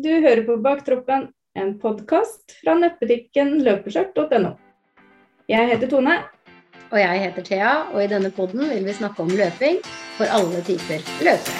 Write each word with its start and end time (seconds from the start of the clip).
Du 0.00 0.08
hører 0.08 0.40
på 0.46 0.54
Baktroppen, 0.64 1.26
en 1.58 1.72
podkast 1.82 2.54
fra 2.62 2.72
nettbutikken 2.78 3.58
løpeskjørt.no. 3.66 4.54
Jeg 5.50 5.68
heter 5.68 5.90
Tone. 5.92 6.14
Og 6.88 6.96
jeg 7.02 7.20
heter 7.26 7.44
Thea, 7.44 7.72
og 7.90 7.98
i 8.00 8.06
denne 8.08 8.30
podden 8.32 8.64
vil 8.70 8.86
vi 8.86 8.94
snakke 8.96 9.20
om 9.26 9.28
løping 9.28 9.82
for 10.16 10.32
alle 10.32 10.64
typer 10.64 11.04
løpere. 11.20 11.58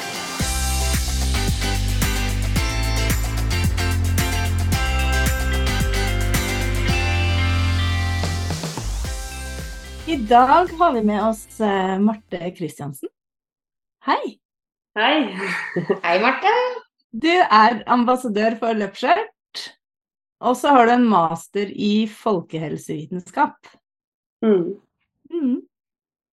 I 10.08 10.22
dag 10.32 10.76
har 10.80 10.94
vi 10.96 11.08
med 11.12 11.26
oss 11.28 11.44
eh, 11.60 11.96
Marte 12.00 12.54
Kristiansen. 12.56 13.12
Hei. 14.08 14.38
Hei. 14.96 15.26
Hei, 16.06 16.22
Marte. 16.24 16.88
Du 17.10 17.30
er 17.30 17.80
ambassadør 17.90 18.54
for 18.60 18.76
Løpskjørt, 18.78 19.62
og 20.46 20.56
så 20.56 20.74
har 20.76 20.86
du 20.86 20.92
en 20.94 21.08
master 21.10 21.66
i 21.74 22.06
folkehelsevitenskap. 22.06 23.66
Mm. 24.46 24.78
Mm. 25.32 25.56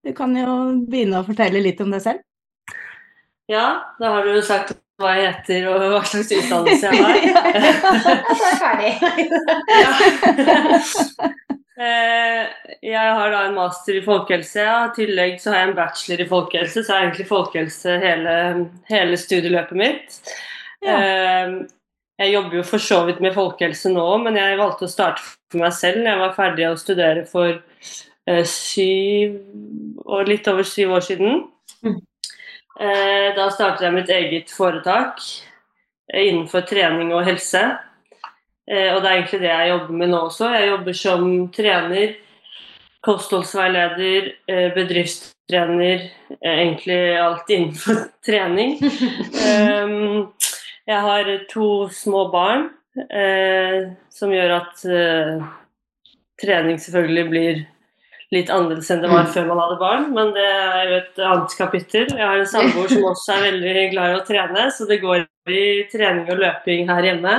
Du 0.03 0.13
kan 0.17 0.33
jo 0.37 0.55
begynne 0.89 1.21
å 1.21 1.27
fortelle 1.27 1.61
litt 1.63 1.81
om 1.85 1.93
deg 1.93 2.03
selv. 2.03 2.25
Ja, 3.53 3.67
da 4.01 4.15
har 4.17 4.25
du 4.25 4.33
jo 4.33 4.43
sagt 4.47 4.73
hva 5.03 5.13
jeg 5.19 5.29
heter 5.29 5.69
og 5.69 5.85
hva 5.93 6.03
slags 6.09 6.33
utdannelse 6.39 6.89
jeg 6.89 7.05
har. 7.05 7.17
Og 8.31 8.35
så 8.39 8.45
er 8.71 8.81
jeg 8.87 8.95
ferdig. 9.05 9.29
Eh, 11.83 12.43
jeg 12.85 13.15
har 13.17 13.33
da 13.33 13.39
en 13.49 13.57
master 13.57 13.97
i 13.97 14.03
folkehelse. 14.05 14.61
Ja. 14.61 14.75
I 14.87 14.95
tillegg 14.95 15.39
så 15.43 15.51
har 15.51 15.63
jeg 15.63 15.71
en 15.71 15.79
bachelor 15.79 16.21
i 16.23 16.27
folkehelse, 16.29 16.83
så 16.85 16.95
er 16.95 17.07
egentlig 17.07 17.27
folkehelse 17.31 17.97
hele, 18.03 18.35
hele 18.93 19.19
studieløpet 19.19 19.81
mitt. 19.81 20.19
Ja. 20.83 20.97
Eh, 20.99 21.55
Jeg 22.21 22.35
jobber 22.35 22.57
jo 22.61 22.63
for 22.63 22.79
så 22.79 23.01
vidt 23.09 23.21
med 23.25 23.35
folkehelse 23.35 23.91
nå, 23.91 24.05
men 24.23 24.37
jeg 24.37 24.59
valgte 24.61 24.85
å 24.87 24.91
starte 24.91 25.23
for 25.25 25.59
meg 25.59 25.73
selv 25.75 26.03
når 26.05 26.11
jeg 26.11 26.21
var 26.21 26.35
ferdig 26.37 26.67
å 26.69 26.77
studere 26.79 27.23
for 27.27 27.49
eh, 28.29 28.45
syv 28.47 29.39
og 30.05 30.29
litt 30.29 30.47
over 30.53 30.63
syv 30.69 30.93
år 30.99 31.07
siden. 31.09 31.41
Mm. 31.83 31.97
Eh, 32.79 33.29
Da 33.35 33.49
startet 33.51 33.87
jeg 33.89 33.97
mitt 33.97 34.13
eget 34.13 34.53
foretak 34.55 35.19
eh, 36.13 36.29
innenfor 36.29 36.63
trening 36.69 37.11
og 37.17 37.25
helse. 37.27 37.65
Og 38.73 39.01
det 39.03 39.09
er 39.11 39.17
egentlig 39.17 39.41
det 39.43 39.49
jeg 39.51 39.71
jobber 39.73 39.97
med 39.99 40.09
nå 40.13 40.19
også. 40.29 40.47
Jeg 40.55 40.69
jobber 40.69 40.95
som 40.95 41.25
trener, 41.53 42.13
kostholdsveileder, 43.05 44.29
bedriftstrener, 44.77 46.05
egentlig 46.39 47.01
alt 47.19 47.51
innenfor 47.51 48.05
trening. 48.29 48.79
Um, 49.43 50.31
Jeg 50.89 51.01
har 51.05 51.29
to 51.51 51.89
små 51.95 52.27
barn, 52.33 52.71
eh, 53.11 53.93
som 54.11 54.33
gjør 54.35 54.57
at 54.57 54.83
eh, 54.91 55.45
trening 56.43 56.81
selvfølgelig 56.83 57.29
blir 57.31 57.61
litt 58.33 58.49
annerledes 58.51 58.89
enn 58.91 59.03
det 59.05 59.11
var 59.13 59.27
før 59.29 59.45
man 59.51 59.61
hadde 59.61 59.79
barn, 59.81 60.07
men 60.17 60.31
det 60.35 60.45
er 60.49 60.89
jo 60.89 60.99
et 61.03 61.19
annet 61.21 61.55
kapittel. 61.59 62.07
Jeg 62.17 62.25
har 62.25 62.41
en 62.41 62.49
samboer 62.49 62.89
som 62.89 63.05
også 63.11 63.35
er 63.37 63.43
veldig 63.51 63.85
glad 63.93 64.13
i 64.15 64.17
å 64.17 64.25
trene, 64.27 64.63
så 64.73 64.87
det 64.89 65.03
går 65.03 65.27
i 65.53 65.65
trening 65.93 66.31
og 66.33 66.41
løping 66.41 66.89
her 66.89 67.09
hjemme. 67.11 67.35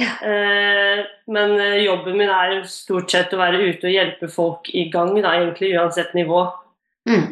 Eh, 0.00 1.02
men 1.36 1.52
eh, 1.60 1.82
jobben 1.84 2.16
min 2.16 2.32
er 2.32 2.62
stort 2.64 3.12
sett 3.12 3.34
å 3.36 3.40
være 3.42 3.60
ute 3.60 3.90
og 3.90 3.92
hjelpe 3.92 4.30
folk 4.32 4.70
i 4.72 4.86
gang, 4.90 5.12
da, 5.20 5.34
egentlig 5.36 5.74
uansett 5.76 6.14
nivå, 6.16 6.46
Mm. 7.02 7.24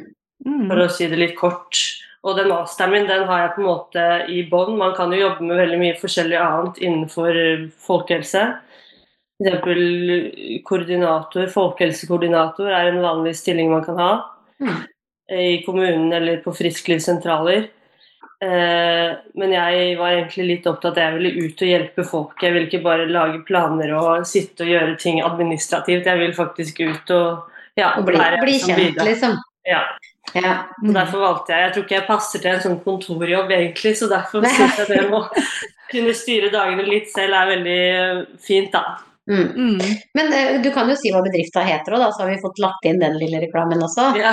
Mm. 0.45 0.67
for 0.67 0.81
å 0.83 0.87
si 0.91 1.06
det 1.06 1.19
litt 1.21 1.37
kort. 1.39 1.78
Og 2.21 2.37
den 2.37 2.51
masteren 2.53 2.93
min 2.93 3.07
den 3.09 3.25
har 3.29 3.47
jeg 3.47 3.53
på 3.55 3.63
en 3.63 3.69
måte 3.71 4.07
i 4.29 4.43
bånn. 4.51 4.77
Man 4.77 4.93
kan 4.97 5.13
jo 5.15 5.23
jobbe 5.23 5.47
med 5.49 5.57
veldig 5.63 5.79
mye 5.81 5.97
forskjellig 6.01 6.37
annet 6.37 6.81
innenfor 6.85 7.39
eh, 7.45 7.69
folkehelse. 7.87 8.43
F.eks. 9.41 10.61
koordinator, 10.69 11.47
folkehelsekoordinator 11.49 12.69
er 12.69 12.91
en 12.91 13.01
vanlig 13.01 13.33
stilling 13.39 13.73
man 13.73 13.87
kan 13.87 13.97
ha 14.01 14.12
Mm. 14.61 14.83
i 15.33 15.62
kommunen 15.65 16.12
eller 16.12 16.43
på 16.44 16.53
frisklivssentraler. 16.53 17.71
Eh, 18.44 19.12
men 19.34 19.53
jeg 19.53 19.97
var 19.97 20.12
egentlig 20.12 20.47
litt 20.49 20.67
opptatt 20.69 20.99
av 20.99 20.99
at 20.99 21.00
jeg 21.00 21.17
ville 21.17 21.47
ut 21.47 21.62
og 21.65 21.71
hjelpe 21.71 22.05
folk. 22.05 22.43
Jeg 22.44 22.53
vil 22.53 22.67
ikke 22.69 22.83
bare 22.84 23.09
lage 23.09 23.43
planer 23.49 23.94
og 23.97 24.27
sitte 24.28 24.65
og 24.67 24.73
gjøre 24.75 24.99
ting 25.00 25.23
administrativt. 25.25 26.09
Jeg 26.09 26.21
vil 26.21 26.37
faktisk 26.37 26.81
ut 26.81 27.15
og 27.17 27.47
ja, 27.78 27.94
Og 27.97 28.05
bli, 28.05 28.19
bli 28.19 28.59
kjent, 28.61 28.99
liksom. 29.06 29.39
Ja. 29.65 29.84
Ja. 30.37 30.55
Så 30.79 30.93
derfor 30.95 31.23
valgte 31.25 31.53
jeg 31.53 31.65
Jeg 31.65 31.73
tror 31.75 31.85
ikke 31.85 31.97
jeg 31.97 32.07
passer 32.07 32.43
til 32.43 32.53
en 32.53 32.65
sånn 32.65 32.81
kontorjobb 32.85 33.53
egentlig, 33.57 33.95
så 33.99 34.09
derfor 34.11 34.47
syns 34.47 34.79
jeg 34.79 34.91
det 34.91 35.05
å 35.11 35.23
kunne 35.91 36.17
styre 36.17 36.51
dagene 36.53 36.87
litt 36.87 37.09
selv 37.11 37.35
er 37.35 37.49
veldig 37.51 37.79
eh, 37.91 38.21
fint, 38.43 38.71
da. 38.75 39.01
Mm. 39.31 39.49
Mm. 39.55 39.81
Men 40.15 40.33
uh, 40.33 40.63
du 40.63 40.71
kan 40.75 40.89
jo 40.91 40.97
si 40.99 41.13
hva 41.15 41.23
bedrifta 41.23 41.63
heter 41.67 41.95
òg, 41.95 42.09
så 42.15 42.25
har 42.25 42.33
vi 42.33 42.41
fått 42.43 42.59
lagt 42.63 42.87
inn 42.89 42.99
den 43.03 43.19
lille 43.21 43.43
reklamen 43.45 43.83
også. 43.87 44.11
Ja. 44.19 44.33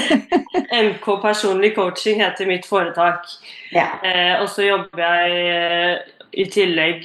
MK 0.88 1.08
personlig 1.22 1.74
coaching 1.76 2.22
heter 2.22 2.48
mitt 2.48 2.68
foretak. 2.68 3.28
Ja. 3.74 3.90
Uh, 4.04 4.42
og 4.42 4.48
så 4.52 4.68
jobber 4.68 5.04
jeg 5.04 5.44
uh, 5.52 6.12
i 6.34 6.48
tillegg 6.50 7.04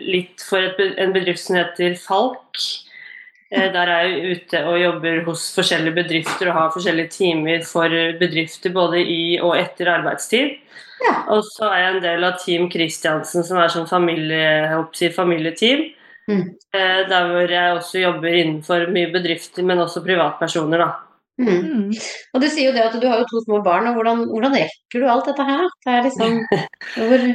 litt 0.00 0.40
for 0.40 0.64
et, 0.64 0.78
en 1.02 1.12
bedrift 1.12 1.42
som 1.42 1.58
heter 1.58 1.98
Falk. 2.00 2.62
Eh, 3.50 3.68
der 3.72 3.90
er 3.92 4.06
jeg 4.08 4.36
ute 4.36 4.62
og 4.66 4.78
jobber 4.80 5.20
hos 5.28 5.48
forskjellige 5.54 5.94
bedrifter 6.00 6.50
og 6.50 6.56
har 6.58 6.72
forskjellige 6.74 7.12
timer 7.14 7.66
for 7.66 7.92
bedrifter 8.20 8.74
både 8.74 9.02
i 9.02 9.36
og 9.38 9.54
etter 9.58 9.92
arbeidstid. 9.92 10.56
Ja. 11.04 11.14
Og 11.34 11.44
så 11.46 11.68
er 11.70 11.82
jeg 11.82 11.94
en 11.94 12.04
del 12.04 12.26
av 12.26 12.38
Team 12.42 12.68
Kristiansen, 12.72 13.44
som 13.46 13.60
er 13.60 13.72
sånn 13.72 13.88
familie, 13.90 14.82
familieteam. 15.14 15.84
Mm. 16.26 16.46
Eh, 16.74 17.02
der 17.06 17.28
hvor 17.30 17.52
jeg 17.52 17.74
også 17.76 18.00
jobber 18.02 18.34
innenfor 18.34 18.88
mye 18.94 19.12
bedrifter, 19.14 19.62
men 19.66 19.82
også 19.84 20.02
privatpersoner, 20.02 20.82
da. 20.82 20.88
Mm. 21.36 21.50
Mm. 21.52 21.90
Og 22.34 22.42
du 22.42 22.48
sier 22.48 22.70
jo 22.70 22.74
det 22.74 22.86
at 22.86 22.96
du 22.98 23.04
har 23.06 23.20
jo 23.20 23.28
to 23.30 23.42
små 23.44 23.60
barn, 23.62 23.86
og 23.90 23.98
hvordan, 23.98 24.24
hvordan 24.32 24.56
rekker 24.56 25.04
du 25.04 25.10
alt 25.12 25.28
dette 25.28 25.46
her? 25.46 25.68
Det 25.84 25.92
er 25.92 26.08
liksom 26.08 26.40
hvor 26.96 27.28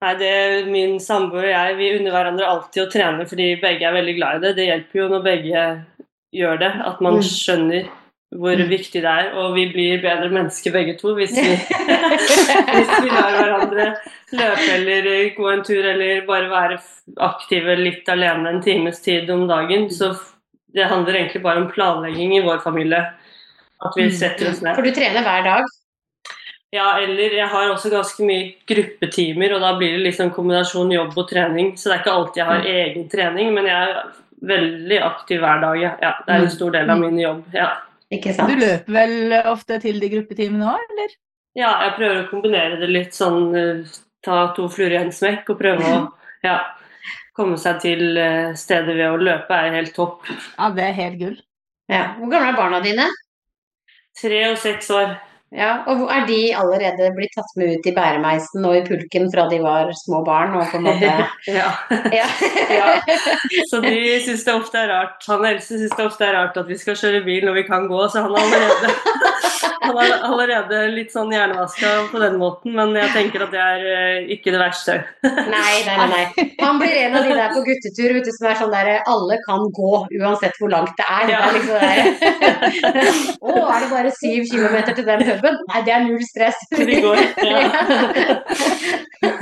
Nei, 0.00 0.14
det, 0.16 0.66
Min 0.72 0.94
samboer 1.02 1.44
og 1.44 1.50
jeg 1.52 1.76
vi 1.76 1.88
unner 1.98 2.14
hverandre 2.14 2.46
alltid 2.48 2.86
å 2.86 2.90
trene 2.92 3.26
fordi 3.28 3.50
begge 3.60 3.84
er 3.84 3.92
veldig 3.98 4.14
glad 4.16 4.36
i 4.38 4.44
det. 4.46 4.52
Det 4.56 4.68
hjelper 4.70 5.00
jo 5.02 5.08
når 5.12 5.24
begge 5.26 5.64
gjør 6.40 6.60
det, 6.62 6.70
at 6.88 7.00
man 7.04 7.18
Mm. 7.18 7.26
skjønner 7.26 7.88
hvor 8.32 8.54
Mm. 8.56 8.68
viktig 8.70 9.02
det 9.02 9.10
er. 9.10 9.32
Og 9.34 9.54
vi 9.54 9.66
blir 9.72 10.00
bedre 10.00 10.30
mennesker 10.30 10.72
begge 10.72 10.96
to 10.98 11.12
hvis 11.18 11.34
vi, 11.36 11.52
hvis 12.72 12.92
vi 13.02 13.10
lar 13.10 13.36
hverandre 13.36 13.86
løpe 14.32 14.68
eller 14.78 15.34
gå 15.36 15.52
en 15.52 15.64
tur 15.64 15.84
eller 15.84 16.24
bare 16.26 16.48
være 16.48 16.80
aktive 17.18 17.76
litt 17.76 18.08
alene 18.08 18.48
en 18.54 18.62
times 18.62 19.02
tid 19.02 19.28
om 19.30 19.46
dagen. 19.48 19.90
Så 19.90 20.14
det 20.72 20.86
handler 20.88 21.12
egentlig 21.18 21.42
bare 21.42 21.60
om 21.60 21.70
planlegging 21.70 22.36
i 22.38 22.40
vår 22.46 22.62
familie. 22.62 23.02
At 23.84 23.92
vi 23.96 24.04
Mm. 24.08 24.12
setter 24.12 24.48
oss 24.50 24.62
ned. 24.62 24.74
For 24.76 24.82
du 24.82 24.92
trener 24.92 25.22
hver 25.22 25.44
dag? 25.44 25.64
Ja, 26.70 27.00
eller 27.02 27.32
jeg 27.34 27.48
har 27.50 27.70
også 27.72 27.90
ganske 27.90 28.22
mye 28.22 28.52
gruppetimer, 28.68 29.56
og 29.56 29.62
da 29.64 29.72
blir 29.78 29.96
det 29.96 30.04
liksom 30.04 30.30
kombinasjon 30.34 30.92
jobb 30.94 31.16
og 31.18 31.26
trening. 31.30 31.72
Så 31.74 31.90
det 31.90 31.96
er 31.96 32.02
ikke 32.04 32.16
alltid 32.18 32.42
jeg 32.42 32.50
har 32.50 32.68
egen 32.74 33.08
trening, 33.10 33.50
men 33.56 33.66
jeg 33.66 33.88
er 33.88 34.12
veldig 34.50 35.00
aktiv 35.02 35.42
hver 35.42 35.64
dag. 35.64 35.80
Ja. 35.82 36.12
Det 36.26 36.36
er 36.36 36.44
en 36.44 36.52
stor 36.54 36.76
del 36.76 36.92
av 36.94 37.00
min 37.02 37.18
jobb. 37.18 37.42
Ja. 37.56 37.72
Ikke 38.10 38.34
Du 38.34 38.54
løper 38.58 38.94
vel 38.94 39.34
ofte 39.46 39.78
til 39.82 40.00
de 40.02 40.08
gruppetimene 40.10 40.66
òg, 40.66 40.86
eller? 40.94 41.18
ja, 41.58 41.70
jeg 41.84 41.94
prøver 41.96 42.20
å 42.20 42.28
kombinere 42.30 42.78
det 42.80 42.88
litt 42.90 43.14
sånn 43.14 43.54
eh, 43.58 43.90
Ta 44.20 44.50
to 44.52 44.66
fluer 44.68 44.92
i 44.92 44.98
en 44.98 45.12
smekk 45.16 45.48
og 45.54 45.56
prøve 45.62 45.86
å 45.88 46.00
ja, 46.48 46.58
komme 47.32 47.56
seg 47.56 47.78
til 47.80 48.18
eh, 48.20 48.50
stedet 48.58 48.92
ved 48.98 49.06
å 49.08 49.16
løpe 49.16 49.56
er 49.56 49.78
helt 49.78 49.94
topp. 49.96 50.26
Ja, 50.58 50.68
det 50.76 50.84
er 50.90 50.98
helt 50.98 51.16
gull. 51.22 51.38
Ja. 51.88 52.02
Hvor 52.18 52.28
gamle 52.28 52.50
er 52.52 52.58
barna 52.58 52.82
dine? 52.84 53.06
Tre 54.20 54.42
og 54.50 54.58
seks 54.60 54.90
år. 54.92 55.14
Ja, 55.50 55.80
og 55.90 56.04
er 56.14 56.28
de 56.28 56.38
allerede 56.54 57.08
blitt 57.16 57.32
tatt 57.34 57.50
med 57.58 57.72
ut 57.74 57.86
i 57.90 57.92
bæremeisen 57.94 58.62
og 58.68 58.76
i 58.78 58.82
pulken 58.86 59.26
fra 59.32 59.48
de 59.50 59.58
var 59.64 59.90
små 59.98 60.20
barn 60.22 60.54
og 60.54 60.68
på 60.70 60.78
en 60.78 60.86
måte 60.86 61.08
ja. 61.50 61.72
Ja. 62.14 62.28
Ja. 62.80 62.92
Så 63.66 63.80
de 63.82 63.96
syns 64.22 64.44
det 64.46 64.54
ofte 64.54 64.78
er 64.78 64.92
rart. 64.92 65.26
Han 65.26 65.42
Else 65.48 65.80
syns 65.80 65.96
det 65.98 66.06
ofte 66.06 66.28
er 66.28 66.36
rart 66.38 66.60
at 66.60 66.70
vi 66.70 66.78
skal 66.78 66.98
kjøre 66.98 67.24
bil 67.26 67.48
når 67.48 67.58
vi 67.58 67.66
kan 67.66 67.88
gå, 67.90 67.98
så 68.12 68.22
han 68.22 68.36
har 68.36 68.46
allerede, 68.46 68.94
han 69.80 69.96
er 70.02 70.12
allerede 70.26 70.78
litt 70.94 71.12
sånn 71.14 71.30
hjernevaska 71.32 71.90
på 72.12 72.20
den 72.22 72.36
måten, 72.40 72.74
men 72.76 72.92
jeg 72.98 73.10
tenker 73.14 73.44
at 73.46 73.52
det 73.54 73.60
er 73.64 73.84
eh, 73.90 74.28
ikke 74.36 74.52
det 74.54 74.60
verste. 74.60 74.96
Nei, 75.24 75.74
nei, 75.86 75.96
nei, 76.00 76.08
nei. 76.12 76.46
Han 76.60 76.78
blir 76.82 76.94
en 77.04 77.16
av 77.18 77.24
de 77.28 77.34
der 77.38 77.54
på 77.54 77.62
guttetur 77.66 78.14
vet 78.16 78.28
du, 78.28 78.32
som 78.36 78.48
er 78.50 78.58
sånn 78.60 78.74
der 78.74 78.90
Alle 79.10 79.38
kan 79.46 79.64
gå 79.76 79.92
uansett 80.20 80.58
hvor 80.60 80.70
langt 80.74 80.94
det 81.00 81.06
er. 81.08 81.26
Det 81.30 81.36
er 81.38 81.52
liksom 81.56 81.74
det 81.74 81.82
der. 81.90 82.00
Å, 83.40 83.54
er 83.70 83.78
det 83.86 83.90
bare 83.94 84.12
syv 84.18 84.48
kilometer 84.50 84.96
til 84.98 85.06
den 85.08 85.24
puben? 85.28 85.60
Nei, 85.72 85.82
det 85.86 85.94
er 85.96 86.04
null 86.06 86.24
stress. 86.28 86.60
Det 86.76 87.00
går. 87.04 87.24
Ja. 89.20 89.32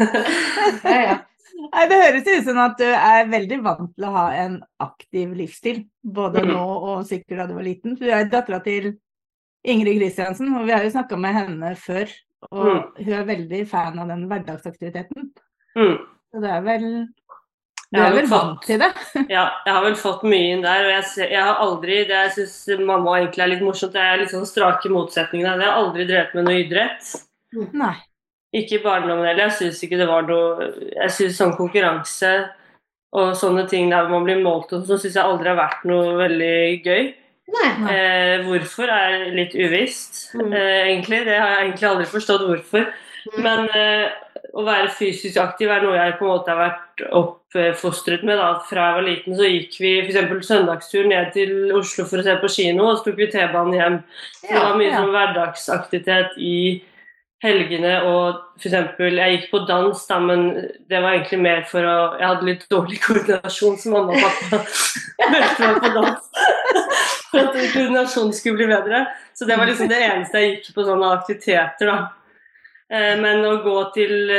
ja, 0.85 1.01
ja. 1.03 1.17
Nei, 1.59 1.85
Det 1.91 1.99
høres 2.01 2.27
ut 2.29 2.47
som 2.47 2.59
at 2.63 2.77
du 2.79 2.87
er 2.87 3.29
veldig 3.31 3.59
vant 3.65 3.91
til 3.97 4.07
å 4.09 4.13
ha 4.15 4.25
en 4.39 4.57
aktiv 4.83 5.33
livsstil, 5.39 5.85
både 6.03 6.43
Mhm. 6.45 6.53
nå 6.55 6.65
og 6.93 7.05
sikkert 7.07 7.39
da 7.43 7.47
du 7.51 7.55
var 7.55 7.67
liten. 7.67 7.97
Du 7.99 8.07
er 8.11 8.25
dattera 8.31 8.61
til 8.65 8.93
Ingrid 9.65 9.99
Kristiansen, 10.01 10.53
og 10.57 10.67
vi 10.67 10.73
har 10.73 10.85
jo 10.87 10.91
snakka 10.95 11.17
med 11.19 11.35
henne 11.35 11.75
før. 11.77 12.11
Og 12.53 12.67
Mm. 12.67 12.83
hun 13.05 13.13
er 13.13 13.25
veldig 13.27 13.69
fan 13.69 13.99
av 13.99 14.09
den 14.09 14.29
hverdagsaktiviteten. 14.29 15.31
Mm. 15.77 15.97
Så 16.33 16.41
det 16.41 16.51
er 16.51 16.61
vel 16.63 17.09
Du 17.93 17.99
er 17.99 18.13
vel 18.13 18.27
vant 18.29 18.63
til 18.63 18.79
det? 18.79 18.93
Ja, 19.33 19.49
jeg 19.65 19.73
har 19.75 19.83
vel 19.83 19.97
fått 19.97 20.23
mye 20.23 20.53
inn 20.55 20.63
der, 20.63 20.85
og 20.85 20.91
jeg, 20.93 21.05
ser, 21.05 21.31
jeg 21.33 21.43
har 21.43 21.57
aldri 21.65 22.05
Det 22.05 22.19
jeg 22.19 22.33
syns 22.37 22.85
mamma 22.85 23.17
egentlig 23.19 23.43
er 23.43 23.49
litt 23.55 23.63
morsomt, 23.65 23.93
det 23.93 24.03
er 24.03 24.19
litt 24.19 24.31
sånn 24.31 24.47
strake 24.47 24.89
motsetninger. 24.93 25.57
Jeg 25.59 25.67
har 25.67 25.81
aldri 25.83 26.05
drevet 26.07 26.35
med 26.35 26.45
noe 26.45 26.61
idrett. 26.63 27.09
Nei. 27.73 27.95
Ikke 28.55 28.79
i 28.79 28.83
barndommen 28.85 29.25
heller. 29.27 29.49
Jeg 29.49 29.57
syns 29.59 29.83
ikke 29.85 29.99
det 29.99 30.07
var 30.09 30.23
noe 30.29 30.69
Jeg 30.95 31.11
syns 31.17 31.37
sånn 31.41 31.57
konkurranse 31.57 32.51
og 33.17 33.33
sånne 33.41 33.67
ting 33.69 33.89
der 33.91 34.09
man 34.09 34.25
blir 34.25 34.43
målt 34.45 34.73
og 34.77 34.85
sånn, 34.85 35.01
syns 35.01 35.17
jeg 35.17 35.25
aldri 35.25 35.49
har 35.49 35.57
vært 35.57 35.85
noe 35.89 36.13
veldig 36.21 36.85
gøy. 36.85 37.15
Eh, 37.49 38.45
hvorfor 38.45 38.91
er 38.93 39.31
litt 39.33 39.55
uvisst, 39.57 40.35
Mm. 40.35 40.53
eh, 40.53 40.89
egentlig. 40.93 41.25
Det 41.25 41.39
har 41.39 41.49
jeg 41.49 41.69
egentlig 41.69 41.89
aldri 41.89 42.07
forstått 42.07 42.45
hvorfor. 42.49 42.89
Mm. 43.29 43.43
Men 43.43 43.69
eh, 43.75 44.11
å 44.55 44.65
være 44.65 44.91
fysisk 44.93 45.37
aktiv 45.41 45.71
er 45.71 45.83
noe 45.83 45.97
jeg 45.97 46.19
på 46.19 46.27
en 46.27 46.33
måte 46.33 46.53
har 46.53 46.61
vært 46.71 47.03
oppfostret 47.13 48.23
med. 48.25 48.37
Da. 48.39 48.61
Fra 48.69 48.89
jeg 48.89 48.99
var 48.99 49.07
liten 49.09 49.37
så 49.39 49.49
gikk 49.49 49.79
vi 49.81 49.95
f.eks. 50.03 50.47
søndagstur 50.47 51.09
ned 51.09 51.33
til 51.33 51.73
Oslo 51.77 52.05
for 52.05 52.21
å 52.21 52.27
se 52.27 52.37
på 52.37 52.53
kino, 52.53 52.91
og 52.91 52.99
så 52.99 53.09
tok 53.09 53.17
vi 53.17 53.31
T-banen 53.33 53.75
hjem. 53.79 53.99
Så 54.43 54.53
det 54.53 54.63
var 54.63 54.79
mye 54.79 54.91
ja. 54.91 55.01
sånn 55.01 55.13
hverdagsaktivitet 55.17 56.39
i 56.39 56.57
helgene 57.45 57.95
og 58.09 58.41
f.eks. 58.59 58.97
Jeg 58.99 59.37
gikk 59.37 59.51
på 59.53 59.65
dans, 59.69 60.07
da, 60.09 60.19
men 60.21 60.49
det 60.91 61.03
var 61.03 61.15
egentlig 61.15 61.41
mer 61.41 61.63
for 61.71 61.87
å 61.87 61.99
Jeg 62.19 62.27
hadde 62.29 62.49
litt 62.49 62.65
dårlig 62.73 63.01
koordinasjon, 63.07 63.79
som 63.79 63.95
mamma 63.95 64.17
og 64.17 64.25
pappa 64.27 64.65
meldte 65.33 65.69
meg 65.69 65.83
på 65.85 65.93
dans. 66.01 66.28
For 67.29 67.45
at 67.45 67.57
koordinasjonen 67.75 68.35
skulle 68.37 68.57
bli 68.61 68.69
bedre. 68.71 69.05
Så 69.37 69.45
det 69.49 69.59
var 69.59 69.69
liksom 69.69 69.91
det 69.91 70.01
eneste 70.01 70.43
jeg 70.43 70.55
gikk 70.55 70.75
på 70.77 70.87
sånne 70.87 71.13
aktiviteter, 71.19 71.91
da. 71.91 71.99
Eh, 72.89 73.15
Men 73.21 73.45
å 73.45 73.59
gå 73.63 73.79
til 73.97 74.33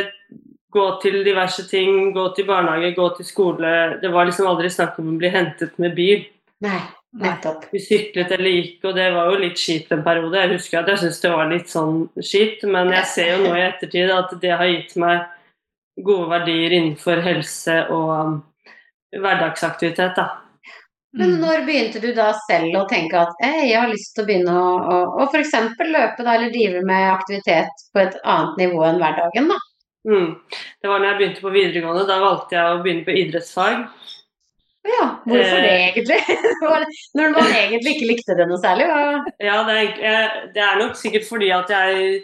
gå 0.69 0.85
til 1.01 1.23
diverse 1.25 1.65
ting, 1.69 2.11
gå 2.13 2.27
til 2.35 2.47
barnehage, 2.49 2.93
gå 2.95 3.09
til 3.17 3.25
skole 3.25 3.73
Det 4.01 4.11
var 4.13 4.29
liksom 4.29 4.49
aldri 4.49 4.69
snakk 4.69 4.99
om 5.01 5.13
å 5.13 5.17
bli 5.17 5.31
hentet 5.33 5.77
med 5.81 5.95
bil. 5.97 6.27
Nei, 6.61 6.81
nettopp. 7.23 7.65
Vi 7.73 7.81
syklet 7.81 8.31
eller 8.35 8.51
gikk, 8.51 8.83
og 8.85 8.97
det 8.97 9.07
var 9.15 9.31
jo 9.31 9.39
litt 9.41 9.57
kjipt 9.57 9.93
en 9.95 10.03
periode. 10.05 10.37
Jeg 10.37 10.53
husker 10.57 10.81
at 10.81 10.91
jeg 10.93 11.03
syntes 11.03 11.23
det 11.23 11.31
var 11.33 11.49
litt 11.49 11.71
sånn 11.71 12.03
kjipt, 12.19 12.65
men 12.69 12.93
jeg 12.93 13.09
ser 13.13 13.31
jo 13.33 13.47
nå 13.47 13.55
i 13.55 13.65
ettertid 13.65 14.13
at 14.13 14.35
det 14.41 14.53
har 14.53 14.69
gitt 14.69 14.95
meg 15.01 15.25
gode 16.05 16.29
verdier 16.31 16.75
innenfor 16.77 17.23
helse 17.23 17.79
og 17.91 18.11
um, 18.13 18.37
hverdagsaktivitet, 19.15 20.19
da. 20.19 20.27
Men 21.17 21.31
Mm. 21.31 21.39
når 21.41 21.63
begynte 21.65 21.99
du 22.01 22.11
da 22.13 22.27
selv 22.45 22.75
å 22.77 22.87
tenke 22.89 23.17
at 23.17 23.31
«Ei, 23.41 23.69
jeg 23.71 23.79
har 23.81 23.89
lyst 23.89 24.13
til 24.15 24.23
å 24.23 24.27
begynne 24.27 24.53
å, 24.53 24.67
å, 24.77 24.97
å 25.23 25.25
f.eks. 25.31 25.51
løpe 25.79 26.23
da, 26.23 26.35
eller 26.35 26.51
drive 26.53 26.83
med 26.85 27.07
aktivitet 27.15 27.81
på 27.93 28.03
et 28.03 28.17
annet 28.23 28.57
nivå 28.61 28.83
enn 28.85 28.99
hverdagen? 29.01 29.49
da? 29.49 29.57
Mm. 30.07 30.35
Det 30.81 30.87
var 30.91 30.99
når 31.01 31.09
jeg 31.09 31.17
begynte 31.21 31.41
på 31.41 31.51
videregående. 31.55 32.05
Da 32.07 32.19
valgte 32.21 32.55
jeg 32.55 32.75
å 32.75 32.83
begynne 32.83 33.05
på 33.07 33.15
idrettsfag. 33.23 33.87
Ja, 34.89 35.07
hvorfor 35.25 35.59
det 35.65 35.71
Eh. 35.73 35.87
egentlig? 35.89 36.19
Når 37.19 37.33
man 37.35 37.49
egentlig 37.51 37.95
ikke 37.97 38.07
likte 38.13 38.35
det 38.37 38.45
noe 38.47 38.57
særlig? 38.61 38.85
Hva? 38.87 39.25
Ja, 39.43 39.57
det 39.67 39.73
er, 39.75 39.89
jeg, 39.99 40.29
det 40.55 40.63
er 40.63 40.79
nok 40.79 40.95
sikkert 40.95 41.27
fordi 41.27 41.49
at 41.51 41.69
jeg 41.73 42.21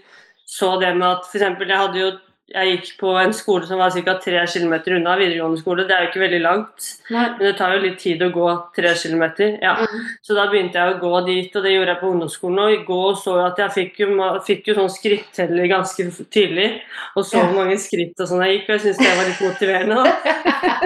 så 0.47 0.79
det 0.79 0.93
med 0.95 1.07
at 1.09 1.27
f.eks. 1.27 1.43
jeg 1.43 1.77
hadde 1.81 1.99
jo 1.99 2.11
jeg 2.45 2.69
gikk 2.69 2.89
på 2.99 3.09
en 3.17 3.31
skole 3.33 3.65
som 3.65 3.79
var 3.81 3.89
ca. 3.89 4.13
3 4.21 4.43
km 4.45 4.73
unna 4.99 5.15
videregående 5.17 5.57
skole. 5.57 5.85
Det 5.89 5.95
er 5.95 6.03
jo 6.03 6.09
ikke 6.11 6.21
veldig 6.21 6.41
langt, 6.43 6.89
Nei. 7.09 7.23
men 7.39 7.41
det 7.41 7.53
tar 7.57 7.73
jo 7.73 7.81
litt 7.81 7.97
tid 7.97 8.21
å 8.21 8.29
gå 8.33 8.49
3 8.77 8.91
km. 9.01 9.23
Ja. 9.63 9.73
Mm. 9.81 10.03
Så 10.21 10.37
da 10.37 10.45
begynte 10.51 10.77
jeg 10.77 10.93
å 10.93 10.99
gå 11.01 11.21
dit, 11.25 11.55
og 11.57 11.65
det 11.65 11.73
gjorde 11.73 11.95
jeg 11.95 12.01
på 12.03 12.11
ungdomsskolen. 12.13 12.61
Og 12.61 12.75
i 12.75 12.83
går 12.85 13.17
så 13.23 13.37
jeg 13.39 13.47
at 13.47 13.61
jeg 13.63 13.75
fikk 13.79 13.99
jo, 14.03 14.29
fikk 14.45 14.69
jo 14.69 14.77
sånn 14.77 14.93
skritteller 14.93 15.71
ganske 15.73 16.07
tidlig, 16.29 16.69
og 17.15 17.25
så 17.25 17.41
hvor 17.41 17.57
mange 17.57 17.79
skritt 17.81 18.21
og 18.21 18.29
sånn 18.29 18.45
jeg 18.45 18.59
gikk, 18.59 18.69
og 18.69 18.75
jeg 18.75 18.83
syntes 18.85 19.01
det 19.01 19.17
var 19.17 19.31
litt 19.31 19.45
motiverende. 19.47 20.05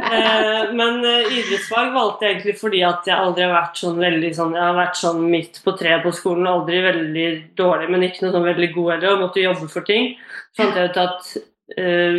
Eh, 0.10 0.72
men 0.74 1.04
eh, 1.06 1.28
idrettsfag 1.38 1.92
valgte 1.94 2.26
jeg 2.26 2.34
egentlig 2.34 2.56
fordi 2.58 2.80
at 2.88 3.06
jeg 3.08 3.14
aldri 3.14 3.44
har 3.46 3.52
vært 3.54 3.78
sånn 3.78 4.00
veldig 4.02 4.32
sånn 4.34 4.56
Jeg 4.58 4.64
har 4.64 4.78
vært 4.78 4.98
sånn 4.98 5.20
midt 5.30 5.60
på 5.62 5.74
treet 5.78 6.02
på 6.02 6.14
skolen, 6.16 6.48
aldri 6.50 6.80
veldig 6.82 7.28
dårlig, 7.60 7.90
men 7.94 8.08
ikke 8.08 8.26
noe 8.26 8.34
sånn 8.34 8.48
veldig 8.48 8.70
god 8.74 8.90
heller, 8.96 9.14
og 9.14 9.24
måtte 9.28 9.44
jobbe 9.44 9.70
for 9.70 9.86
ting. 9.86 10.16
Fant 10.58 10.76
jeg 10.76 10.90
ut 10.90 10.98
at 10.98 11.38
uh, 11.78 12.18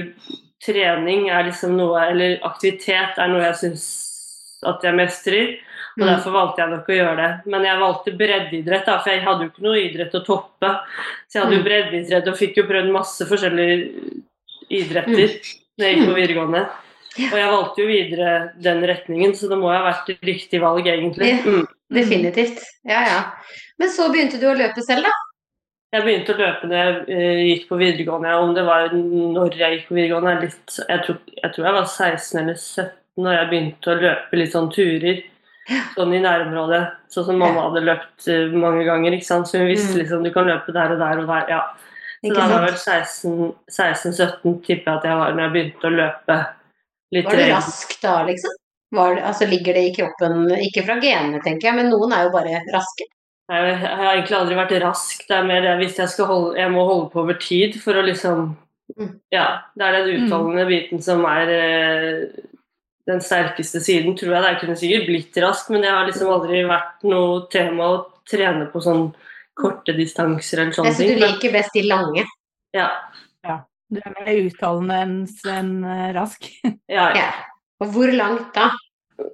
trening 0.63 1.29
er 1.31 1.45
liksom 1.49 1.73
noe 1.77 1.99
Eller 2.11 2.39
aktivitet 2.47 3.19
er 3.19 3.29
noe 3.33 3.43
jeg 3.49 3.57
syns 3.65 3.85
at 4.67 4.83
jeg 4.85 4.95
mestrer. 4.95 5.59
Og 5.99 6.05
Mm. 6.07 6.07
derfor 6.07 6.33
valgte 6.33 6.61
jeg 6.63 6.71
nok 6.71 6.87
å 6.89 6.95
gjøre 6.97 7.17
det. 7.19 7.31
Men 7.51 7.65
jeg 7.67 7.79
valgte 7.81 8.13
breddeidrett, 8.17 8.85
da, 8.87 8.99
for 9.03 9.11
jeg 9.11 9.23
hadde 9.25 9.43
jo 9.43 9.49
ikke 9.51 9.65
noe 9.65 9.81
idrett 9.81 10.15
å 10.15 10.21
toppe. 10.25 10.71
Så 11.29 11.35
jeg 11.35 11.43
hadde 11.43 11.57
jo 11.57 11.61
Mm. 11.61 11.65
breddeidrett 11.67 12.29
og 12.29 12.37
fikk 12.39 12.57
jo 12.57 12.63
prøvd 12.69 12.93
masse 12.93 13.27
forskjellige 13.27 14.23
idretter 14.71 15.35
da 15.79 15.85
jeg 15.89 15.97
gikk 15.99 16.07
på 16.07 16.15
videregående. 16.15 16.63
Og 17.33 17.37
jeg 17.41 17.51
valgte 17.51 17.83
jo 17.83 17.89
videre 17.91 18.53
den 18.63 18.83
retningen, 18.87 19.33
så 19.35 19.49
det 19.51 19.59
må 19.59 19.73
ha 19.73 19.83
vært 19.91 20.13
riktig 20.23 20.61
valg, 20.63 20.87
egentlig. 20.87 21.33
Mm. 21.45 21.67
Definitivt. 21.91 22.63
Ja, 22.87 23.01
ja. 23.03 23.21
Men 23.79 23.89
så 23.91 24.07
begynte 24.13 24.39
du 24.41 24.47
å 24.47 24.55
løpe 24.57 24.81
selv, 24.87 25.03
da? 25.09 25.11
Jeg 25.91 26.05
begynte 26.07 26.35
å 26.35 26.39
løpe 26.39 26.69
da 26.71 26.77
jeg 26.85 26.99
eh, 27.11 27.41
gikk 27.51 27.65
på 27.69 27.79
videregående. 27.81 28.35
Om 28.45 28.53
det 28.55 28.63
var 28.69 28.93
når 28.95 29.57
jeg 29.59 29.75
gikk 29.79 29.89
på 29.89 29.97
videregående, 29.99 30.37
er 30.37 30.45
litt 30.47 30.77
jeg 30.87 31.03
tror, 31.07 31.17
jeg 31.43 31.53
tror 31.57 31.67
jeg 31.67 31.77
var 31.81 31.89
16 31.91 32.41
eller 32.45 32.55
17 32.61 33.25
når 33.25 33.35
jeg 33.37 33.49
begynte 33.51 33.91
å 33.91 33.97
løpe 34.01 34.39
litt 34.39 34.53
sånn 34.55 34.71
turer. 34.73 35.19
Sånn 35.97 36.15
i 36.17 36.21
nærområdet. 36.23 36.81
Sånn 37.13 37.27
som 37.27 37.37
mamma 37.43 37.67
hadde 37.69 37.83
løpt 37.89 38.29
eh, 38.31 38.55
mange 38.55 38.85
ganger. 38.87 39.13
ikke 39.19 39.27
sant? 39.29 39.51
Så 39.51 39.59
hun 39.61 39.69
visste 39.71 39.93
Mm. 39.95 40.01
liksom 40.05 40.25
du 40.25 40.31
kan 40.35 40.47
løpe 40.47 40.73
der 40.73 40.95
og 40.95 40.99
der 41.03 41.19
og 41.25 41.27
der. 41.27 41.45
ja. 41.51 41.61
Så 42.23 42.35
da 42.37 42.47
var 42.49 42.65
vel 42.67 42.75
16-17, 42.77 44.57
tipper 44.65 44.91
jeg 44.93 44.99
at 44.99 45.05
jeg 45.09 45.17
var 45.21 45.31
når 45.33 45.43
jeg 45.47 45.53
begynte 45.55 45.89
å 45.89 45.95
løpe 45.95 46.37
litt 47.17 47.25
Var 47.27 47.37
du 47.41 47.45
rask 47.53 47.95
da, 48.03 48.17
liksom? 48.27 48.57
Var, 48.93 49.15
det- 49.15 49.23
altså, 49.25 49.47
ligger 49.49 49.75
det 49.75 49.85
i 49.89 49.95
kroppen, 49.95 50.51
ikke 50.67 50.85
fra 50.87 50.97
genene, 51.01 51.41
tenker 51.43 51.69
jeg, 51.71 51.75
men 51.77 51.91
noen 51.91 52.13
er 52.13 52.25
jo 52.27 52.31
bare 52.35 52.61
raske. 52.75 53.07
Jeg 53.51 53.79
har 53.83 54.13
egentlig 54.13 54.37
aldri 54.39 54.57
vært 54.59 54.75
rask. 54.85 55.23
Det 55.27 55.37
er 55.37 55.47
mer 55.49 55.65
det 55.65 55.77
hvis 55.81 55.99
jeg 55.99 56.13
skal 56.13 56.29
holde 56.31 56.59
Jeg 56.61 56.71
må 56.71 56.85
holde 56.87 57.09
på 57.11 57.25
over 57.25 57.39
tid 57.41 57.81
for 57.83 57.99
å 57.99 58.05
liksom 58.07 58.53
Mm. 58.99 59.21
Ja. 59.31 59.63
Det 59.75 59.87
er 59.87 59.97
den 60.01 60.25
utholdende 60.25 60.67
biten 60.69 61.03
som 61.03 61.25
er 61.29 61.53
eh, 61.55 62.45
den 63.11 63.23
sterkeste 63.25 63.81
siden, 63.83 64.17
tror 64.19 64.35
jeg. 64.35 64.43
Det 64.43 64.51
er 64.51 64.61
kunne 64.65 64.79
sikkert 64.81 65.09
blitt 65.11 65.41
rask, 65.45 65.71
men 65.73 65.85
det 65.85 65.93
har 65.95 66.09
liksom 66.09 66.33
aldri 66.33 66.65
vært 66.69 67.07
noe 67.09 67.45
tema 67.53 67.91
å 67.95 68.01
trene 68.31 68.69
på 68.73 68.83
sånn 68.85 69.09
korte 69.61 69.95
distanser 69.97 70.65
eller 70.65 70.77
sånne 70.77 70.95
ting. 70.95 71.13
Så 71.13 71.19
du 71.19 71.25
liker 71.25 71.55
best 71.55 71.77
de 71.77 71.85
lange. 71.89 72.27
Ja. 72.77 72.91
Du 73.91 73.99
er 73.99 74.13
mer 74.15 74.37
utholdende 74.47 74.99
enn 75.03 75.15
enn, 75.51 75.73
eh, 75.83 76.11
rask. 76.15 76.47
ja, 76.65 77.09
ja. 77.11 77.25
Ja. 77.25 77.31
Og 77.83 77.91
hvor 77.95 78.13
langt 78.13 78.53
da? 78.55 78.69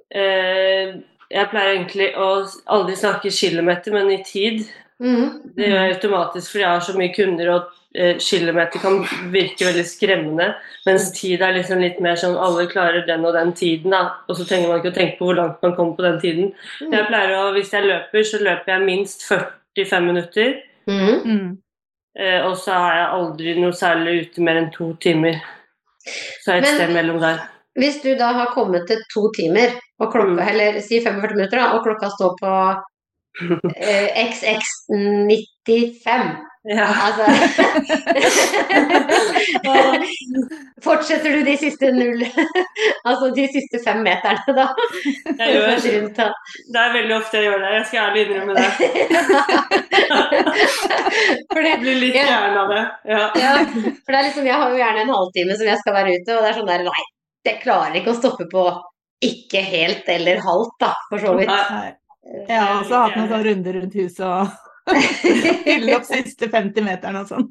Eh, 0.09 0.95
jeg 1.31 1.49
pleier 1.51 1.73
egentlig 1.75 2.11
å 2.15 2.27
aldri 2.65 2.95
snakke 2.95 3.31
kilometer, 3.33 3.91
men 3.95 4.11
i 4.11 4.21
tid. 4.23 4.67
Mm. 4.99 5.53
Det 5.55 5.67
gjør 5.67 5.83
jeg 5.83 5.95
automatisk 5.97 6.51
fordi 6.51 6.63
jeg 6.63 6.73
har 6.73 6.85
så 6.87 6.93
mye 6.97 7.13
kunder, 7.13 7.49
og 7.53 7.73
eh, 7.93 8.15
kilometer 8.23 8.81
kan 8.81 8.95
virke 9.33 9.67
veldig 9.67 9.83
skremmende. 9.85 10.47
Mens 10.87 11.11
tid 11.13 11.43
er 11.45 11.53
liksom 11.59 11.83
litt 11.83 11.99
mer 12.01 12.17
sånn 12.17 12.37
alle 12.41 12.65
klarer 12.71 13.05
den 13.05 13.25
og 13.27 13.35
den 13.37 13.53
tiden, 13.57 13.93
da. 13.93 14.01
Og 14.27 14.39
så 14.39 14.47
trenger 14.47 14.71
man 14.71 14.81
ikke 14.81 14.93
å 14.93 14.97
tenke 14.97 15.19
på 15.19 15.29
hvor 15.29 15.37
langt 15.37 15.61
man 15.61 15.75
kommer 15.77 15.99
på 15.99 16.07
den 16.07 16.19
tiden. 16.23 16.49
Så 16.79 16.89
jeg 16.93 17.09
pleier 17.11 17.35
å, 17.37 17.43
Hvis 17.57 17.73
jeg 17.75 17.85
løper, 17.85 18.23
så 18.25 18.41
løper 18.41 18.73
jeg 18.73 18.87
minst 18.87 19.27
45 19.29 20.07
minutter. 20.09 20.57
Mhm. 20.87 21.21
Mm. 21.27 21.57
Eh, 22.17 22.39
og 22.47 22.55
så 22.57 22.73
er 22.73 22.95
jeg 22.97 23.13
aldri 23.19 23.53
noe 23.61 23.75
særlig 23.77 24.13
ute 24.23 24.41
mer 24.41 24.57
enn 24.57 24.71
to 24.73 24.93
timer. 25.03 25.37
Så 26.41 26.49
er 26.49 26.55
jeg 26.55 26.63
et 26.63 26.69
Men- 26.71 26.79
sted 26.79 26.93
mellom 26.95 27.19
der. 27.21 27.43
Hvis 27.77 28.01
du 28.03 28.09
da 28.17 28.31
har 28.33 28.49
kommet 28.55 28.87
til 28.89 28.97
to 29.13 29.27
timer, 29.37 29.69
og 30.01 30.09
klokka, 30.13 30.33
Mm. 30.33 30.39
eller 30.49 30.79
si 30.81 30.97
45 31.03 31.35
minutter, 31.37 31.57
da, 31.61 31.65
og 31.77 31.83
klokka 31.85 32.07
står 32.15 32.31
på 32.41 32.51
eh, 33.77 34.07
XX95 34.25 36.35
Ja. 36.67 36.83
Altså 37.07 37.23
Fortsetter 40.83 41.31
du 41.37 41.41
de 41.47 41.53
siste 41.57 41.91
null 41.95 42.25
Altså 43.07 43.29
de 43.35 43.45
siste 43.53 43.79
fem 43.85 43.99
meterne, 44.03 44.53
da? 44.57 44.65
Jeg 45.39 45.47
gjør, 45.53 45.67
da. 46.17 46.25
det 46.73 46.79
er 46.81 46.93
veldig 46.97 47.15
ofte 47.17 47.37
jeg 47.39 47.45
gjør 47.47 47.59
det. 47.63 47.69
Jeg 47.77 47.85
skal 47.87 47.99
ærlig 48.03 48.21
innrømme 48.25 48.53
det. 48.57 48.67
For 51.51 51.59
det, 51.61 51.69
Jeg 51.71 51.79
blir 51.85 51.97
litt 52.01 52.15
gæren 52.17 52.57
av 52.59 52.67
det. 52.73 52.83
Ja. 53.13 53.23
ja, 53.39 53.51
for 53.63 54.09
det 54.11 54.17
er 54.19 54.25
liksom, 54.27 54.45
jeg 54.49 54.57
har 54.59 54.67
jo 54.71 54.77
gjerne 54.81 55.01
en 55.05 55.13
halvtime 55.15 55.53
som 55.57 55.67
jeg 55.71 55.79
skal 55.81 55.93
være 55.97 56.13
ute, 56.17 56.31
og 56.35 56.41
det 56.43 56.49
er 56.51 56.57
sånn 56.59 56.69
der 56.69 56.83
Nei, 56.87 57.03
jeg 57.47 57.61
klarer 57.63 57.99
ikke 57.99 58.13
å 58.13 58.19
stoppe 58.19 58.47
på 58.51 58.67
ikke 59.23 59.63
helt 59.65 60.09
eller 60.13 60.41
halvt, 60.45 60.75
da, 60.83 60.93
for 61.09 61.23
så 61.23 61.33
vidt. 61.39 61.49
Nei. 61.49 61.65
Nei. 61.73 61.93
Jeg 62.47 62.59
har 62.59 62.73
også 62.81 63.03
hatt 63.05 63.15
noen 63.15 63.29
sånne 63.29 63.45
runder 63.47 63.77
rundt 63.79 63.95
huset 63.97 64.25
og 64.27 64.55
fylle 65.67 65.95
opp 65.97 66.05
siste 66.07 66.47
50 66.51 66.85
meterne 66.85 67.23
og 67.23 67.31
sånn. 67.31 67.47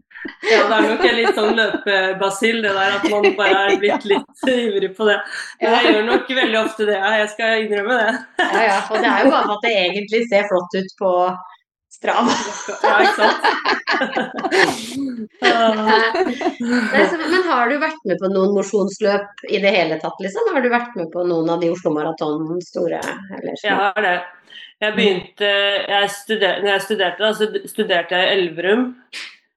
Ja, 0.49 0.63
det 0.69 0.77
er 0.77 0.87
nok 0.91 1.03
en 1.05 1.17
litt 1.19 1.37
sånn 1.37 1.59
løpebasill, 1.59 2.63
det 2.65 2.73
der 2.77 2.97
at 2.99 3.09
man 3.13 3.27
bare 3.39 3.65
er 3.67 3.81
blitt 3.81 4.07
litt 4.09 4.47
ivrig 4.53 4.93
på 4.97 5.09
det. 5.09 5.19
Men 5.61 5.77
jeg 5.77 5.93
gjør 5.93 6.07
nok 6.11 6.33
veldig 6.41 6.61
ofte 6.63 6.89
det, 6.89 6.97
jeg 7.21 7.29
skal 7.35 7.67
innrømme 7.67 7.99
det. 8.01 8.15
Ja, 8.41 8.63
ja. 8.69 8.79
Og 8.89 8.97
det 9.03 9.11
er 9.11 9.27
jo 9.27 9.35
bare 9.35 9.59
at 9.59 9.67
det 9.67 9.75
egentlig 9.83 10.23
ser 10.31 10.49
flott 10.51 10.79
ut 10.79 10.97
på 11.01 11.13
Strava. 11.97 12.33
Ja, 12.83 12.95
ikke 13.03 13.17
sant? 13.17 13.43
Så, 17.07 17.17
men 17.21 17.43
har 17.49 17.71
du 17.71 17.77
vært 17.81 18.03
med 18.09 18.19
på 18.21 18.29
noen 18.33 18.53
mosjonsløp 18.57 19.47
i 19.49 19.61
det 19.63 19.73
hele 19.73 19.97
tatt, 20.03 20.19
liksom? 20.21 20.51
Har 20.55 20.65
du 20.65 20.69
vært 20.73 20.97
med 20.99 21.09
på 21.13 21.25
noen 21.29 21.49
av 21.53 21.63
de 21.63 21.71
Oslo 21.73 21.93
Maraton 21.95 22.61
store? 22.65 23.01
Eller 23.39 23.63
Jeg 23.63 23.79
har 23.81 24.03
det. 24.05 24.17
Jeg 24.85 24.93
begynte 24.93 25.49
jeg 25.89 26.11
studer, 26.13 26.59
Når 26.61 26.71
jeg 26.75 26.85
studerte, 26.85 27.23
da, 27.23 27.33
så 27.33 27.71
studerte 27.71 28.19
jeg 28.19 28.29
i 28.29 28.35
Elverum. 28.37 28.91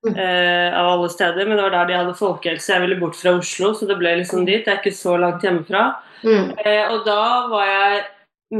Mm. 0.07 0.13
Eh, 0.15 0.79
av 0.79 0.93
alle 0.93 1.09
steder, 1.11 1.43
men 1.45 1.57
det 1.57 1.65
var 1.65 1.73
der 1.75 1.89
de 1.89 1.97
hadde 1.97 2.15
folkehelse. 2.15 2.71
Jeg 2.71 2.85
ville 2.85 2.99
bort 3.01 3.17
fra 3.19 3.33
Oslo, 3.35 3.73
så 3.75 3.87
det 3.89 3.97
ble 3.99 4.13
liksom 4.21 4.45
dit. 4.47 4.63
Jeg 4.63 4.71
er 4.71 4.79
ikke 4.79 4.95
så 4.95 5.17
langt 5.19 5.43
hjemmefra. 5.43 5.89
Mm. 6.23 6.53
Eh, 6.63 6.85
og 6.93 7.03
da 7.07 7.23
var 7.51 7.65
jeg 7.67 8.05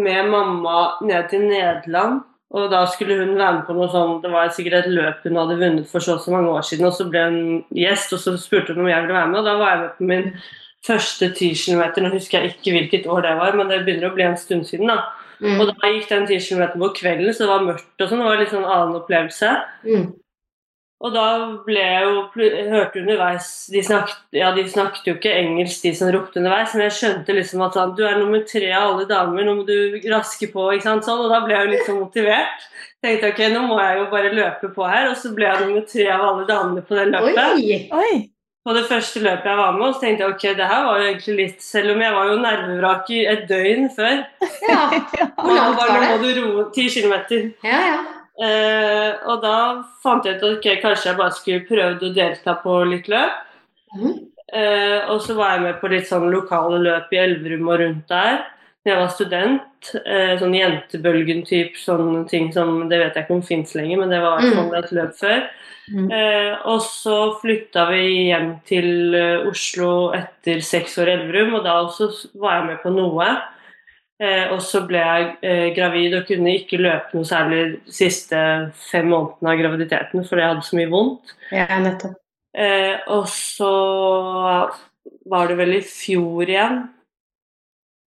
med 0.03 0.33
mamma 0.33 0.81
ned 1.07 1.29
til 1.31 1.47
Nederland. 1.47 2.25
Og 2.49 2.71
da 2.71 2.79
skulle 2.89 3.19
hun 3.19 3.35
være 3.37 3.59
med 3.59 3.65
på 3.67 3.75
noe 3.77 3.89
sånt, 3.93 4.23
Det 4.23 4.31
var 4.31 4.49
sikkert 4.49 4.85
et 4.85 4.93
løp 4.93 5.21
hun 5.23 5.37
hadde 5.37 5.59
vunnet 5.59 5.89
for 5.89 6.01
så 6.01 6.15
og 6.15 6.23
så 6.23 6.31
mange 6.33 6.49
år 6.49 6.65
siden, 6.65 6.85
og 6.85 6.93
så 6.97 7.05
ble 7.09 7.25
hun 7.27 7.65
gjest, 7.75 8.13
og 8.13 8.19
så 8.19 8.37
spurte 8.41 8.73
hun 8.73 8.81
om 8.81 8.89
jeg 8.89 9.03
ville 9.03 9.13
være 9.13 9.27
med, 9.27 9.39
og 9.39 9.45
da 9.45 9.57
var 9.57 9.69
jeg 9.69 9.81
med 9.81 9.91
på 9.97 10.07
min 10.09 10.31
første 10.85 11.29
10 11.29 11.53
km. 11.53 11.83
Nå 12.01 12.09
husker 12.15 12.39
jeg 12.39 12.55
ikke 12.55 12.73
hvilket 12.73 13.07
år 13.07 13.21
det 13.21 13.35
var, 13.37 13.57
men 13.57 13.69
det 13.69 13.83
begynner 13.85 14.09
å 14.09 14.15
bli 14.15 14.25
en 14.25 14.37
stund 14.37 14.65
siden, 14.65 14.89
da. 14.89 15.03
Mm. 15.39 15.59
Og 15.59 15.69
da 15.69 15.91
gikk 15.93 16.09
den 16.09 16.25
10 16.27 16.39
km 16.47 16.79
på 16.79 16.89
kvelden, 16.97 17.33
så 17.33 17.45
det 17.45 17.51
var 17.51 17.67
mørkt 17.67 18.01
og 18.01 18.09
sånn. 18.09 18.23
Det 18.23 18.31
var 18.31 18.41
litt 18.41 18.51
sånn 18.51 18.65
annen 18.65 18.97
opplevelse. 18.97 19.51
Mm. 19.85 20.07
Og 20.99 21.13
da 21.15 21.25
ble 21.63 21.79
jeg 21.79 21.99
jo 22.03 22.15
hørt 22.33 22.71
hørte 22.73 22.99
underveis 22.99 23.45
de 23.71 23.83
snakket, 23.87 24.17
ja, 24.35 24.49
de 24.55 24.65
snakket 24.67 25.05
jo 25.07 25.13
ikke 25.15 25.31
engelsk, 25.31 25.85
de 25.85 25.93
som 25.95 26.09
ropte 26.11 26.41
underveis, 26.41 26.73
men 26.75 26.89
jeg 26.89 26.95
skjønte 26.97 27.35
liksom 27.37 27.63
at 27.63 27.77
sånn, 27.77 27.93
du 27.95 28.03
er 28.03 28.17
nummer 28.19 28.43
tre 28.47 28.67
av 28.75 28.89
alle 28.89 29.05
damer, 29.07 29.47
nå 29.47 29.53
må 29.61 29.63
du 29.67 29.95
raske 30.11 30.49
på. 30.51 30.65
ikke 30.75 30.89
sant, 30.89 31.07
sånn, 31.07 31.23
Og 31.23 31.31
da 31.31 31.39
ble 31.45 31.55
jeg 31.55 31.65
jo 31.69 31.71
litt 31.71 31.87
sånn 31.87 32.01
motivert. 32.01 32.67
Tenkte 32.99 33.31
ok, 33.31 33.39
nå 33.53 33.63
må 33.69 33.79
jeg 33.79 34.01
jo 34.01 34.09
bare 34.11 34.33
løpe 34.35 34.73
på 34.75 34.91
her, 34.91 35.07
og 35.13 35.15
så 35.15 35.31
ble 35.37 35.47
jeg 35.47 35.63
nummer 35.63 35.87
tre 35.87 36.09
av 36.11 36.25
alle 36.33 36.45
damene 36.51 36.83
på 36.83 36.99
det 36.99 37.07
løpet. 37.13 37.41
Oi! 37.55 37.79
Oi! 37.95 38.11
På 38.67 38.75
det 38.75 38.83
første 38.89 39.23
løpet 39.23 39.47
jeg 39.47 39.55
var 39.55 39.71
med, 39.77 39.85
og 39.87 39.95
så 39.95 40.03
tenkte 40.03 40.25
jeg 40.25 40.35
ok, 40.35 40.43
det 40.59 40.67
her 40.67 40.83
var 40.83 40.99
jo 40.99 41.05
egentlig 41.07 41.35
litt 41.37 41.63
Selv 41.63 41.93
om 41.93 42.01
jeg 42.03 42.11
var 42.13 42.27
jo 42.27 42.35
nervevrak 42.43 43.11
i 43.15 43.21
et 43.31 43.47
døgn 43.47 43.87
før. 43.95 44.19
Ja. 44.67 44.81
Hvor 45.39 45.55
langt 45.55 45.79
var 45.79 45.95
det? 45.95 45.99
nå 46.03 46.09
må 46.11 46.19
du 46.27 46.41
roe 46.43 46.71
ti 46.75 46.89
kilometer. 46.91 47.53
Ja, 47.63 47.83
ja. 47.87 47.99
Eh, 48.39 49.11
og 49.27 49.41
da 49.43 49.55
fant 50.03 50.25
jeg 50.25 50.37
ut 50.37 50.45
at 50.45 50.57
okay, 50.57 50.79
kanskje 50.83 51.11
jeg 51.11 51.19
bare 51.19 51.35
skulle 51.35 51.67
prøvd 51.67 52.05
å 52.07 52.13
delta 52.15 52.55
på 52.63 52.77
litt 52.87 53.09
løp. 53.11 53.41
Mm. 53.97 54.13
Eh, 54.53 55.09
og 55.11 55.19
så 55.25 55.35
var 55.37 55.55
jeg 55.55 55.65
med 55.65 55.81
på 55.81 55.91
litt 55.91 56.07
sånn 56.09 56.29
lokale 56.31 56.79
løp 56.81 57.11
i 57.13 57.21
Elverum 57.21 57.67
og 57.69 57.83
rundt 57.83 58.07
der 58.09 58.39
da 58.85 58.93
jeg 58.93 58.99
var 59.01 59.11
student. 59.11 59.89
Eh, 60.05 60.35
sånn 60.39 60.55
Jentebølgen-type 60.55 61.79
sånne 61.79 62.25
ting 62.29 62.49
som 62.55 62.89
Det 62.89 62.99
vet 62.99 63.15
jeg 63.15 63.25
ikke 63.25 63.37
om 63.37 63.43
fins 63.45 63.75
lenger, 63.75 64.01
men 64.01 64.11
det 64.11 64.21
var 64.23 64.39
i 64.39 64.47
hvert 64.47 64.57
fall 64.59 64.79
et 64.79 64.95
løp 64.95 65.13
før. 65.19 65.43
Mm. 65.89 66.09
Eh, 66.13 66.51
og 66.69 66.81
så 66.85 67.17
flytta 67.41 67.87
vi 67.89 68.03
hjem 68.29 68.49
til 68.67 69.15
eh, 69.17 69.47
Oslo 69.49 70.11
etter 70.15 70.61
seks 70.65 70.99
år 71.01 71.09
i 71.09 71.15
Elverum, 71.17 71.55
og 71.59 71.65
da 71.65 71.79
også 71.83 72.11
var 72.39 72.59
jeg 72.59 72.67
med 72.69 72.83
på 72.83 72.93
noe. 72.93 73.29
Eh, 74.19 74.51
og 74.51 74.59
så 74.65 74.81
ble 74.87 74.99
jeg 74.99 75.27
eh, 75.47 75.67
gravid 75.75 76.17
og 76.17 76.27
kunne 76.27 76.57
ikke 76.59 76.81
løpe 76.81 77.15
noe 77.15 77.27
særlig 77.27 77.59
de 77.85 77.93
siste 77.95 78.39
fem 78.89 79.07
månedene 79.07 79.53
av 79.53 79.61
graviditeten 79.61 80.25
fordi 80.27 80.43
jeg 80.43 80.53
hadde 80.53 80.67
så 80.67 80.79
mye 80.79 80.91
vondt. 80.91 81.35
ja, 81.55 81.67
nettopp. 81.79 82.17
Eh, 82.59 82.95
og 83.15 83.27
så 83.31 83.73
var 85.29 85.51
det 85.51 85.59
vel 85.59 85.77
i 85.77 85.83
fjor 85.85 86.49
igjen 86.49 86.81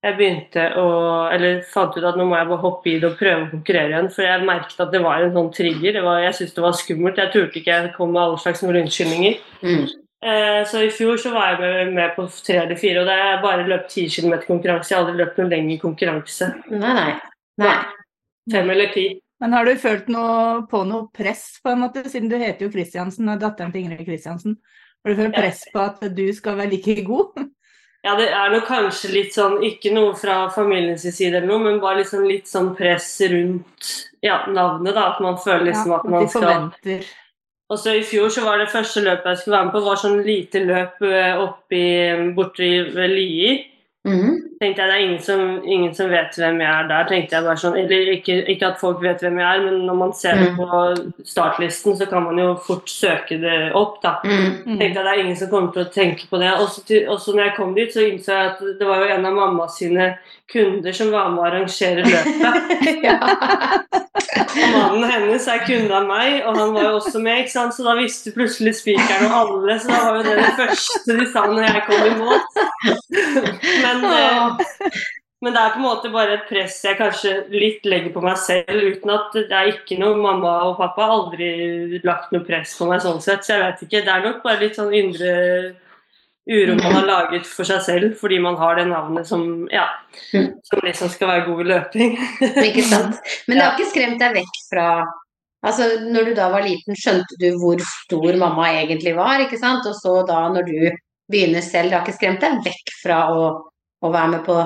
jeg 0.02 0.18
begynte 0.18 0.64
å 0.80 0.87
Eller 1.30 1.62
fant 1.71 1.94
ut 1.94 2.04
at 2.04 2.16
nå 2.18 2.26
må 2.26 2.35
jeg 2.35 2.49
bare 2.50 2.64
hoppe 2.64 2.90
i 2.90 2.97
det 2.99 3.06
og 3.12 3.18
prøve 3.21 3.44
å 3.44 3.50
konkurrere 3.52 3.92
igjen. 3.92 4.11
For 4.11 4.26
jeg 4.26 4.47
merket 4.49 4.80
at 4.82 4.90
det 4.94 5.02
var 5.04 5.23
en 5.23 5.35
sånn 5.37 5.50
trigger. 5.54 5.94
Det 5.94 6.02
var, 6.02 6.18
jeg 6.25 6.38
syntes 6.38 6.56
det 6.56 6.64
var 6.64 6.78
skummelt. 6.78 7.21
Jeg 7.23 7.32
turte 7.35 7.61
ikke. 7.61 7.76
Jeg 7.76 7.92
kom 7.94 8.11
med 8.11 8.23
alle 8.25 8.40
slags 8.42 8.64
unnskyldninger. 8.66 9.37
Mm. 9.62 9.85
Eh, 10.23 10.67
så 10.71 10.83
i 10.83 10.91
fjor 10.95 11.17
så 11.19 11.33
var 11.35 11.57
jeg 11.59 11.88
med, 11.91 12.14
på 12.14 12.29
tre 12.47 12.61
eller 12.62 12.79
fire, 12.79 13.02
og 13.02 13.09
det 13.09 13.17
har 13.19 13.33
jeg 13.33 13.43
bare 13.43 13.67
løpt 13.67 13.91
10 13.91 14.09
km 14.14 14.35
konkurranse. 14.47 14.93
Jeg 14.93 14.99
har 14.99 15.05
aldri 15.05 15.19
løpt 15.19 15.41
noen 15.41 15.50
lengre 15.50 15.79
konkurranse. 15.83 16.52
Nei, 16.71 16.93
nei. 16.99 17.12
Nei. 17.62 17.76
Fem 18.52 18.71
eller 18.75 18.93
ti. 18.95 19.07
Men 19.43 19.57
har 19.57 19.67
du 19.67 19.73
følt 19.83 20.07
noe 20.12 20.61
på 20.71 20.85
noe 20.87 21.09
press, 21.14 21.57
på 21.62 21.73
en 21.73 21.83
måte, 21.83 22.05
siden 22.11 22.31
du 22.31 22.37
heter 22.38 22.69
jo 22.69 22.71
Kristiansen, 22.71 23.33
og 23.33 23.43
datteren 23.43 23.75
til 23.75 23.83
Ingrid 23.83 24.07
Kristiansen. 24.07 24.61
Har 25.02 25.11
du 25.11 25.19
følt 25.19 25.35
press 25.35 25.64
på 25.73 25.83
at 25.83 26.05
du 26.14 26.29
skal 26.37 26.61
være 26.61 26.71
like 26.76 27.02
god? 27.09 27.43
Ja, 28.07 28.14
det 28.19 28.29
er 28.35 28.50
nok 28.50 28.64
kanskje 28.67 29.11
litt 29.12 29.35
sånn, 29.35 29.61
ikke 29.67 29.91
noe 29.95 30.14
fra 30.19 30.45
familiens 30.55 31.05
side 31.07 31.37
eller 31.37 31.47
noe, 31.50 31.62
men 31.67 31.83
bare 31.83 32.00
liksom 32.00 32.25
litt 32.26 32.50
sånn 32.50 32.73
press 32.79 33.09
rundt 33.31 33.91
ja, 34.23 34.41
navnet, 34.50 34.95
da. 34.95 35.09
At 35.12 35.21
man 35.23 35.38
føler 35.43 35.69
liksom 35.73 35.91
Ja, 35.91 35.99
at 35.99 36.09
man 36.11 36.25
de 36.25 36.31
skal 36.31 36.47
forventer. 36.47 37.12
Og 37.73 37.79
så 37.81 37.97
I 37.97 38.05
fjor 38.05 38.29
så 38.33 38.45
var 38.45 38.61
det 38.61 38.71
første 38.73 39.00
løpet 39.00 39.31
jeg 39.33 39.43
skulle 39.43 39.57
være 39.57 39.69
med 39.71 39.76
på, 39.76 39.85
var 39.87 40.00
sånn 40.00 40.23
lite 40.26 40.61
løp 40.69 41.05
eh, 41.09 41.38
oppi 41.41 41.85
borti 42.37 42.73
ved 42.93 43.14
Lier. 43.17 43.62
Mm. 44.02 44.33
Tenkte 44.59 44.83
jeg 44.83 44.91
det 44.91 44.95
er 44.97 45.02
ingen 45.05 45.21
som, 45.23 45.43
ingen 45.62 45.93
som 45.95 46.09
vet 46.11 46.35
hvem 46.35 46.57
jeg 46.59 46.71
er 46.75 46.88
der. 46.91 47.05
tenkte 47.07 47.37
jeg 47.37 47.45
bare 47.47 47.61
sånn, 47.62 47.76
eller 47.79 48.09
ikke, 48.17 48.37
ikke 48.50 48.71
at 48.73 48.81
folk 48.81 48.99
vet 49.02 49.23
hvem 49.23 49.38
jeg 49.38 49.47
er, 49.47 49.62
men 49.62 49.85
når 49.87 49.99
man 50.00 50.12
ser 50.19 50.41
det 50.41 50.49
Mm. 50.50 50.57
på 50.59 51.25
startlisten, 51.25 51.97
så 51.97 52.07
kan 52.11 52.26
man 52.26 52.38
jo 52.38 52.49
fort 52.67 52.91
søke 52.91 53.38
det 53.41 53.73
opp. 53.79 54.02
da. 54.02 54.17
Mm. 54.25 54.67
Mm. 54.67 54.79
tenkte 54.79 54.99
jeg 54.99 55.05
det 55.07 55.12
er 55.14 55.23
ingen 55.23 55.37
som 55.37 55.50
kommer 55.50 55.73
til 55.73 55.87
å 55.87 55.93
tenke 55.95 56.26
på 56.31 56.38
det. 56.43 56.52
Og 57.09 57.21
så 57.21 57.33
når 57.33 57.45
jeg 57.45 57.57
kom 57.57 57.75
dit, 57.75 57.95
så 57.95 58.00
innså 58.02 58.33
jeg 58.35 58.50
at 58.50 58.59
det 58.79 58.87
var 58.87 58.99
jo 58.99 59.14
en 59.14 59.26
av 59.26 59.38
mamma 59.38 59.69
sine 59.69 60.19
kunder 60.52 60.94
som 60.97 61.11
var 61.12 61.30
med 61.32 61.42
å 61.42 61.47
arrangere 61.49 62.04
løpet. 62.06 63.02
ja. 63.06 63.16
Og 64.52 64.75
mannen 64.75 65.09
hennes 65.09 65.49
er 65.49 65.64
kunde 65.66 65.97
av 65.97 66.06
meg, 66.09 66.42
og 66.47 66.59
han 66.59 66.75
var 66.76 66.88
jo 66.88 66.99
også 66.99 67.23
med, 67.23 67.42
ikke 67.42 67.54
sant? 67.54 67.76
så 67.76 67.87
da 67.87 67.97
visste 67.99 68.35
plutselig 68.35 68.76
spikeren 68.80 69.30
og 69.30 69.38
alle, 69.40 69.78
så 69.80 69.90
da 69.90 70.02
var 70.04 70.21
jo 70.21 70.26
det 70.28 70.37
det 70.42 70.52
første 70.61 71.18
de 71.18 71.26
sa 71.32 71.47
når 71.49 71.66
jeg 71.68 71.82
kom 71.88 72.06
i 72.06 72.14
mål. 72.21 72.38
Men, 73.82 74.06
eh, 74.12 75.02
men 75.42 75.56
det 75.56 75.62
er 75.62 75.73
på 75.75 75.80
en 75.80 75.87
måte 75.87 76.11
bare 76.14 76.37
et 76.37 76.44
press 76.47 76.76
jeg 76.87 76.99
kanskje 77.00 77.32
litt 77.50 77.87
legger 77.88 78.12
på 78.14 78.23
meg 78.23 78.38
selv, 78.38 78.82
uten 78.92 79.14
at 79.16 79.38
det 79.38 79.59
er 79.59 79.73
ikke 79.73 79.99
noe 79.99 80.21
Mamma 80.21 80.52
og 80.68 80.76
pappa 80.78 81.09
har 81.09 81.16
aldri 81.16 82.02
lagt 82.06 82.30
noe 82.35 82.47
press 82.47 82.76
på 82.78 82.87
meg 82.90 83.02
sånn 83.02 83.23
sett, 83.25 83.42
så 83.47 83.56
jeg 83.56 83.64
vet 83.64 83.87
ikke. 83.87 84.04
Det 84.06 84.12
er 84.14 84.26
nok 84.28 84.44
bare 84.44 84.62
litt 84.62 84.78
sånn 84.78 84.94
indre 84.94 85.32
uro 86.50 86.75
man 86.75 86.96
har 86.96 87.06
laget 87.06 87.46
for 87.46 87.68
seg 87.68 87.82
selv 87.87 88.14
fordi 88.18 88.40
man 88.42 88.56
har 88.58 88.78
det 88.78 88.88
navnet 88.90 89.28
som, 89.28 89.66
ja, 89.70 89.87
som 90.30 90.82
liksom 90.82 91.11
skal 91.12 91.30
være 91.30 91.44
god 91.46 91.61
i 91.62 91.68
løping. 91.70 92.16
Ikke 92.68 92.87
sant. 92.88 93.20
Men 93.46 93.58
det 93.58 93.66
har 93.66 93.76
ikke 93.76 93.92
skremt 93.92 94.22
deg 94.22 94.40
vekk 94.40 94.62
fra 94.70 94.87
Altså, 95.62 95.84
når 96.02 96.25
du 96.26 96.32
da 96.34 96.49
var 96.50 96.64
liten, 96.66 96.96
skjønte 96.99 97.37
du 97.38 97.52
hvor 97.61 97.78
stor 97.87 98.34
mamma 98.34 98.64
egentlig 98.80 99.12
var, 99.14 99.44
ikke 99.44 99.61
sant? 99.61 99.84
Og 99.87 99.94
så 99.94 100.16
da, 100.26 100.40
når 100.50 100.66
du 100.66 100.78
begynner 101.30 101.62
selv, 101.62 101.87
det 101.87 101.94
har 101.94 102.02
ikke 102.02 102.16
skremt 102.16 102.42
deg 102.42 102.56
vekk 102.64 102.90
fra 102.99 103.18
å, 103.30 103.44
å 104.02 104.11
være 104.11 104.32
med 104.32 104.42
på 104.49 104.56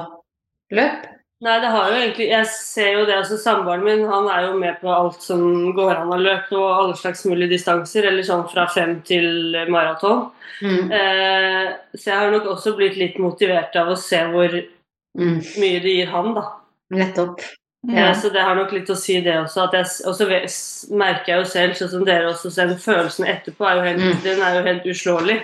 løp? 0.79 1.05
Nei, 1.45 1.59
det 1.61 1.69
har 1.69 1.91
jo 1.93 1.97
egentlig 2.01 2.27
Jeg 2.31 2.47
ser 2.49 2.95
jo 2.95 3.03
det, 3.05 3.17
altså 3.19 3.37
Samboeren 3.37 3.83
min 3.85 4.07
han 4.09 4.29
er 4.33 4.47
jo 4.47 4.55
med 4.57 4.79
på 4.81 4.89
alt 4.89 5.21
som 5.21 5.43
går 5.77 5.99
an 5.99 6.15
å 6.15 6.17
løpe, 6.21 6.57
og 6.57 6.71
alle 6.79 6.97
slags 6.97 7.27
mulige 7.29 7.53
distanser, 7.59 8.09
eller 8.09 8.25
sånn 8.25 8.47
fra 8.49 8.65
fem 8.73 9.03
til 9.05 9.53
maraton. 9.69 10.31
Mm. 10.65 10.89
Eh, 10.97 11.75
så 11.93 12.09
jeg 12.09 12.17
har 12.23 12.33
nok 12.33 12.49
også 12.55 12.73
blitt 12.79 12.97
litt 12.97 13.19
motivert 13.21 13.77
av 13.77 13.93
å 13.93 13.99
se 14.01 14.23
hvor 14.33 14.57
Mm. 15.17 15.39
mye 15.61 15.81
det 15.81 15.93
gir 15.97 16.11
han, 16.13 16.35
da. 16.37 16.43
Nettopp. 16.93 17.41
Eh, 17.89 18.15
så 18.19 18.31
det 18.33 18.43
har 18.43 18.57
nok 18.59 18.73
litt 18.73 18.89
å 18.91 18.97
si, 18.99 19.21
det 19.23 19.35
også. 19.39 19.69
Og 20.09 20.15
så 20.17 20.27
merker 20.91 21.29
jeg 21.33 21.39
jo 21.39 21.45
selv, 21.45 21.75
sånn 21.79 21.91
som 21.93 22.05
dere 22.05 22.33
også, 22.33 22.51
så 22.51 22.65
følelsen 22.83 23.29
etterpå 23.31 23.63
er 23.69 23.77
jo 23.77 23.83
helt, 23.87 24.03
Mm. 24.03 24.23
den 24.25 24.43
er 24.43 24.55
jo 24.57 24.63
helt 24.67 24.87
uslåelig. 24.91 25.37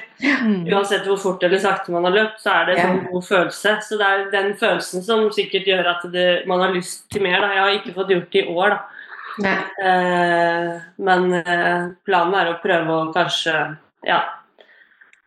Mm. 0.42 0.66
Uansett 0.74 1.06
hvor 1.06 1.18
fort 1.22 1.42
eller 1.44 1.58
sakte 1.58 1.92
man 1.92 2.04
har 2.04 2.12
løpt, 2.16 2.40
så 2.42 2.50
er 2.50 2.66
det 2.66 2.78
en 2.78 2.78
Ja. 2.78 2.86
sånn 3.02 3.12
god 3.12 3.24
følelse. 3.24 3.76
Så 3.82 3.98
det 3.98 4.06
er 4.06 4.30
den 4.32 4.54
følelsen 4.54 5.02
som 5.04 5.30
sikkert 5.30 5.66
gjør 5.66 5.86
at 5.86 6.12
det, 6.12 6.46
man 6.46 6.60
har 6.60 6.72
lyst 6.74 7.08
til 7.10 7.22
mer. 7.22 7.40
Da. 7.40 7.48
Jeg 7.54 7.58
har 7.62 7.78
ikke 7.78 7.94
fått 7.94 8.08
gjort 8.10 8.30
det 8.32 8.44
i 8.44 8.54
år, 8.54 8.70
da. 9.40 9.62
Eh, 9.82 10.80
men 10.98 11.32
eh, 11.34 11.88
planen 12.04 12.34
er 12.34 12.52
å 12.52 12.60
prøve 12.60 12.88
å 12.88 13.14
kanskje 13.14 13.76
ja, 14.04 14.24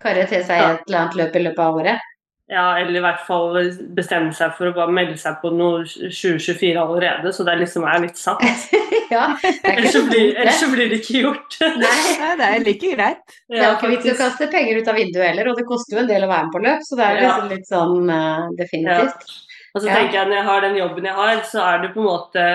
Karre 0.01 0.27
til 0.27 0.43
seg 0.43 0.59
et 0.61 0.81
eller 0.87 0.99
annet 0.99 1.15
løp 1.15 1.35
i 1.35 1.39
løpet 1.39 1.59
av 1.59 1.75
året? 1.79 1.99
Ja, 2.47 2.65
eller 2.77 2.99
i 2.99 3.01
hvert 3.01 3.23
fall 3.25 3.55
bestemme 3.97 4.33
seg 4.37 4.51
for 4.57 4.69
å 4.69 4.73
bare 4.75 4.93
melde 4.93 5.15
seg 5.17 5.39
på 5.41 5.49
noe 5.55 5.79
2024 5.87 6.75
allerede, 6.77 7.31
så 7.33 7.45
det 7.47 7.55
liksom 7.63 7.87
er 7.89 8.03
litt 8.03 8.19
satt. 8.21 8.43
ja, 9.15 9.31
er 9.41 9.71
Ellers 9.71 9.95
så 9.95 10.03
så 10.03 10.11
blir, 10.11 10.35
ellers 10.37 10.59
så 10.61 10.69
blir 10.69 10.91
det 10.91 10.99
ikke 11.01 11.23
gjort. 11.23 11.57
Nei. 11.81 11.95
Det 12.37 12.49
er 12.51 12.65
like 12.67 12.91
greit. 12.93 13.35
Det 13.49 13.63
er 13.63 13.73
ikke 13.73 13.89
vits 13.95 14.05
i 14.05 14.13
å 14.13 14.19
kaste 14.19 14.49
penger 14.53 14.77
ut 14.81 14.91
av 14.93 14.99
vinduet 15.01 15.27
heller, 15.31 15.49
og 15.51 15.57
det 15.57 15.65
koster 15.69 15.97
jo 15.97 16.03
en 16.03 16.11
del 16.11 16.27
å 16.27 16.29
være 16.29 16.47
med 16.47 16.53
på 16.53 16.63
løp, 16.67 16.85
så 16.85 16.99
det 16.99 17.07
er 17.09 17.17
Ja. 17.21 17.25
liksom 17.25 17.51
litt 17.55 17.69
sånn 17.71 18.13
uh, 18.13 18.47
definitivt. 18.61 19.27
Og 19.75 19.81
så 19.81 19.87
Ja. 19.89 19.95
tenker 19.97 20.19
jeg 20.19 20.27
når 20.29 20.37
jeg 20.39 20.49
har 20.51 20.61
den 20.61 20.77
jobben 20.79 21.09
jeg 21.09 21.13
har, 21.17 21.41
så 21.49 21.63
er 21.65 21.81
det 21.81 21.93
på 21.95 21.99
en 22.03 22.11
måte 22.11 22.45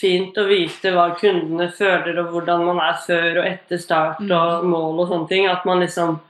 fint 0.00 0.36
å 0.38 0.46
vite 0.48 0.92
hva 0.94 1.06
kundene 1.18 1.70
føler, 1.74 2.18
og 2.20 2.34
hvordan 2.34 2.64
man 2.66 2.78
er 2.82 2.98
før 3.06 3.40
og 3.40 3.46
etter 3.46 3.78
start 3.78 4.20
og 4.26 4.64
mål 4.64 5.00
og 5.04 5.08
sånne 5.08 5.28
ting. 5.28 5.46
At 5.50 5.64
man 5.66 5.80
liksom 5.82 6.20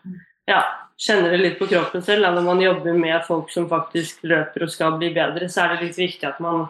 ja, 0.49 0.63
kjenner 1.01 1.33
det 1.33 1.41
litt 1.41 1.59
på 1.59 1.69
kroppen 1.71 2.03
selv. 2.05 2.29
Når 2.29 2.45
man 2.45 2.61
jobber 2.61 2.99
med 2.99 3.25
folk 3.27 3.51
som 3.53 3.69
faktisk 3.71 4.25
løper 4.29 4.67
og 4.67 4.73
skal 4.73 4.99
bli 5.01 5.13
bedre, 5.17 5.49
så 5.49 5.65
er 5.65 5.75
det 5.75 5.89
litt 5.89 6.03
viktig 6.03 6.29
at 6.29 6.41
man 6.45 6.69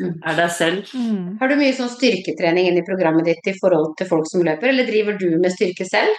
Mm. 0.00 0.16
er 0.24 0.36
deg 0.36 0.50
selv. 0.50 0.90
Mm. 0.96 1.38
Har 1.40 1.50
du 1.50 1.56
mye 1.60 1.76
sånn 1.76 1.90
styrketrening 1.92 2.70
inn 2.70 2.78
i 2.80 2.86
programmet 2.86 3.26
ditt 3.28 3.50
i 3.52 3.56
forhold 3.58 3.96
til 3.98 4.08
folk 4.08 4.28
som 4.30 4.44
løper, 4.46 4.70
eller 4.70 4.88
driver 4.88 5.18
du 5.20 5.28
med 5.36 5.52
styrke 5.52 5.84
selv? 5.88 6.14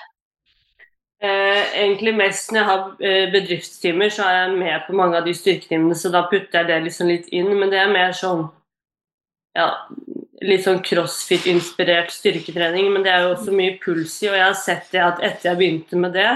Eh, 1.22 1.64
egentlig 1.78 2.16
mest 2.18 2.52
når 2.52 2.60
jeg 2.60 2.70
har 2.70 2.84
eh, 3.06 3.32
bedriftstimer, 3.34 4.14
så 4.14 4.26
er 4.26 4.38
jeg 4.40 4.58
med 4.58 4.88
på 4.88 4.96
mange 4.98 5.18
av 5.18 5.26
de 5.26 5.34
styrketimene, 5.38 5.98
så 5.98 6.12
da 6.14 6.24
putter 6.30 6.62
jeg 6.62 6.70
det 6.70 6.80
liksom 6.88 7.12
litt 7.12 7.30
inn. 7.34 7.52
Men 7.58 7.74
det 7.74 7.82
er 7.82 7.94
mer 7.94 8.14
sånn 8.18 8.48
ja, 9.58 9.68
litt 10.42 10.64
sånn 10.66 10.82
crossfit-inspirert 10.86 12.14
styrketrening. 12.14 12.90
Men 12.94 13.06
det 13.06 13.14
er 13.14 13.26
jo 13.26 13.36
også 13.36 13.54
mye 13.54 13.78
puls 13.84 14.16
i, 14.24 14.32
og 14.32 14.38
jeg 14.40 14.48
har 14.48 14.58
sett 14.58 14.90
det 14.94 15.04
at 15.06 15.22
etter 15.22 15.52
jeg 15.52 15.62
begynte 15.62 16.02
med 16.02 16.18
det, 16.18 16.32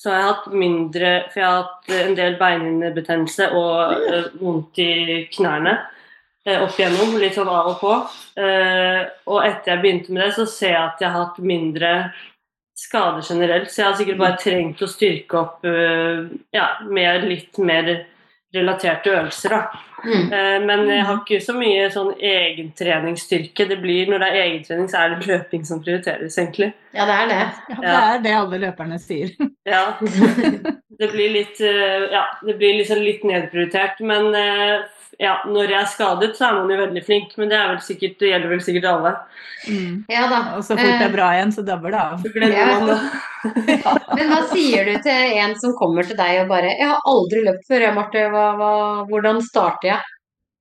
så 0.00 0.08
har 0.08 0.16
jeg 0.16 0.28
hatt 0.30 0.44
mindre 0.56 1.08
For 1.28 1.42
jeg 1.42 1.46
har 1.46 1.58
hatt 1.58 1.90
en 1.92 2.14
del 2.16 2.36
beinhinnebetennelse 2.40 3.50
og 3.52 4.00
uh, 4.00 4.30
vondt 4.40 4.80
i 4.80 4.92
knærne 5.34 5.74
uh, 5.76 6.56
opp 6.64 6.78
igjennom, 6.80 7.18
litt 7.20 7.36
sånn 7.36 7.50
av 7.52 7.74
og 7.74 7.78
på. 7.82 7.92
Uh, 8.40 9.04
og 9.28 9.44
etter 9.44 9.74
jeg 9.74 9.82
begynte 9.84 10.16
med 10.16 10.24
det, 10.24 10.32
så 10.38 10.48
ser 10.48 10.72
jeg 10.72 10.82
at 10.86 11.04
jeg 11.04 11.12
har 11.12 11.26
hatt 11.26 11.42
mindre 11.44 11.92
skader 12.80 13.24
generelt. 13.28 13.70
Så 13.70 13.82
jeg 13.82 13.88
har 13.88 13.98
sikkert 13.98 14.20
bare 14.20 14.40
trengt 14.40 14.82
å 14.82 14.88
styrke 14.90 15.40
opp 15.40 15.68
eh, 15.68 16.24
ja, 16.56 16.66
med 16.88 17.26
litt 17.28 17.60
mer 17.60 17.90
relaterte 18.54 19.10
øvelser, 19.14 19.48
da. 19.54 19.60
Mm. 20.04 20.32
Eh, 20.32 20.60
Men 20.66 20.86
jeg 20.88 21.04
har 21.04 21.18
ikke 21.20 21.40
så 21.44 21.52
mye 21.54 21.90
sånn 21.92 22.14
egentreningsstyrke. 22.18 23.66
Det 23.68 23.78
blir, 23.82 24.08
når 24.10 24.22
det 24.24 24.28
er 24.30 24.40
egentrening, 24.46 24.88
så 24.90 25.02
er 25.04 25.14
det 25.14 25.28
løping 25.28 25.66
som 25.68 25.82
prioriteres, 25.84 26.38
egentlig. 26.40 26.72
Ja, 26.96 27.06
det 27.06 27.16
er 27.18 27.28
det. 27.30 27.40
Ja, 27.70 27.82
det 27.82 27.96
er 28.00 28.22
det 28.24 28.36
alle 28.42 28.62
løperne 28.66 28.98
sier. 29.02 29.34
Ja. 29.70 29.92
Det 31.00 31.08
blir 31.12 31.30
litt, 31.32 31.60
eh, 31.64 32.08
ja, 32.12 32.24
det 32.44 32.56
blir 32.58 32.74
liksom 32.80 32.98
litt 33.04 33.22
nedprioritert. 33.24 34.00
Men 34.04 34.34
eh, 34.34 34.80
ja, 35.20 35.34
når 35.44 35.68
jeg 35.68 35.78
er 35.82 35.88
skadet, 35.90 36.30
så 36.36 36.46
er 36.46 36.54
man 36.56 36.70
jo 36.72 36.78
veldig 36.80 37.02
flink. 37.04 37.34
Men 37.36 37.50
det, 37.52 37.58
er 37.58 37.74
vel 37.74 37.82
sikkert, 37.84 38.16
det 38.22 38.30
gjelder 38.30 38.52
vel 38.54 38.62
sikkert 38.64 38.86
alle. 38.88 39.12
Mm. 39.68 39.98
Ja 40.08 40.24
da. 40.30 40.40
Og 40.56 40.64
så 40.64 40.78
fort 40.78 40.88
det 40.88 41.08
er 41.10 41.12
bra 41.12 41.26
igjen, 41.36 41.52
så 41.52 41.64
dabber 41.66 41.92
det 41.92 42.00
av. 42.00 42.24
Så 42.24 42.30
Ja. 43.40 43.92
Men 44.12 44.28
hva 44.28 44.40
sier 44.50 44.84
du 44.84 44.98
til 45.00 45.36
en 45.40 45.54
som 45.60 45.72
kommer 45.78 46.04
til 46.04 46.18
deg 46.18 46.42
og 46.42 46.50
bare 46.50 46.74
'Jeg 46.74 46.88
har 46.90 47.06
aldri 47.08 47.44
løpt 47.46 47.68
før, 47.68 47.84
jeg, 47.86 47.94
Marte. 47.96 48.24
Hva, 48.32 48.46
hva, 48.56 48.72
hvordan 49.08 49.40
starter 49.44 49.88
jeg?' 49.94 50.08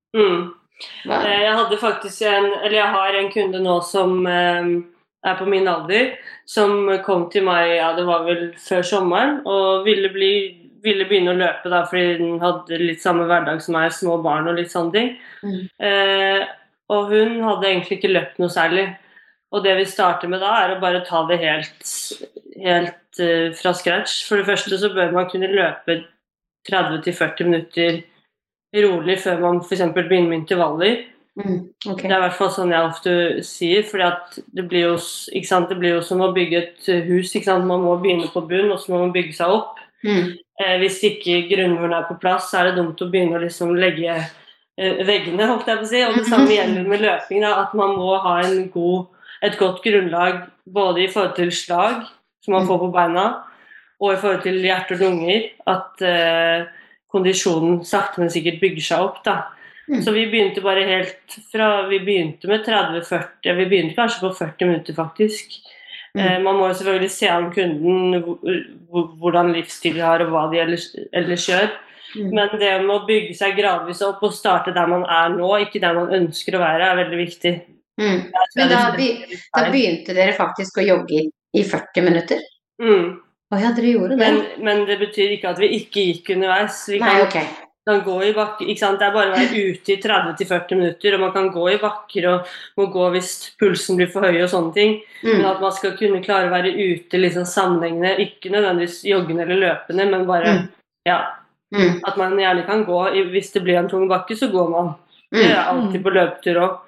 Mm. 0.10 0.52
Eh, 1.06 1.42
Jeg 1.44 1.56
hadde 1.56 1.78
faktisk 1.78 2.22
en, 2.22 2.46
eller 2.64 2.78
jeg 2.78 2.94
har 2.96 3.16
en 3.16 3.32
kunde 3.32 3.60
nå 3.60 3.82
som 3.84 4.26
eh, 4.28 4.72
er 5.28 5.36
på 5.36 5.46
min 5.46 5.68
alder, 5.68 6.16
som 6.48 6.88
kom 7.06 7.30
til 7.30 7.44
meg 7.44 7.76
ja, 7.76 7.92
det 7.96 8.06
var 8.08 8.24
vel 8.26 8.54
før 8.58 8.82
sommeren, 8.82 9.42
og 9.46 9.86
ville, 9.86 10.10
bli, 10.10 10.32
ville 10.84 11.08
begynne 11.10 11.34
å 11.34 11.40
løpe 11.40 11.72
da, 11.72 11.84
fordi 11.90 12.20
hun 12.22 12.40
hadde 12.44 12.80
litt 12.82 13.04
samme 13.04 13.28
hverdag 13.30 13.62
som 13.64 13.76
meg, 13.78 13.92
små 13.96 14.20
barn 14.24 14.50
og 14.52 14.60
litt 14.60 14.74
sånne 14.74 14.96
ting. 14.96 15.12
Mm. 15.44 15.62
Eh, 15.90 16.48
og 16.90 17.14
hun 17.14 17.40
hadde 17.46 17.70
egentlig 17.70 18.00
ikke 18.00 18.14
løpt 18.14 18.40
noe 18.42 18.54
særlig. 18.54 18.88
Og 19.54 19.64
det 19.66 19.76
vi 19.80 19.86
starter 19.90 20.30
med 20.30 20.44
da, 20.44 20.54
er 20.62 20.76
å 20.76 20.82
bare 20.82 21.02
ta 21.06 21.24
det 21.30 21.40
helt, 21.42 21.92
helt 22.62 23.22
uh, 23.22 23.50
fra 23.58 23.74
scratch. 23.74 24.24
For 24.28 24.38
det 24.38 24.46
første 24.46 24.78
så 24.78 24.92
bør 24.94 25.14
man 25.16 25.30
kunne 25.32 25.50
løpe 25.50 26.04
30-40 26.70 27.50
minutter 27.50 28.02
rolig 28.86 29.16
før 29.24 29.42
man 29.42 29.64
f.eks. 29.64 29.88
begynner 29.96 30.30
med 30.30 30.44
intervaller. 30.44 31.02
Mm, 31.40 31.70
Okay. 31.88 32.10
Det 32.10 32.12
er 32.12 32.18
i 32.18 32.24
hvert 32.26 32.36
fall 32.36 32.50
sånn 32.52 32.74
jeg 32.74 32.84
ofte 32.90 33.12
sier, 33.48 33.86
for 33.88 34.02
det 34.58 34.66
blir 34.68 34.90
jo? 34.90 34.96
Det 35.70 35.78
blir 35.80 35.94
jo 35.96 36.02
som 36.04 36.22
å 36.26 36.34
bygge 36.36 36.58
et 36.60 36.90
hus. 37.08 37.32
Man 37.48 37.86
må 37.86 37.96
begynne 38.02 38.28
på 38.34 38.44
bunn, 38.50 38.74
og 38.74 38.82
så 38.82 38.92
må 38.92 39.06
man 39.06 39.14
bygge 39.16 39.38
seg 39.38 39.54
opp. 39.56 39.80
Mm, 40.06 40.38
Eh, 40.60 40.76
hvis 40.82 40.98
ikke 41.08 41.46
grunnmuren 41.48 41.96
er 41.96 42.08
på 42.10 42.18
plass, 42.20 42.50
så 42.52 42.60
er 42.60 42.70
det 42.70 42.80
dumt 42.82 43.00
å 43.00 43.08
begynne 43.12 43.38
å 43.38 43.44
liksom 43.46 43.72
legge 43.80 44.12
eh, 44.12 45.04
veggene, 45.08 45.48
holdt 45.48 45.70
jeg 45.72 45.80
på 45.80 45.88
å 45.88 45.92
si. 45.92 46.02
Og 46.04 46.18
det 46.18 46.26
samme 46.28 46.52
gjelder 46.58 46.90
med 46.90 47.06
løping, 47.06 47.46
da, 47.46 47.54
at 47.64 47.76
man 47.80 47.96
må 47.96 48.18
ha 48.26 48.40
en 48.44 48.66
god, 48.74 49.22
et 49.46 49.56
godt 49.60 49.80
grunnlag 49.86 50.42
både 50.68 51.06
i 51.06 51.12
forhold 51.12 51.38
til 51.38 51.54
slag, 51.56 52.04
som 52.44 52.58
man 52.58 52.68
får 52.68 52.82
på 52.82 52.92
beina, 52.96 53.30
og 54.00 54.12
i 54.12 54.20
forhold 54.20 54.44
til 54.44 54.60
hjerte 54.64 54.98
og 54.98 55.06
lunger. 55.06 55.48
At 55.72 56.04
eh, 56.04 56.68
kondisjonen 57.10 57.80
sakte, 57.88 58.20
men 58.20 58.34
sikkert 58.34 58.60
bygger 58.60 58.90
seg 58.90 59.08
opp. 59.08 59.24
da. 59.24 59.40
Mm. 59.88 60.04
Så 60.04 60.12
vi 60.14 60.28
begynte 60.30 60.62
bare 60.62 60.84
helt 60.86 61.40
fra 61.50 61.88
Vi 61.90 61.98
begynte 62.04 62.52
med 62.52 62.68
30-40, 62.68 63.56
vi 63.58 63.72
begynte 63.72 63.96
kanskje 63.98 64.28
på 64.28 64.36
40 64.44 64.70
minutter, 64.70 64.98
faktisk. 65.00 65.56
Mm. 66.16 66.22
Eh, 66.24 66.40
man 66.42 66.56
må 66.58 66.68
jo 66.70 66.74
selvfølgelig 66.80 67.12
se 67.14 67.28
an 67.30 67.52
kunden, 67.54 68.24
hvor- 68.24 68.40
hvor- 68.90 69.12
hvordan 69.22 69.54
livsstil 69.54 69.94
de 69.94 70.02
har 70.02 70.22
og 70.26 70.32
hva 70.34 70.52
de 70.52 70.58
ellers, 70.60 70.96
ellers 71.14 71.46
gjør. 71.48 71.70
Mm. 72.16 72.30
Men 72.34 72.50
det 72.60 72.72
med 72.82 72.90
å 72.96 73.06
bygge 73.08 73.36
seg 73.38 73.56
gradvis 73.56 74.02
opp 74.02 74.24
og 74.24 74.34
starte 74.34 74.74
der 74.74 74.88
man 74.88 75.04
er 75.06 75.30
nå, 75.36 75.50
ikke 75.62 75.80
der 75.82 75.94
man 75.94 76.10
ønsker 76.10 76.56
å 76.58 76.64
være, 76.64 76.82
er 76.82 76.96
veldig 77.04 77.20
viktig. 77.28 77.62
mm. 78.00 78.32
Men 78.56 78.70
da, 78.70 78.96
da 78.96 79.70
begynte 79.70 80.16
dere 80.16 80.34
faktisk 80.34 80.78
å 80.82 80.86
jogge 80.88 81.12
i, 81.22 81.30
i 81.54 81.64
40 81.64 82.02
minutter? 82.02 82.40
Mm. 82.82 83.20
Å 83.54 83.60
ja, 83.62 83.72
dere 83.72 83.94
gjorde 83.94 84.10
det? 84.10 84.18
Men, 84.18 84.42
men 84.64 84.86
det 84.86 85.00
betyr 85.00 85.32
ikke 85.38 85.50
at 85.50 85.60
vi 85.60 85.70
ikke 85.80 86.06
gikk 86.08 86.36
underveis. 86.36 86.88
Vi 86.90 87.00
Nei, 87.00 87.10
kan, 87.10 87.28
ok. 87.28 87.69
Kan 87.90 88.02
gå 88.06 88.16
i 88.28 88.34
bakker, 88.38 88.68
ikke 88.70 88.80
sant? 88.84 89.00
Det 89.02 89.08
er 89.10 89.14
bare 89.16 89.32
å 89.34 89.36
være 89.36 89.64
ute 89.74 89.94
i 89.96 89.98
30-40 90.04 90.78
minutter, 90.80 91.16
og 91.18 91.24
man 91.26 91.34
kan 91.36 91.50
gå 91.54 91.66
i 91.74 91.78
bakker 91.82 92.28
og 92.32 92.48
må 92.78 92.86
gå 92.94 93.08
hvis 93.16 93.32
pulsen 93.60 93.98
blir 94.00 94.12
for 94.14 94.22
høy 94.28 94.38
og 94.46 94.50
sånne 94.54 94.74
ting. 94.78 95.02
Men 95.24 95.42
Mm. 95.42 95.46
at 95.52 95.62
man 95.62 95.72
skal 95.76 95.98
kunne 95.98 96.24
klare 96.24 96.48
å 96.48 96.54
være 96.54 96.72
ute 96.74 97.18
liksom 97.20 97.46
sammenhengende, 97.46 98.16
ikke 98.26 98.52
nødvendigvis 98.54 99.04
joggende 99.10 99.44
eller 99.48 99.60
løpende, 99.66 100.10
men 100.12 100.26
bare 100.28 100.46
Mm. 100.54 100.68
ja, 101.06 101.20
Mm. 101.74 102.02
at 102.08 102.18
man 102.18 102.38
gjerne 102.38 102.66
kan 102.66 102.86
gå. 102.86 103.00
Hvis 103.32 103.52
det 103.54 103.64
blir 103.64 103.78
en 103.78 103.90
tung 103.90 104.08
bakke, 104.08 104.36
så 104.36 104.52
går 104.52 104.70
man. 104.70 104.96
Det 105.32 105.46
Mm. 105.46 105.52
er 105.52 105.66
alltid 105.66 106.04
på 106.04 106.10
løpetur 106.14 106.56
òg. 106.62 106.80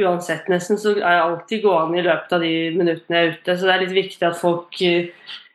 Uansett 0.00 0.46
nesten, 0.48 0.78
så 0.78 0.96
er 0.96 1.00
jeg 1.00 1.22
alltid 1.22 1.62
gående 1.62 1.98
i 1.98 2.02
løpet 2.02 2.32
av 2.32 2.40
de 2.40 2.70
minuttene 2.70 3.10
jeg 3.10 3.26
er 3.26 3.32
ute. 3.32 3.56
Så 3.58 3.62
det 3.66 3.74
er 3.74 3.80
litt 3.86 4.04
viktig 4.08 4.22
at 4.22 4.36
folk 4.40 4.80
eh, 4.82 5.08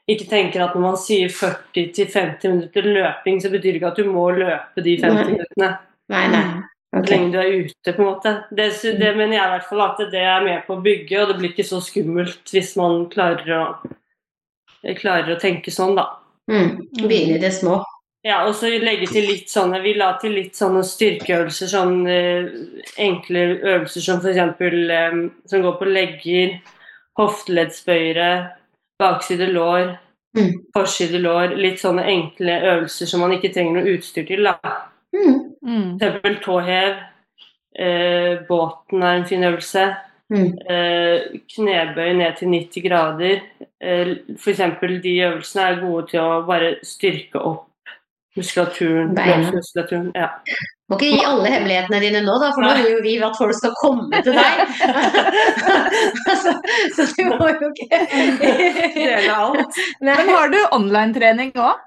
ikke 0.06 0.28
tenker 0.30 0.62
at 0.62 0.76
når 0.78 0.84
man 0.84 0.98
sier 1.02 1.32
40-50 1.34 2.52
minutter 2.52 2.88
løping, 2.88 3.42
så 3.42 3.50
betyr 3.50 3.72
det 3.72 3.80
ikke 3.80 3.92
at 3.94 4.00
du 4.02 4.10
må 4.12 4.28
løpe 4.36 4.84
de 4.86 4.96
50 5.02 5.16
Nei. 5.16 5.26
minuttene. 5.32 5.72
Nei, 6.14 6.26
nei. 6.30 6.46
Mm. 6.46 6.64
Så 6.96 7.12
lenge 7.12 7.32
du 7.34 7.40
er 7.42 7.56
ute, 7.66 7.92
på 7.92 8.04
en 8.04 8.08
måte. 8.08 8.36
Det, 8.56 8.70
det 9.02 9.10
mener 9.18 9.36
jeg 9.36 9.48
i 9.48 9.54
hvert 9.56 9.68
fall 9.72 9.82
at 9.84 10.04
det 10.14 10.22
er 10.22 10.46
med 10.46 10.62
på 10.68 10.78
å 10.78 10.84
bygge, 10.86 11.18
og 11.22 11.32
det 11.32 11.40
blir 11.40 11.52
ikke 11.52 11.68
så 11.68 11.82
skummelt 11.84 12.54
hvis 12.54 12.76
man 12.80 13.08
klarer 13.12 13.52
å, 13.58 13.64
klarer 15.02 15.34
å 15.34 15.42
tenke 15.42 15.74
sånn, 15.74 15.98
da. 15.98 16.08
Mm. 16.52 16.86
Begynne 17.02 17.40
i 17.40 17.42
det 17.42 17.52
små. 17.58 17.82
Ja, 18.26 18.40
og 18.48 18.56
så 18.58 18.72
legge 18.82 19.06
til 19.10 19.28
litt 19.30 19.52
sånne 19.54 19.80
Vi 19.84 19.92
la 20.00 20.16
til 20.22 20.34
litt 20.34 20.58
sånne 20.58 20.82
styrkeøvelser, 20.86 21.70
sånn 21.70 22.08
eh, 22.10 22.48
enkle 23.02 23.44
øvelser 23.60 24.02
som 24.02 24.22
f.eks. 24.22 24.62
Eh, 24.66 25.20
som 25.50 25.66
går 25.66 25.76
på 25.82 25.90
legger, 25.90 26.56
hofteleddsbøyere, 27.20 28.30
bakside 29.00 29.48
lår, 29.54 29.98
Mm. 30.36 30.52
forside 30.76 31.20
lår. 31.24 31.56
Litt 31.56 31.80
sånne 31.80 32.04
enkle 32.12 32.58
øvelser 32.62 33.08
som 33.08 33.22
man 33.24 33.32
ikke 33.32 33.54
trenger 33.54 33.74
noe 33.78 33.94
utstyr 33.98 34.26
til. 34.28 34.44
da. 34.44 34.58
Mm. 35.14 35.56
Mm. 35.64 35.98
F.eks. 36.02 36.42
tåhev. 36.44 36.96
Eh, 37.80 38.38
båten 38.48 39.04
er 39.04 39.16
en 39.16 39.26
fin 39.26 39.44
øvelse. 39.44 39.96
Mm. 40.30 40.58
Eh, 40.70 41.22
knebøy 41.56 42.14
ned 42.18 42.36
til 42.38 42.48
90 42.50 42.82
grader. 42.90 43.40
Eh, 43.82 44.16
F.eks. 44.38 44.58
de 45.04 45.20
øvelsene 45.24 45.64
er 45.70 45.80
gode 45.82 46.08
til 46.08 46.20
å 46.20 46.46
bare 46.46 46.76
styrke 46.84 47.40
opp 47.40 47.68
muskulaturen. 48.36 49.16
Beina. 49.16 49.52
muskulaturen 49.52 50.12
ja. 50.16 50.30
Må 50.86 51.00
ikke 51.00 51.08
gi 51.16 51.22
alle 51.26 51.50
hemmelighetene 51.50 52.00
dine 52.04 52.20
nå, 52.22 52.36
da, 52.44 52.52
for 52.54 52.62
nå 52.62 52.74
vil 52.78 52.92
jo 52.92 53.00
vi 53.02 53.16
at 53.26 53.38
folk 53.40 53.56
skal 53.58 53.72
komme 53.80 54.20
til 54.22 54.36
deg. 54.38 54.54
så, 56.44 56.54
så 56.94 57.08
du 57.16 57.24
må 57.32 57.48
jo 57.50 57.72
ikke 57.72 58.02
Dele 58.94 59.34
alt. 59.34 59.80
Men 60.06 60.30
har 60.30 60.54
du 60.54 60.60
online-trening 60.78 61.56
òg? 61.58 61.82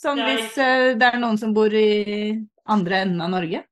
Som 0.00 0.16
hvis 0.24 0.56
uh, 0.56 0.96
det 0.98 1.10
er 1.12 1.18
noen 1.20 1.36
som 1.38 1.52
bor 1.54 1.70
i 1.76 2.32
andre 2.72 3.02
enden 3.04 3.20
av 3.22 3.30
Norge? 3.34 3.62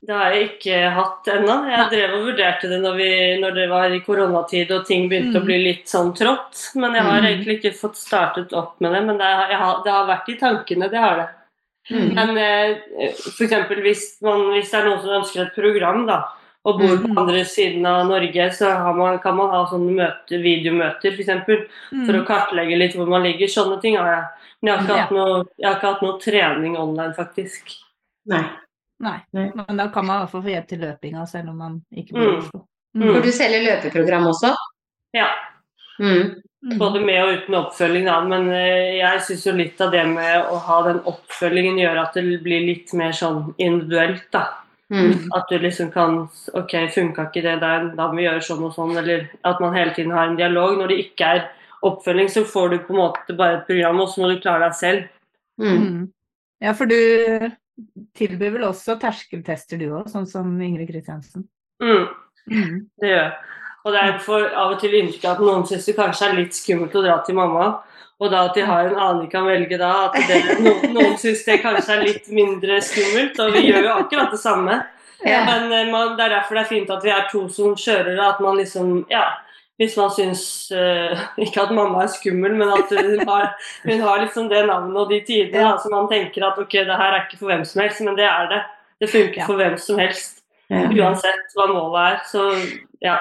Det 0.00 0.14
har 0.16 0.32
jeg 0.32 0.46
ikke 0.54 0.76
hatt 0.96 1.28
ennå. 1.28 1.54
Jeg 1.68 1.88
drev 1.92 2.14
og 2.18 2.22
vurderte 2.30 2.68
det 2.70 2.78
når, 2.80 2.94
vi, 2.96 3.08
når 3.42 3.56
det 3.58 3.66
var 3.68 3.92
i 3.92 3.98
koronatid 4.04 4.70
og 4.72 4.86
ting 4.88 5.08
begynte 5.10 5.36
Mm. 5.36 5.42
å 5.42 5.48
bli 5.48 5.58
litt 5.64 5.90
sånn 5.90 6.14
trått. 6.16 6.70
Men 6.80 6.94
jeg 6.96 7.04
har 7.04 7.20
Mm. 7.20 7.26
egentlig 7.32 7.58
ikke 7.58 7.74
fått 7.76 7.98
startet 8.00 8.52
opp 8.56 8.78
med 8.80 8.92
det. 8.96 9.02
Men 9.10 9.18
det 9.20 9.28
jeg 9.50 9.58
har, 9.60 9.82
det 9.84 9.92
har 9.92 10.06
vært 10.08 10.28
i 10.32 10.38
tankene, 10.40 10.88
det 10.92 10.98
har 11.02 11.16
det. 11.20 11.28
Mm. 11.90 12.10
Men 12.14 12.36
eh, 12.38 13.14
for 13.16 13.44
eksempel 13.46 13.80
hvis, 13.82 14.18
man, 14.22 14.44
hvis 14.54 14.70
det 14.70 14.78
er 14.80 14.84
noen 14.90 15.00
som 15.00 15.16
ønsker 15.22 15.46
et 15.46 15.54
program, 15.56 16.04
da, 16.06 16.18
og 16.68 16.76
bor 16.78 16.92
på 17.00 17.08
Mm. 17.08 17.18
andre 17.18 17.44
siden 17.48 17.86
av 17.88 18.06
Norge, 18.06 18.50
så 18.52 18.68
har 18.76 18.94
man, 18.94 19.18
kan 19.18 19.34
man 19.36 19.48
ha 19.50 19.62
sånne 19.70 19.94
møter, 19.96 20.42
videomøter 20.44 21.14
f.eks. 21.16 21.30
Mm. 21.48 22.04
For 22.06 22.18
å 22.20 22.26
kartlegge 22.28 22.76
litt 22.78 22.94
hvor 22.94 23.08
man 23.08 23.22
ligger. 23.24 23.48
Sånne 23.48 23.80
ting 23.80 23.96
har 23.96 24.10
jeg. 24.12 24.24
Men 24.60 24.68
jeg 24.68 24.76
har 24.76 24.84
ikke, 24.84 24.96
Ja. 24.96 25.02
hatt, 25.06 25.10
noe, 25.16 25.44
jeg 25.58 25.66
har 25.70 25.76
ikke 25.78 25.92
hatt 25.94 26.02
noe 26.02 26.18
trening 26.20 26.76
online, 26.76 27.14
faktisk. 27.16 27.72
Nei. 28.28 28.44
Nei. 29.00 29.16
Nei. 29.32 29.46
Men 29.56 29.76
da 29.80 29.88
kan 29.88 30.04
man 30.04 30.18
i 30.18 30.24
hvert 30.26 30.30
fall 30.34 30.42
få 30.44 30.52
hjelp 30.52 30.68
til 30.68 30.78
løpinga 30.84 31.26
selv 31.26 31.48
om 31.48 31.56
man 31.56 31.80
ikke 31.96 32.12
bor 32.12 32.20
i 32.20 32.34
Mm. 32.36 32.38
Oslo. 32.44 32.66
Mm. 32.94 33.12
For 33.14 33.22
du 33.22 33.30
selger 33.32 33.64
løpeprogram 33.64 34.26
også? 34.28 34.54
Ja. 35.14 35.28
Mm. 35.98 36.42
Mm. 36.60 36.76
Både 36.76 37.00
med 37.00 37.22
og 37.24 37.30
uten 37.38 37.56
oppfølging, 37.56 38.04
da. 38.04 38.18
Men 38.28 38.50
eh, 38.52 38.98
jeg 38.98 39.22
syns 39.24 39.46
jo 39.46 39.54
litt 39.56 39.80
av 39.80 39.94
det 39.94 40.02
med 40.10 40.50
å 40.52 40.58
ha 40.66 40.80
den 40.84 40.98
oppfølgingen 41.08 41.78
gjør 41.80 42.02
at 42.02 42.18
det 42.18 42.24
blir 42.44 42.66
litt 42.66 42.92
mer 42.96 43.14
sånn 43.16 43.54
individuelt, 43.56 44.26
da. 44.34 44.44
Mm. 44.90 45.30
At 45.38 45.46
du 45.46 45.54
liksom 45.62 45.92
kan 45.94 46.24
Ok, 46.58 46.72
funka 46.90 47.28
ikke 47.28 47.44
det 47.44 47.60
der, 47.62 47.84
da 47.94 48.08
må 48.10 48.18
vi 48.18 48.26
gjøre 48.26 48.42
sånn 48.44 48.64
og 48.66 48.74
sånn. 48.74 48.92
Eller 49.00 49.28
at 49.46 49.62
man 49.62 49.76
hele 49.76 49.94
tiden 49.96 50.12
har 50.12 50.28
en 50.28 50.36
dialog. 50.36 50.76
Når 50.76 50.92
det 50.92 51.00
ikke 51.06 51.32
er 51.36 51.42
oppfølging, 51.86 52.28
så 52.28 52.44
får 52.44 52.74
du 52.74 52.78
på 52.84 52.96
en 52.96 53.00
måte 53.04 53.36
bare 53.38 53.60
et 53.60 53.68
program, 53.70 54.02
og 54.02 54.10
så 54.12 54.20
må 54.20 54.28
du 54.32 54.40
klare 54.42 54.66
deg 54.66 54.76
selv. 54.76 55.06
Mm. 55.60 55.78
Mm. 55.80 56.02
Ja, 56.60 56.74
for 56.76 56.90
du 56.90 56.98
tilbyr 58.18 58.58
vel 58.58 58.66
også 58.68 58.98
terskeltester 59.00 59.80
du 59.80 59.88
òg, 59.88 60.10
sånn 60.12 60.28
som 60.28 60.52
Ingrid 60.60 60.90
Kristiansen? 60.90 61.46
Mm. 61.80 62.10
Mm. 62.50 62.76
Det 63.00 63.14
gjør 63.14 63.22
jeg. 63.22 63.32
Og 63.84 63.94
det 63.94 64.00
er 64.00 64.18
for 64.20 64.44
av 64.44 64.74
og 64.74 64.80
til 64.82 64.94
inntrykk 64.98 65.24
at 65.30 65.40
noen 65.40 65.62
syns 65.68 65.86
det 65.88 65.96
kanskje 65.96 66.26
er 66.28 66.36
litt 66.36 66.56
skummelt 66.56 66.96
å 66.96 67.04
dra 67.04 67.18
til 67.24 67.38
mamma. 67.38 67.68
Og 68.20 68.28
da 68.28 68.42
at 68.50 68.56
de 68.56 68.64
har 68.68 68.90
en 68.90 68.98
annen 69.00 69.22
de 69.24 69.28
kan 69.32 69.46
velge 69.48 69.78
da. 69.80 69.92
At 70.10 70.16
det, 70.28 70.40
noen, 70.60 70.90
noen 70.92 71.14
syns 71.20 71.44
det 71.46 71.62
kanskje 71.62 71.94
er 71.94 72.02
litt 72.04 72.26
mindre 72.28 72.80
skummelt. 72.84 73.38
Og 73.40 73.54
vi 73.56 73.62
gjør 73.70 73.86
jo 73.86 73.94
akkurat 74.02 74.34
det 74.34 74.40
samme. 74.42 74.82
Ja. 75.24 75.44
Men 75.48 75.72
eh, 75.72 75.88
man, 75.92 76.16
det 76.18 76.26
er 76.26 76.34
derfor 76.36 76.58
det 76.58 76.64
er 76.66 76.68
fint 76.74 76.92
at 76.92 77.04
vi 77.04 77.12
er 77.14 77.24
to 77.32 77.46
som 77.52 77.72
kjører. 77.76 78.20
At 78.26 78.42
man 78.44 78.60
liksom 78.60 79.06
Ja. 79.12 79.24
Hvis 79.80 79.94
man 79.96 80.10
syns 80.12 80.42
uh, 80.76 81.16
Ikke 81.40 81.62
at 81.62 81.70
mamma 81.72 82.02
er 82.04 82.10
skummel, 82.12 82.52
men 82.52 82.68
at 82.68 82.90
hun 82.92 83.22
har, 83.24 83.46
hun 83.86 84.02
har 84.04 84.18
liksom 84.20 84.50
det 84.50 84.66
navnet 84.68 84.98
og 85.00 85.08
de 85.08 85.22
tidene. 85.24 85.56
Ja. 85.56 85.70
Da, 85.70 85.78
så 85.80 85.88
man 85.88 86.10
tenker 86.10 86.44
at 86.50 86.60
ok, 86.60 86.76
det 86.84 86.98
her 87.00 87.16
er 87.16 87.22
ikke 87.24 87.38
for 87.40 87.48
hvem 87.48 87.64
som 87.64 87.80
helst, 87.80 88.02
men 88.04 88.18
det 88.18 88.26
er 88.28 88.50
det. 88.52 88.60
Det 89.00 89.08
funker 89.08 89.40
Ja. 89.40 89.46
for 89.48 89.56
hvem 89.56 89.78
som 89.80 89.96
helst. 89.98 90.42
Uansett 90.68 91.56
hva 91.56 91.70
målet 91.72 92.02
er. 92.10 92.18
Så 92.28 92.44
ja. 93.00 93.16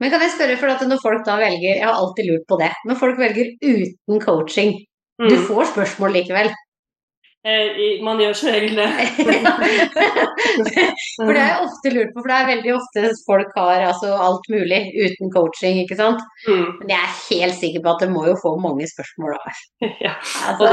Men 0.00 0.10
kan 0.12 0.20
jeg 0.20 0.32
spørre, 0.34 0.56
for 0.60 0.68
at 0.72 0.82
når 0.88 0.98
folk 1.02 1.22
da 1.26 1.36
velger 1.40 1.78
Jeg 1.80 1.84
har 1.86 1.96
alltid 1.96 2.28
lurt 2.30 2.44
på 2.50 2.58
det. 2.60 2.72
Når 2.88 2.98
folk 3.00 3.18
velger 3.18 3.46
uten 3.64 4.20
coaching, 4.20 4.76
Mm. 5.16 5.30
du 5.32 5.36
får 5.48 5.64
spørsmål 5.72 6.12
likevel. 6.12 6.50
Eh, 7.46 8.02
Man 8.02 8.18
gjør 8.18 8.34
som 8.34 8.50
regel 8.50 8.74
det. 8.74 8.86
for 11.20 11.30
det 11.30 11.38
har 11.38 11.50
jeg 11.52 11.66
ofte 11.66 11.92
lurt 11.94 12.10
på, 12.14 12.22
for 12.24 12.30
det 12.30 12.38
er 12.38 12.48
veldig 12.50 12.72
ofte 12.74 13.04
folk 13.26 13.52
har 13.54 13.84
altså 13.86 14.10
alt 14.18 14.48
mulig 14.50 14.80
uten 14.96 15.30
coaching, 15.34 15.78
ikke 15.84 15.98
sant. 16.00 16.24
Mm. 16.48 16.66
Men 16.80 16.92
jeg 16.94 16.98
er 17.04 17.14
helt 17.28 17.58
sikker 17.60 17.84
på 17.84 17.92
at 17.92 18.02
det 18.02 18.10
må 18.10 18.24
jo 18.26 18.34
få 18.42 18.56
mange 18.62 18.88
spørsmål 18.90 19.36
da. 19.38 19.54
Ja, 20.06 20.16
Altså, 20.50 20.72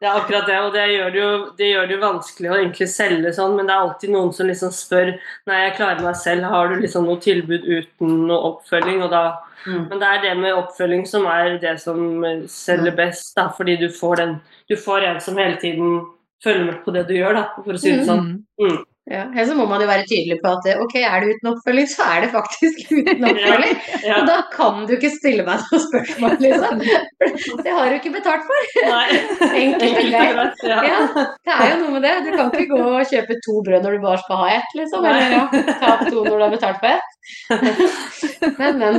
det 0.00 0.08
er 0.08 0.16
akkurat 0.16 0.48
det, 0.48 0.58
og 0.64 0.72
det 0.74 0.86
gjør 0.94 1.12
det, 1.12 1.20
jo, 1.20 1.30
det 1.58 1.70
gjør 1.70 1.86
det 1.88 1.96
jo 1.96 2.02
vanskelig 2.06 2.50
å 2.50 2.58
egentlig 2.62 2.88
selge 2.92 3.34
sånn, 3.36 3.56
men 3.58 3.68
det 3.68 3.76
er 3.76 3.84
alltid 3.86 4.14
noen 4.16 4.32
som 4.36 4.48
liksom 4.48 4.72
spør 4.74 5.12
Nei, 5.48 5.60
jeg 5.66 5.76
klarer 5.76 6.04
meg 6.04 6.16
selv, 6.18 6.48
har 6.48 6.72
du 6.72 6.80
liksom 6.80 7.06
noe 7.08 7.20
tilbud 7.22 7.68
uten 7.68 8.22
noe 8.30 8.40
oppfølging? 8.52 9.02
Og 9.04 9.12
da, 9.12 9.24
mm. 9.66 9.84
men 9.90 10.00
det 10.00 10.08
er 10.08 10.24
det 10.26 10.32
med 10.40 10.56
oppfølging 10.58 11.06
som 11.08 11.28
er 11.30 11.58
det 11.62 11.76
som 11.82 12.24
selger 12.50 12.96
best, 12.98 13.32
da, 13.38 13.48
fordi 13.56 13.78
du 13.80 13.88
får, 13.92 14.22
den, 14.22 14.36
du 14.70 14.76
får 14.78 15.08
en 15.10 15.22
som 15.24 15.38
hele 15.40 15.60
tiden 15.62 16.00
følger 16.44 16.64
med 16.64 16.80
på 16.84 16.94
det 16.94 17.06
du 17.08 17.14
gjør, 17.18 17.36
da, 17.38 17.44
for 17.58 17.76
å 17.76 17.80
si 17.80 17.92
det 17.94 18.06
sånn. 18.08 18.32
Mm. 18.60 18.80
ja. 19.10 19.22
Ellers 19.28 19.50
så 19.52 19.56
må 19.58 19.66
man 19.70 19.82
jo 19.82 19.88
være 19.90 20.06
tydelig 20.08 20.38
på 20.42 20.50
at 20.50 20.66
ok, 20.82 20.96
er 20.98 21.22
det 21.22 21.36
uten 21.36 21.50
oppfølging, 21.52 21.88
så 21.90 22.06
er 22.14 22.24
det 22.24 22.30
faktisk 22.32 22.80
uten 22.98 23.26
oppfølging. 23.28 23.76
Ja, 24.02 24.16
Og 24.18 24.30
da 24.30 24.38
kan 24.52 24.80
du 24.88 24.94
ikke 24.96 25.12
stille 25.14 25.46
meg 25.46 25.62
noe 25.62 25.80
spørsmål, 25.84 26.36
liksom. 26.42 26.82
Det 26.82 27.76
har 27.76 27.92
du 27.92 27.98
ikke 27.98 28.14
betalt 28.16 28.48
for. 28.48 28.72
nei. 28.88 29.20
Enkelt 29.62 30.00
og 30.02 30.10
greit. 30.10 30.64
ja. 30.66 30.80
Ja, 30.88 30.98
det 31.46 31.58
er 31.58 31.74
jo 31.76 31.78
noe 31.84 31.94
med 31.98 32.06
det. 32.08 32.16
Du 32.26 32.32
kan 32.34 32.50
ikke 32.50 32.68
gå 32.74 32.82
og 32.88 33.14
kjøpe 33.14 33.38
to 33.46 33.60
brød 33.68 33.86
når 33.86 33.98
du 33.98 34.06
bare 34.08 34.24
skal 34.24 34.42
ha 34.42 34.50
ett, 34.58 34.76
liksom. 34.80 35.06
Eller 35.12 35.36
ja, 35.38 35.46
ta 35.78 35.94
opp 35.94 36.04
to 36.08 36.26
når 36.26 36.34
du 36.34 36.46
har 36.48 36.56
betalt 36.56 36.82
for 36.82 36.96
ett. 36.96 37.08
Men, 38.58 38.78
men. 38.78 38.96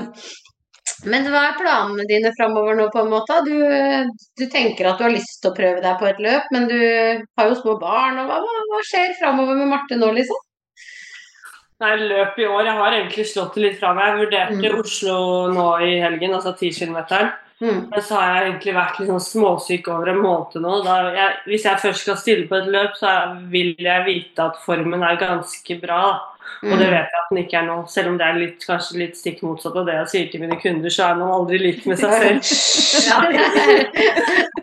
Men 1.03 1.25
hva 1.27 1.41
er 1.49 1.57
planene 1.59 2.05
dine 2.07 2.31
framover 2.37 2.77
nå, 2.79 2.87
på 2.93 3.01
en 3.03 3.11
måte? 3.11 3.41
Du, 3.43 3.55
du 4.39 4.45
tenker 4.51 4.87
at 4.87 4.99
du 4.99 5.05
har 5.07 5.11
lyst 5.11 5.41
til 5.43 5.51
å 5.51 5.57
prøve 5.57 5.83
deg 5.83 5.99
på 5.99 6.07
et 6.07 6.21
løp, 6.23 6.47
men 6.55 6.69
du 6.71 6.79
har 6.79 7.49
jo 7.49 7.59
små 7.59 7.75
barn. 7.81 8.21
og 8.21 8.31
Hva, 8.31 8.39
hva, 8.71 8.81
skjer 8.87 9.15
framover 9.19 9.59
med 9.59 9.71
Marte 9.73 9.99
nå, 9.99 10.13
liksom? 10.15 10.39
Nei, 11.83 11.95
løp 11.99 12.37
i 12.39 12.47
år. 12.47 12.63
Jeg 12.69 12.79
har 12.79 12.95
egentlig 12.95 13.25
slått 13.27 13.57
det 13.57 13.65
litt 13.65 13.79
fra 13.81 13.91
meg. 13.97 14.13
Jeg 14.13 14.21
vurderte 14.21 14.59
Mm. 14.63 14.79
Oslo 14.79 15.17
nå 15.51 15.67
i 15.83 15.97
helgen, 15.99 16.37
altså 16.37 16.55
10 16.55 16.71
km. 16.79 17.01
Mm. 17.63 17.77
Men 17.93 18.01
så 18.03 18.13
har 18.19 18.25
jeg 18.27 18.39
egentlig 18.49 18.73
vært 18.75 18.97
litt 18.99 19.07
sånn 19.13 19.21
småsyk 19.23 19.85
over 19.93 20.07
en 20.11 20.19
måned 20.19 20.57
nå. 20.65 20.73
Da 20.83 20.93
jeg, 21.15 21.31
hvis 21.47 21.63
jeg 21.69 21.79
først 21.79 22.01
skal 22.03 22.17
stille 22.19 22.47
på 22.49 22.57
et 22.59 22.67
løp, 22.73 22.93
så 22.99 23.07
vil 23.53 23.71
jeg 23.79 24.03
vite 24.09 24.39
at 24.49 24.59
formen 24.65 24.99
er 25.07 25.15
ganske 25.21 25.73
bra. 25.79 26.01
Mm. 26.63 26.71
Og 26.73 26.77
det 26.79 26.87
Mm. 26.87 26.93
vet 26.93 27.09
jeg 27.11 27.19
at 27.21 27.29
den 27.29 27.37
ikke 27.43 27.57
er 27.59 27.65
nå. 27.67 27.77
Selv 27.91 28.07
om 28.11 28.17
det 28.19 28.25
er 28.27 28.33
litt, 28.39 28.59
kanskje 28.67 28.97
litt 28.99 29.15
stikk 29.19 29.39
motsatt 29.43 29.75
av 29.79 29.85
det 29.87 29.95
jeg 29.95 30.07
sier 30.11 30.27
til 30.31 30.41
mine 30.43 30.57
kunder, 30.59 30.89
så 30.91 31.01
er 31.09 31.15
man 31.19 31.31
aldri 31.31 31.57
lik 31.59 31.85
med 31.87 31.97
seg 31.99 32.11
selv. 32.19 32.39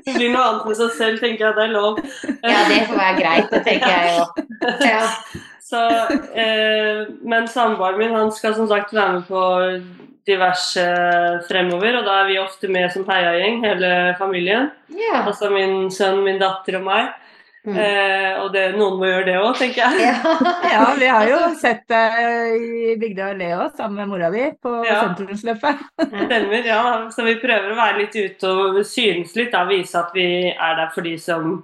Det 0.00 0.14
blir 0.16 0.30
noe 0.32 0.44
annet 0.48 0.64
med 0.66 0.76
seg 0.78 0.90
selv, 0.96 1.18
tenker 1.20 1.44
jeg 1.46 1.54
det 1.56 1.64
er 1.66 1.72
lov. 1.74 1.98
Ja, 2.42 2.60
det 2.70 2.78
får 2.88 2.96
være 2.96 3.16
greit, 3.18 3.50
det 3.52 3.60
tenker 3.66 3.90
jeg 3.92 4.06
òg. 4.16 4.28
Ja. 4.80 5.02
Så, 5.70 5.80
eh, 6.34 6.98
men 7.22 7.48
samboeren 7.52 7.98
min 8.00 8.14
han 8.16 8.32
skal 8.34 8.54
som 8.56 8.66
sagt 8.70 8.94
være 8.96 9.12
med 9.20 9.24
på 9.28 9.40
diverse 10.28 10.82
fremover, 11.48 12.00
og 12.00 12.04
da 12.06 12.20
er 12.22 12.28
vi 12.30 12.38
ofte 12.42 12.68
med 12.72 12.90
som 12.92 13.06
heiagjeng, 13.08 13.62
hele 13.64 13.90
familien. 14.18 14.70
Yeah. 14.92 15.26
Altså 15.26 15.50
min 15.52 15.90
sønn, 15.94 16.22
min 16.26 16.40
datter 16.42 16.78
og 16.80 16.86
meg. 16.86 17.10
Mm. 17.60 17.74
Eh, 17.76 18.38
og 18.40 18.54
det, 18.54 18.62
noen 18.72 18.94
må 18.96 19.04
gjøre 19.10 19.26
det 19.26 19.34
òg, 19.36 19.50
tenker 19.58 19.82
jeg. 19.84 20.06
Ja. 20.06 20.36
Ja, 20.72 20.84
vi 20.96 21.08
har 21.12 21.26
jo 21.28 21.38
sett 21.60 21.82
deg 21.92 22.62
i 22.62 22.94
Bygdøy 23.00 23.24
og 23.26 23.40
Leo 23.40 23.66
sammen 23.76 23.98
med 24.00 24.08
mora 24.14 24.30
di, 24.32 24.46
på 24.62 24.72
Ja. 24.86 25.02
sentrumsløpet. 25.02 25.82
Stemmer, 26.24 26.64
ja. 26.64 26.84
Så 27.12 27.26
vi 27.26 27.34
prøver 27.42 27.74
å 27.74 27.76
være 27.80 27.98
litt 28.04 28.16
ute 28.16 28.52
og 28.54 28.80
synes 28.88 29.34
litt, 29.36 29.52
da, 29.52 29.66
vise 29.68 29.98
at 30.00 30.14
vi 30.16 30.28
er 30.54 30.78
der 30.80 30.94
for 30.94 31.04
de 31.04 31.16
som 31.20 31.58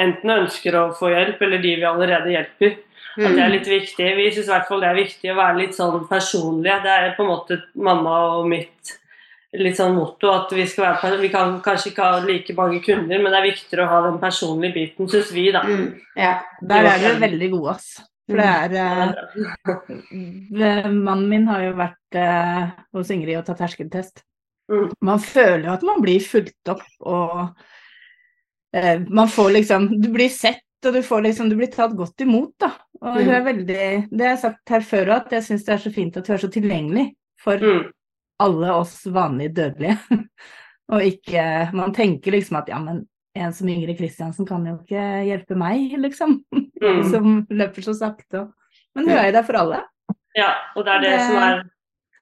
enten 0.00 0.32
ønsker 0.38 0.78
å 0.80 0.86
få 0.96 1.10
hjelp, 1.12 1.42
eller 1.44 1.60
de 1.60 1.74
vi 1.82 1.84
allerede 1.90 2.32
hjelper. 2.32 2.78
At 3.16 3.34
det 3.34 3.42
er 3.42 3.48
Mm. 3.48 3.52
litt 3.52 3.68
viktig. 3.68 4.16
Vi 4.16 4.30
syns 4.30 4.46
i 4.46 4.52
hvert 4.54 4.68
fall 4.68 4.80
det 4.80 4.88
er 4.90 5.02
viktig 5.02 5.32
å 5.32 5.36
være 5.36 5.58
litt 5.58 5.74
sånn 5.74 6.08
personlige. 6.08 6.82
Det 6.82 6.90
er 6.90 7.14
på 7.16 7.24
en 7.24 7.32
måte 7.32 7.62
mamma 7.74 8.16
og 8.38 8.48
mitt 8.48 8.96
litt 9.58 9.76
sånn 9.76 9.96
motto 9.96 10.30
at 10.30 10.52
vi 10.54 10.64
skal 10.70 10.94
være 10.94 11.18
Vi 11.20 11.28
kan 11.28 11.56
kanskje 11.60 11.90
ikke 11.90 12.06
ha 12.06 12.20
like 12.22 12.54
mange 12.54 12.78
kunder, 12.84 13.18
men 13.18 13.32
det 13.32 13.40
er 13.40 13.48
viktigere 13.50 13.86
å 13.86 13.90
ha 13.90 14.00
den 14.10 14.20
personlige 14.22 14.74
biten, 14.74 15.08
syns 15.10 15.32
vi, 15.34 15.50
da. 15.50 15.64
Mm. 15.66 16.00
Ja. 16.16 16.36
Der 16.62 16.86
er 16.86 17.02
dere 17.02 17.20
veldig 17.24 17.50
gode, 17.50 17.74
ass. 17.74 17.90
For 18.30 18.38
det 18.38 18.46
er 18.46 18.74
eh, 20.54 20.88
Mannen 21.06 21.28
min 21.28 21.48
har 21.50 21.64
jo 21.64 21.72
vært 21.78 22.18
eh, 22.20 22.70
hos 22.94 23.10
Ingrid 23.10 23.40
og 23.40 23.46
tatt 23.48 23.58
terskeltest. 23.64 24.22
Mm. 24.70 24.92
Man 25.02 25.18
føler 25.18 25.66
jo 25.66 25.72
at 25.74 25.82
man 25.82 26.02
blir 26.04 26.22
fulgt 26.22 26.70
opp 26.70 26.84
og 27.00 27.40
eh, 28.72 29.00
man 29.10 29.26
får 29.26 29.50
liksom 29.56 29.88
Du 29.98 30.12
blir 30.14 30.30
sett, 30.30 30.62
og 30.86 30.94
du 30.94 31.02
får 31.02 31.24
liksom 31.26 31.50
Du 31.50 31.56
blir 31.58 31.72
tatt 31.74 31.96
godt 31.98 32.22
imot, 32.22 32.54
da. 32.62 32.70
Og 33.02 33.14
hun 33.16 33.30
er 33.32 33.44
veldig 33.46 34.08
Det 34.10 34.20
har 34.20 34.34
jeg 34.34 34.38
sagt 34.42 34.68
her 34.74 34.80
før 34.84 35.06
òg, 35.14 35.26
at 35.26 35.32
jeg 35.32 35.42
syns 35.46 35.64
det 35.64 35.72
er 35.72 35.78
så 35.84 35.92
fint 35.94 36.16
at 36.20 36.26
hun 36.28 36.34
er 36.36 36.42
så 36.42 36.50
tilgjengelig 36.52 37.06
for 37.40 37.56
Mm. 37.56 37.86
alle 38.40 38.72
oss 38.74 39.04
vanlige 39.06 39.54
dødelige. 39.56 39.96
og 40.92 41.00
ikke 41.06 41.70
Man 41.72 41.94
tenker 41.94 42.32
liksom 42.32 42.56
at 42.60 42.68
ja, 42.68 42.78
men 42.78 43.06
en 43.36 43.52
som 43.52 43.68
Ingrid 43.68 43.96
Kristiansen 43.98 44.46
kan 44.46 44.64
jo 44.66 44.74
ikke 44.82 45.00
hjelpe 45.28 45.56
meg, 45.56 45.92
liksom. 45.98 46.42
Mm. 46.80 47.02
Som 47.12 47.46
løper 47.52 47.82
så 47.84 47.92
sakte. 47.94 48.40
og- 48.40 48.52
Men 48.96 49.04
hun 49.08 49.16
er 49.18 49.26
jo 49.26 49.32
der 49.32 49.42
for 49.44 49.52
alle. 49.60 49.82
Ja, 50.34 50.54
og 50.74 50.84
det 50.86 50.92
er 50.94 51.00
det, 51.00 51.10
Det- 51.10 51.20
som 51.26 51.36
er 51.36 51.62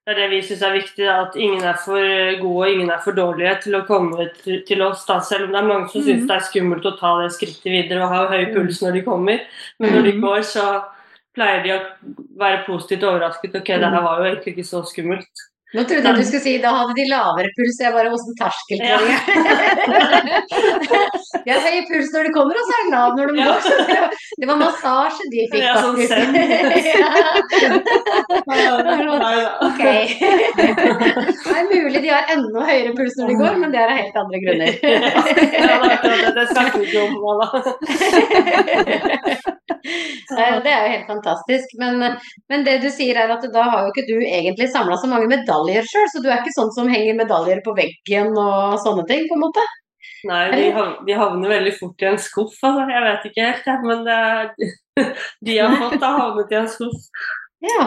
det 0.09 0.15
er 0.15 0.21
det 0.23 0.29
vi 0.33 0.41
syns 0.41 0.63
er 0.65 0.73
viktig, 0.73 1.05
da, 1.05 1.15
at 1.27 1.35
ingen 1.37 1.65
er 1.69 1.77
for 1.85 2.01
gode 2.41 2.65
og 2.65 2.71
ingen 2.73 2.91
er 2.95 3.01
for 3.05 3.13
dårlige 3.13 3.51
til 3.67 3.75
å 3.77 3.83
komme 3.87 4.29
til, 4.41 4.83
oss. 4.87 5.03
Da. 5.05 5.19
Selv 5.21 5.45
om 5.45 5.53
det 5.53 5.61
er 5.61 5.69
mange 5.69 5.91
som 5.93 6.01
syns 6.01 6.23
Mhm. 6.23 6.29
det 6.29 6.37
er 6.37 6.47
skummelt 6.49 6.87
å 6.89 6.99
ta 6.99 7.11
det 7.21 7.33
skrittet 7.35 7.69
videre 7.75 8.05
og 8.07 8.15
ha 8.15 8.23
høy 8.33 8.47
puls 8.55 8.81
når 8.81 8.93
de 8.95 9.03
kommer. 9.05 9.41
Men 9.79 9.93
når 9.93 10.03
de 10.05 10.13
Mhm. 10.13 10.21
går, 10.23 10.41
så 10.49 10.85
pleier 11.37 11.63
de 11.63 11.71
å 11.77 11.81
være 12.39 12.65
positivt 12.65 13.03
overrasket. 13.05 13.55
Ok, 13.55 13.67
det 13.67 13.85
her 13.93 14.01
var 14.03 14.19
jo 14.19 14.25
egentlig 14.35 14.57
ikke 14.57 14.65
så 14.67 14.83
skummelt. 14.83 15.29
Nå 15.77 15.83
trodde 15.85 16.01
jeg 16.09 16.17
du 16.17 16.23
skulle 16.25 16.41
si 16.41 16.53
da 16.63 16.71
hadde 16.73 16.95
de 16.97 17.05
lavere 17.11 17.51
puls, 17.53 17.77
jeg 17.83 17.93
bare 17.93 18.09
åssen 18.17 18.33
terskeltrening 18.39 19.13
er. 19.13 19.21
De 21.45 21.49
har 21.53 21.61
høy 21.67 21.83
puls 21.91 22.09
når 22.15 22.23
de 22.25 22.33
kommer, 22.33 22.57
og 22.57 22.65
så 22.65 22.73
er 22.73 22.83
den 22.87 22.95
lav 22.97 23.11
når 23.19 23.27
de 23.29 23.33
Ja. 23.39 23.45
går. 23.53 23.61
Det 24.39 24.47
var, 24.49 24.55
det 24.55 24.63
massasje 24.63 25.25
de 25.33 25.41
fikk, 25.53 25.61
Ja, 25.65 25.75
sånn 25.83 25.97
faktisk. 25.99 26.13
zen. 26.15 26.33
Ok. 29.69 29.83
Det 30.57 31.55
er 31.59 31.65
mulig 31.69 32.01
de 32.03 32.11
har 32.13 32.25
enda 32.33 32.61
høyere 32.69 32.93
puls 32.97 33.15
når 33.19 33.27
de 33.33 33.37
går, 33.43 33.55
men 33.61 33.69
det 33.75 33.81
er 33.83 33.89
av 33.93 33.99
helt 33.99 34.17
andre 34.23 34.39
grunner. 34.45 34.71
Ja, 34.83 34.89
det, 35.85 35.97
det, 36.05 36.33
det 36.39 36.45
snakker 36.53 36.79
vi 36.79 36.85
ikke 36.89 37.01
om. 37.05 37.13
da. 37.43 37.47
Nei, 39.29 39.58
Det 40.65 40.71
er 40.73 40.85
jo 40.85 40.93
helt 40.93 41.11
fantastisk. 41.11 41.75
Men, 41.81 42.03
men 42.51 42.65
det 42.67 42.79
du 42.85 42.89
sier 42.93 43.19
er 43.21 43.33
at 43.35 43.45
da 43.55 43.67
har 43.71 43.87
jo 43.87 43.93
ikke 43.93 44.07
du 44.09 44.17
egentlig 44.21 44.71
samla 44.73 44.99
så 45.01 45.11
mange 45.11 45.31
medaljer 45.31 45.87
sjøl, 45.89 46.09
så 46.13 46.23
du 46.25 46.31
er 46.31 46.41
ikke 46.43 46.57
sånn 46.57 46.73
som 46.77 46.91
henger 46.93 47.19
medaljer 47.19 47.63
på 47.67 47.77
veggen 47.79 48.35
og 48.37 48.79
sånne 48.85 49.07
ting, 49.11 49.27
på 49.31 49.39
en 49.39 49.47
måte? 49.47 49.65
Nei, 50.27 50.49
de, 51.07 51.15
havner 51.15 51.53
veldig 51.53 51.73
fort 51.79 52.03
i 52.03 52.09
en 52.11 52.19
skuff, 52.19 52.57
altså. 52.67 52.87
Jeg 52.91 53.05
vet 53.05 53.27
ikke 53.29 53.49
helt. 53.49 53.69
Men 53.87 54.05
det 54.07 54.17
er, 54.19 54.49
de 55.47 55.59
har 55.61 55.77
fått, 55.79 56.01
har 56.03 56.23
havnet 56.25 56.55
i 56.55 56.59
en 56.59 56.71
skuff. 56.71 57.11
Ja. 57.65 57.85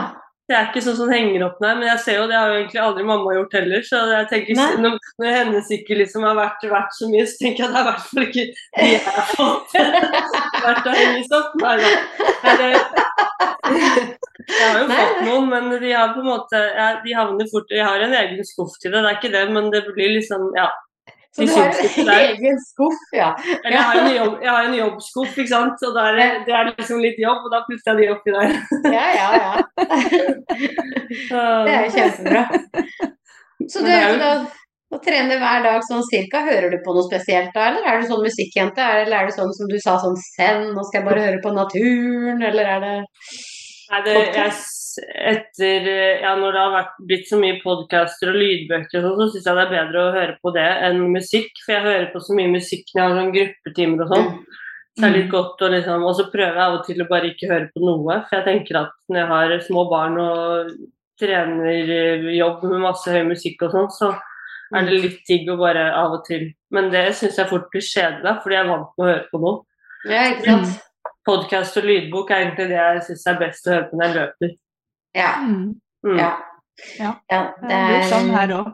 Det 0.51 0.57
er 0.57 0.65
ikke 0.67 0.81
sånn 0.83 0.97
som 0.99 1.11
henger 1.13 1.45
opp, 1.45 1.61
nei. 1.63 1.69
Men 1.79 1.87
jeg 1.87 1.99
ser 2.03 2.17
jo, 2.17 2.23
det 2.27 2.35
har 2.35 2.49
jo 2.51 2.57
egentlig 2.57 2.79
aldri 2.83 3.05
mamma 3.07 3.35
gjort 3.37 3.53
heller. 3.55 3.85
Så 3.87 4.01
jeg 4.09 4.25
tenker, 4.27 4.57
når, 4.83 4.97
når 5.21 5.37
hennes 5.37 5.69
ikke 5.77 5.95
liksom 6.01 6.25
har 6.27 6.35
vært, 6.35 6.65
verdt 6.73 6.97
så 6.97 7.07
mye, 7.07 7.23
så 7.29 7.39
tenker 7.39 7.63
jeg 7.63 7.69
at 7.69 7.71
det 7.71 7.79
er 7.79 7.85
i 7.85 7.87
hvert 7.87 8.09
fall 8.09 8.25
ikke 8.25 8.43
de 8.81 8.89
jeg 8.89 9.03
har 9.05 9.29
fått 9.29 9.77
vært 10.67 10.89
å 10.91 10.97
henges 10.97 11.31
opp. 11.39 11.55
Nei 11.63 11.75
da. 11.79 11.93
Jeg 14.51 14.67
har 14.67 14.79
jo 14.81 14.87
Nei, 14.89 14.99
fått 14.99 15.23
noen, 15.29 15.47
men 15.53 15.71
de 15.79 15.95
har 15.95 16.11
på 16.11 16.19
en 16.19 16.27
måte 16.27 16.59
ja, 16.59 16.87
De 17.05 17.13
havner 17.15 17.47
fort 17.51 17.69
Jeg 17.71 17.85
har 17.85 18.01
en 18.03 18.15
egen 18.17 18.41
skuff 18.43 18.73
til 18.81 18.91
det, 18.91 19.03
det 19.05 19.11
er 19.11 19.19
ikke 19.19 19.31
det, 19.31 19.43
men 19.55 19.69
det 19.71 19.85
blir 19.87 20.17
liksom 20.17 20.49
Ja. 20.57 20.67
Så 21.31 21.45
du 21.47 21.51
har 21.55 21.69
en 21.71 22.09
egen 22.11 22.57
skuff, 22.59 23.03
ja. 23.15 23.29
Eller 23.63 23.75
jeg 23.77 23.83
har 23.87 23.99
en, 24.01 24.15
jobb, 24.15 24.33
jeg 24.43 24.51
har 24.51 24.65
en 24.67 24.73
jobbskuff, 24.75 25.37
ikke 25.39 25.51
sant, 25.53 25.83
og 25.87 25.99
er 26.01 26.17
det, 26.19 26.25
det 26.47 26.55
er 26.57 26.65
liksom 26.73 26.99
litt 26.99 27.21
jobb, 27.23 27.45
og 27.47 27.53
da 27.53 27.61
putter 27.67 27.91
jeg 27.91 28.01
de 28.01 28.09
oppi 28.15 28.33
der. 28.35 28.55
Ja, 28.91 29.05
ja, 29.15 29.29
ja. 29.39 29.53
Det 31.21 31.71
er 31.71 31.85
jo 31.85 31.93
kjempebra. 31.95 32.43
Så 33.69 33.85
du 33.85 33.87
er 33.91 34.09
jo- 34.09 34.19
da 34.19 34.33
å 34.91 34.99
trene 34.99 35.37
hver 35.39 35.63
dag 35.63 35.83
sånn 35.87 36.03
cirka, 36.03 36.41
hører 36.43 36.73
du 36.73 36.81
på 36.83 36.91
noe 36.95 37.07
spesielt 37.07 37.53
da, 37.55 37.69
eller 37.69 37.85
er 37.87 38.01
du 38.01 38.09
sånn 38.09 38.25
musikkjente? 38.25 38.83
Eller 38.83 39.21
er 39.21 39.29
det 39.29 39.37
sånn 39.37 39.53
som 39.55 39.69
du 39.71 39.77
sa, 39.79 39.95
sånn 40.03 40.17
zen, 40.35 40.65
nå 40.75 40.83
skal 40.83 40.99
jeg 40.99 41.07
bare 41.07 41.25
høre 41.29 41.39
på 41.45 41.53
naturen, 41.55 42.43
eller 42.43 42.75
er 42.75 42.83
det 42.83 42.95
Nei, 43.91 43.99
det, 44.05 44.11
jeg, 44.35 44.51
etter, 44.99 45.87
eh, 45.87 46.21
ja, 46.23 46.33
når 46.39 46.55
det 46.55 46.61
har 46.61 46.73
vært, 46.75 46.95
blitt 47.09 47.29
så 47.29 47.39
mye 47.41 47.59
podcaster 47.63 48.31
og 48.31 48.39
lydbøker, 48.41 49.05
og 49.05 49.05
sånn, 49.05 49.19
så 49.19 49.35
syns 49.35 49.49
jeg 49.49 49.59
det 49.59 49.65
er 49.65 49.75
bedre 49.75 50.01
å 50.01 50.15
høre 50.15 50.37
på 50.41 50.53
det 50.55 50.69
enn 50.87 51.03
musikk. 51.13 51.51
For 51.65 51.75
jeg 51.75 51.87
hører 51.87 52.09
på 52.13 52.23
så 52.23 52.37
mye 52.37 52.51
musikk 52.55 52.91
når 52.91 53.01
jeg 53.01 53.07
har 53.07 53.19
sånn 53.19 53.35
gruppetimer 53.37 54.05
og 54.05 54.15
sånn. 54.15 54.31
Så 54.91 55.05
det 55.05 55.07
er 55.07 55.15
litt 55.15 55.29
godt 55.31 55.61
å 55.63 55.69
liksom 55.71 56.01
Og 56.03 56.15
så 56.17 56.25
prøver 56.27 56.57
jeg 56.57 56.63
av 56.65 56.73
og 56.75 56.81
til 56.83 56.97
å 56.99 57.07
bare 57.07 57.29
ikke 57.31 57.47
høre 57.47 57.69
på 57.71 57.83
noe. 57.85 58.17
For 58.27 58.37
jeg 58.37 58.47
tenker 58.49 58.81
at 58.81 58.91
når 59.07 59.21
jeg 59.21 59.29
har 59.31 59.53
små 59.67 59.85
barn 59.91 60.19
og 60.19 60.73
trenerjobb 61.21 62.65
med 62.67 62.83
masse 62.83 63.13
høy 63.13 63.23
musikk 63.29 63.67
og 63.67 63.75
sånn, 63.75 63.89
så 63.95 64.11
er 64.75 64.87
det 64.87 64.99
litt 65.03 65.19
digg 65.27 65.49
å 65.51 65.57
bare 65.59 65.89
av 65.95 66.15
og 66.17 66.23
til 66.27 66.49
Men 66.71 66.89
det 66.93 67.09
syns 67.19 67.39
jeg 67.39 67.49
fort 67.49 67.67
blir 67.71 67.83
kjedelig, 67.83 68.37
fordi 68.43 68.55
jeg 68.55 68.63
er 68.63 68.71
vant 68.71 68.93
med 68.95 69.05
å 69.05 69.09
høre 69.11 69.27
på 69.31 69.41
noe. 69.43 69.57
Ja, 70.07 70.21
ikke 70.31 70.55
sant? 70.55 70.87
Podkast 71.27 71.77
og 71.77 71.85
lydbok 71.85 72.31
er 72.31 72.45
egentlig 72.45 72.69
det 72.71 72.77
jeg 72.79 73.01
syns 73.09 73.25
er 73.29 73.41
best 73.41 73.67
å 73.67 73.73
høre 73.75 73.87
på 73.89 73.99
når 73.99 74.07
jeg 74.07 74.17
løper. 74.17 74.53
Ja. 75.17 75.33
Mm. 75.43 75.75
Mm. 76.05 76.17
Ja. 76.17 76.31
Ja. 76.97 77.11
ja 77.31 77.41
Det 77.61 77.69
det 77.69 77.81
litt 77.91 78.09
sånn 78.11 78.31
er 78.31 78.37
her 78.39 78.55
òg. 78.57 78.71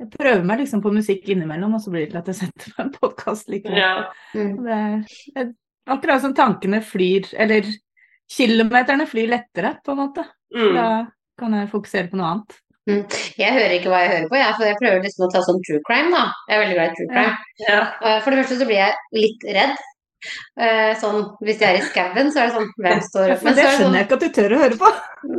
Jeg 0.00 0.08
prøver 0.14 0.44
meg 0.48 0.62
liksom 0.62 0.80
på 0.80 0.92
musikk 0.96 1.26
innimellom, 1.28 1.74
og 1.76 1.82
så 1.84 1.92
blir 1.92 2.06
det 2.06 2.12
til 2.14 2.20
at 2.22 2.30
jeg 2.32 2.38
setter 2.38 2.72
meg 2.76 2.86
en 2.86 2.94
podkast 2.94 3.50
likevel. 3.52 3.82
Ja. 3.82 3.92
mm. 4.32 4.54
Det 4.64 4.78
er, 5.42 5.50
akkurat 5.92 6.22
som 6.24 6.34
tankene 6.36 6.80
flyr, 6.86 7.28
eller 7.44 7.68
kilometerne 8.30 9.04
flyr 9.10 9.28
lettere, 9.34 9.74
på 9.84 9.92
en 9.92 10.00
måte. 10.00 10.24
Mm. 10.56 10.72
Da 10.78 10.88
kan 11.40 11.56
jeg 11.58 11.70
fokusere 11.72 12.08
på 12.12 12.20
noe 12.20 12.32
annet. 12.34 12.58
Jeg 13.38 13.52
hører 13.54 13.76
ikke 13.76 13.90
hva 13.92 14.00
jeg 14.02 14.10
hører 14.14 14.30
på, 14.30 14.38
jeg, 14.40 14.54
for 14.56 14.66
jeg 14.66 14.78
prøver 14.80 15.04
liksom 15.04 15.26
å 15.26 15.30
ta 15.34 15.42
sånn 15.44 15.60
true 15.66 15.82
crime, 15.86 16.10
da. 16.14 16.24
Jeg 16.48 16.56
er 16.56 16.62
veldig 16.64 16.78
glad 16.78 16.88
i 16.88 16.96
true 16.96 17.10
crime. 17.12 17.36
ja. 17.60 17.76
Ja. 17.76 18.16
For 18.24 18.32
det 18.32 18.40
første 18.40 18.58
så 18.62 18.68
blir 18.70 18.80
jeg 18.80 19.20
litt 19.20 19.46
redd. 19.58 19.76
Eh, 20.60 20.92
Sånn, 21.00 21.22
hvis 21.40 21.60
jeg 21.62 21.70
er 21.70 21.80
i 21.80 21.86
skauen, 21.88 22.30
så 22.34 22.42
er 22.42 22.50
det 22.50 22.54
sånn 22.58 22.70
Hvem 22.84 23.02
står 23.06 23.34
opp? 23.34 23.42
Men 23.46 23.56
det 23.56 23.64
er 23.64 23.70
skjønner 23.72 23.84
sånn 23.86 23.98
jeg 23.98 24.06
ikke 24.08 24.18
at 24.18 24.24
du 24.26 24.30
tør 24.36 24.54
å 24.56 24.60
høre 24.62 24.78
på 24.80 24.92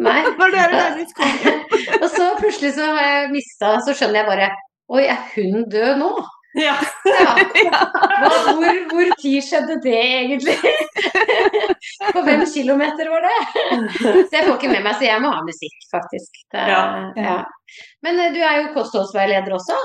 Nei. 0.07 0.19
når 0.41 0.53
du 0.53 0.59
er 0.63 0.99
i 1.01 1.07
skogen. 1.11 1.63
Og 2.03 2.09
så 2.15 2.27
plutselig 2.41 2.73
så 2.77 2.87
har 2.95 3.09
jeg 3.09 3.31
mista 3.35 3.73
Så 3.85 3.95
skjønner 3.97 4.21
jeg 4.23 4.29
bare 4.31 4.51
Oi, 4.91 5.03
er 5.07 5.19
hun 5.37 5.65
død 5.71 5.97
nå? 6.01 6.11
ja. 6.59 6.73
Ja. 7.07 7.29
Hva, 8.21 8.31
hvor, 8.57 8.79
hvor 8.91 9.11
tid 9.21 9.37
skjedde 9.45 9.77
det 9.85 9.93
egentlig? 9.95 10.57
På 12.11 12.23
hvem 12.25 12.43
kilometer 12.53 13.07
var 13.13 13.23
det? 13.23 13.37
Så 14.01 14.35
jeg 14.35 14.43
får 14.43 14.57
ikke 14.57 14.71
med 14.73 14.83
meg, 14.83 14.97
så 14.99 15.07
jeg 15.07 15.23
må 15.23 15.31
ha 15.31 15.39
musikk, 15.47 15.77
faktisk. 15.93 16.41
Det, 16.51 16.65
Ja. 16.73 16.81
ja. 17.15 17.37
Men 18.03 18.19
eh, 18.19 18.33
du 18.35 18.41
er 18.43 18.57
jo 18.65 18.73
kostholdsveileder 18.75 19.55
også? 19.55 19.77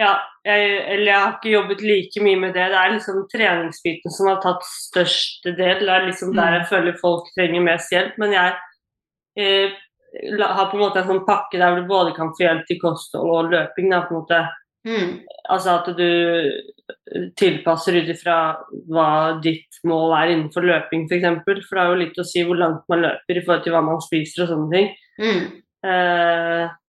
Ja, 0.00 0.16
jeg, 0.42 0.70
eller 0.90 1.06
jeg 1.06 1.20
har 1.20 1.34
ikke 1.36 1.52
jobbet 1.52 1.82
like 1.86 2.22
mye 2.24 2.38
med 2.42 2.56
det. 2.56 2.66
Det 2.72 2.78
er 2.80 2.94
liksom 2.96 3.20
treningsbiten 3.30 4.14
som 4.14 4.32
har 4.32 4.40
tatt 4.42 4.66
største 4.66 5.54
del. 5.54 5.84
Det 5.86 5.94
er 5.94 6.08
liksom 6.08 6.34
der 6.34 6.58
jeg 6.58 6.68
føler 6.72 6.98
folk 6.98 7.30
trenger 7.36 7.62
mest 7.62 7.94
hjelp. 7.94 8.18
Men 8.18 8.34
jeg 8.34 8.56
eh, 9.38 9.78
har 10.42 10.68
på 10.70 10.78
en 10.78 10.82
måte 10.82 11.02
en 11.02 11.08
sånn 11.12 11.24
pakke 11.28 11.62
der 11.62 11.78
du 11.78 11.86
både 11.86 12.14
kan 12.16 12.34
få 12.34 12.48
hjelp 12.48 12.66
til 12.66 12.82
kosthold 12.82 13.32
og 13.36 13.54
løping. 13.54 13.90
Da, 13.94 14.02
på 14.08 14.16
en 14.16 14.22
måte. 14.24 14.42
Mm. 14.84 15.12
Altså 15.54 15.78
at 15.78 15.90
du 15.96 16.08
eh, 16.10 17.28
tilpasser 17.38 18.02
ut 18.02 18.10
ifra 18.12 18.38
hva 18.90 19.08
ditt 19.44 19.78
mål 19.86 20.18
er 20.18 20.34
innenfor 20.34 20.66
løping, 20.66 21.06
f.eks. 21.06 21.12
For, 21.14 21.20
eksempel. 21.20 21.66
for 21.68 21.78
det 21.78 21.84
er 21.84 21.92
jo 21.92 22.00
litt 22.02 22.18
å 22.18 22.30
si 22.34 22.42
hvor 22.44 22.58
langt 22.60 22.82
man 22.90 23.06
løper 23.06 23.38
i 23.38 23.44
forhold 23.46 23.64
til 23.64 23.78
hva 23.78 23.84
man 23.86 24.02
spiser 24.02 24.44
og 24.44 24.56
sånne 24.56 24.74
ting. 24.74 24.96
Mm. 25.22 25.44
Eh, 25.86 26.80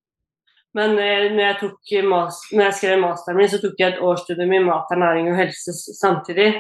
men 0.76 0.96
eh, 1.00 1.32
når 1.32 1.44
jeg, 1.44 1.58
tok 1.64 1.92
master, 2.12 2.56
når 2.56 2.66
jeg 2.68 2.78
skrev 2.80 3.02
masteren 3.02 3.40
min, 3.40 3.52
så 3.52 3.60
tok 3.64 3.80
jeg 3.80 3.94
et 3.94 4.02
årsstudium 4.04 4.56
i 4.58 4.64
mat, 4.68 4.92
ernæring 4.92 5.30
og 5.32 5.38
helse 5.40 5.76
samtidig. 5.96 6.54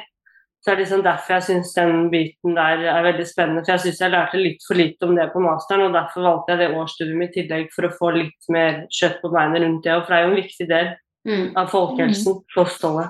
Så 0.63 0.71
det 0.71 0.73
er 0.73 0.81
liksom 0.81 1.01
derfor 1.05 1.35
jeg 1.35 1.45
syns 1.45 1.73
den 1.77 2.07
biten 2.09 2.55
der 2.57 2.85
er 2.89 3.03
veldig 3.05 3.25
spennende. 3.29 3.61
For 3.61 3.75
jeg 3.75 3.83
syns 3.83 3.99
jeg 4.01 4.13
lærte 4.15 4.39
litt 4.41 4.63
for 4.65 4.79
lite 4.79 5.05
om 5.05 5.13
det 5.19 5.27
på 5.33 5.43
masteren, 5.43 5.85
og 5.85 5.93
derfor 5.93 6.25
valgte 6.25 6.55
jeg 6.55 6.63
det 6.63 6.77
årsstudiet 6.79 7.25
i 7.27 7.33
tillegg 7.35 7.67
for 7.75 7.85
å 7.85 7.95
få 7.99 8.13
litt 8.15 8.49
mer 8.55 8.85
kjøtt 8.89 9.19
på 9.21 9.33
beinet 9.35 9.61
rundt 9.61 9.83
det. 9.85 9.93
Og 9.93 10.07
for 10.07 10.15
det 10.15 10.17
er 10.17 10.25
jo 10.25 10.31
en 10.31 10.41
viktig 10.41 10.69
del 10.71 10.95
Mm. 11.25 11.57
av 11.57 11.71
folkehelsen, 11.73 12.41
kostholdet. 12.53 13.09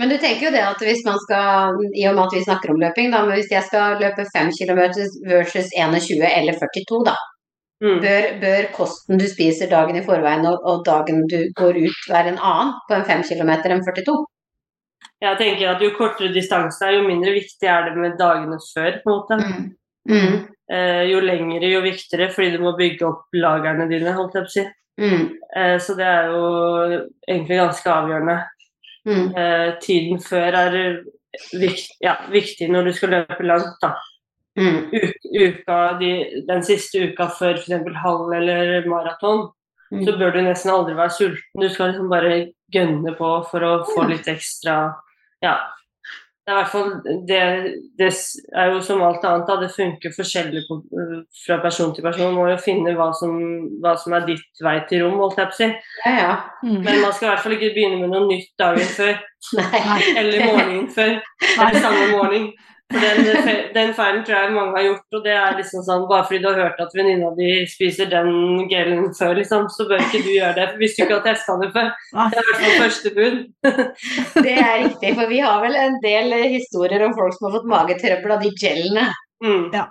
Men 0.00 0.08
du 0.08 0.16
tenker 0.16 0.46
jo 0.46 0.52
det 0.54 0.62
at 0.64 0.80
hvis 0.80 1.02
man 1.04 1.18
skal, 1.26 1.76
i 1.92 2.06
og 2.08 2.14
med 2.16 2.22
at 2.24 2.36
vi 2.38 2.44
snakker 2.46 2.72
om 2.72 2.80
løping, 2.80 3.10
da, 3.12 3.20
men 3.26 3.36
hvis 3.36 3.50
jeg 3.52 3.66
skal 3.66 3.98
løpe 4.00 4.24
5 4.32 4.52
km 4.56 4.80
versus 5.28 5.68
21 5.76 6.24
eller 6.24 6.56
42, 6.56 7.02
da, 7.04 7.18
Mm. 7.80 8.00
bør, 8.02 8.26
bør 8.42 8.66
kosten 8.76 9.16
du 9.16 9.24
spiser 9.24 9.70
dagen 9.70 9.96
i 9.96 10.02
forveien 10.04 10.44
og, 10.44 10.58
og 10.68 10.82
dagen 10.84 11.22
du 11.30 11.38
går 11.56 11.78
ut 11.80 12.02
være 12.10 12.34
en 12.34 12.42
annen 12.44 12.74
på 12.88 12.98
en 12.98 13.06
5 13.08 13.22
km 13.30 13.52
enn 13.56 13.84
42? 13.86 14.16
Jeg 15.20 15.36
tenker 15.40 15.70
at 15.70 15.82
Jo 15.84 15.90
kortere 15.96 16.32
distanse 16.32 16.84
er, 16.84 16.98
jo 16.98 17.06
mindre 17.08 17.32
viktig 17.36 17.68
er 17.68 17.88
det 17.88 17.96
med 17.96 18.18
dagene 18.20 18.58
før. 18.74 19.00
på 19.02 19.10
en 19.10 19.16
måte. 19.16 19.38
Mm. 19.40 19.66
Mm. 20.10 20.36
Eh, 20.72 21.02
jo 21.10 21.20
lengre, 21.20 21.68
jo 21.68 21.80
viktigere, 21.84 22.30
fordi 22.32 22.56
du 22.56 22.62
må 22.64 22.76
bygge 22.78 23.06
opp 23.08 23.36
lagrene 23.36 23.88
dine. 23.90 24.14
holdt 24.16 24.36
jeg 24.38 24.46
på 24.46 24.52
å 24.52 24.54
si. 24.54 24.64
Mm. 25.00 25.26
Eh, 25.56 25.76
så 25.80 25.96
det 25.98 26.06
er 26.06 26.30
jo 26.32 26.44
egentlig 27.28 27.60
ganske 27.60 27.92
avgjørende. 27.96 28.38
Mm. 29.08 29.26
Eh, 29.42 29.68
tiden 29.82 30.20
før 30.24 30.56
er 30.62 30.78
vikt, 31.56 31.96
ja, 32.04 32.16
viktig 32.32 32.68
når 32.70 32.88
du 32.88 32.92
skal 32.96 33.14
løpe 33.16 33.44
langt. 33.44 33.76
da. 33.82 33.94
Mm. 34.60 34.90
Uka, 35.40 35.78
de, 36.00 36.12
den 36.48 36.62
siste 36.66 37.06
uka 37.08 37.26
før 37.38 37.56
f.eks. 37.56 37.96
halv 38.04 38.32
eller 38.40 38.86
maraton, 38.90 39.48
Mm. 39.90 40.04
så 40.06 40.12
bør 40.20 40.30
du 40.36 40.42
nesten 40.46 40.70
aldri 40.70 40.92
være 40.94 41.10
sulten. 41.10 41.58
Du 41.58 41.66
skal 41.68 41.88
liksom 41.90 42.06
bare 42.12 42.34
gønne 42.70 43.10
på 43.18 43.30
for 43.50 43.64
å 43.66 43.70
få 43.88 44.04
litt 44.06 44.28
ekstra 44.30 44.92
Ja. 45.42 45.56
Det 46.46 46.54
er 46.54 46.54
i 46.54 46.62
hvert 46.62 46.70
fall 46.70 46.92
det, 47.26 47.40
det 47.98 48.06
er 48.54 48.70
jo 48.70 48.78
som 48.86 49.02
alt 49.02 49.24
annet, 49.26 49.48
da. 49.50 49.56
Det 49.60 49.72
funker 49.74 50.14
forskjellig 50.14 50.62
på, 50.68 50.78
fra 51.44 51.58
person 51.62 51.90
til 51.94 52.02
person. 52.06 52.30
Man 52.30 52.38
må 52.38 52.46
jo 52.52 52.56
finne 52.62 52.94
hva 52.94 53.10
som, 53.18 53.34
hva 53.82 53.96
som 53.98 54.14
er 54.14 54.24
ditt 54.30 54.62
vei 54.62 54.76
til 54.88 55.02
rom, 55.04 55.18
holdt 55.18 55.38
jeg 55.42 55.50
på 55.50 55.56
å 55.56 55.58
si. 55.58 55.68
Ja, 56.06 56.14
ja. 56.16 56.32
Mm. 56.62 56.80
Men 56.86 57.02
man 57.02 57.12
skal 57.12 57.26
i 57.26 57.30
hvert 57.34 57.44
fall 57.44 57.56
ikke 57.58 57.74
begynne 57.74 58.00
med 58.00 58.14
noe 58.14 58.30
nytt 58.30 58.50
dagen 58.62 58.88
før. 58.94 59.18
Nei. 59.58 59.84
Eller 60.22 60.46
morgenen 60.46 60.88
før. 60.94 61.16
Eller 61.58 61.80
samme 61.82 62.08
morgen. 62.14 62.50
Den, 62.90 63.20
den 63.74 63.92
feilen 63.94 64.24
tror 64.26 64.34
jeg 64.34 64.52
mange 64.54 64.74
har 64.74 64.84
gjort. 64.88 65.04
Og 65.14 65.22
det 65.24 65.34
er 65.38 65.56
liksom 65.58 65.84
sånn, 65.86 66.06
Bare 66.10 66.24
fordi 66.26 66.40
du 66.42 66.48
har 66.50 66.58
hørt 66.58 66.80
at 66.82 66.94
venninna 66.98 67.30
di 67.36 67.50
spiser 67.70 68.08
den 68.10 68.30
gelen 68.70 69.12
før, 69.14 69.36
liksom, 69.38 69.68
så 69.70 69.86
bør 69.86 70.02
ikke 70.02 70.22
du 70.26 70.30
gjøre 70.34 70.56
det 70.58 70.66
hvis 70.80 70.96
du 70.96 71.04
ikke 71.04 71.20
har 71.20 71.26
testa 71.28 71.54
det 71.62 71.70
før. 71.76 71.92
Det 72.10 72.40
er 72.40 72.42
i 72.42 72.48
hvert 72.48 72.62
fall 72.64 72.80
første 72.82 73.12
bud. 73.18 73.38
Det 74.46 74.56
er 74.56 74.82
riktig, 74.88 75.12
for 75.20 75.30
vi 75.30 75.38
har 75.44 75.62
vel 75.62 75.78
en 75.78 76.00
del 76.02 76.34
historier 76.56 77.06
om 77.06 77.14
folk 77.18 77.36
som 77.36 77.46
har 77.48 77.58
fått 77.60 77.70
magetrøbbel 77.70 78.34
av 78.36 78.42
de 78.46 78.50
gelene. 78.58 79.06
Mm. 79.44 79.70
Ja. 79.72 79.86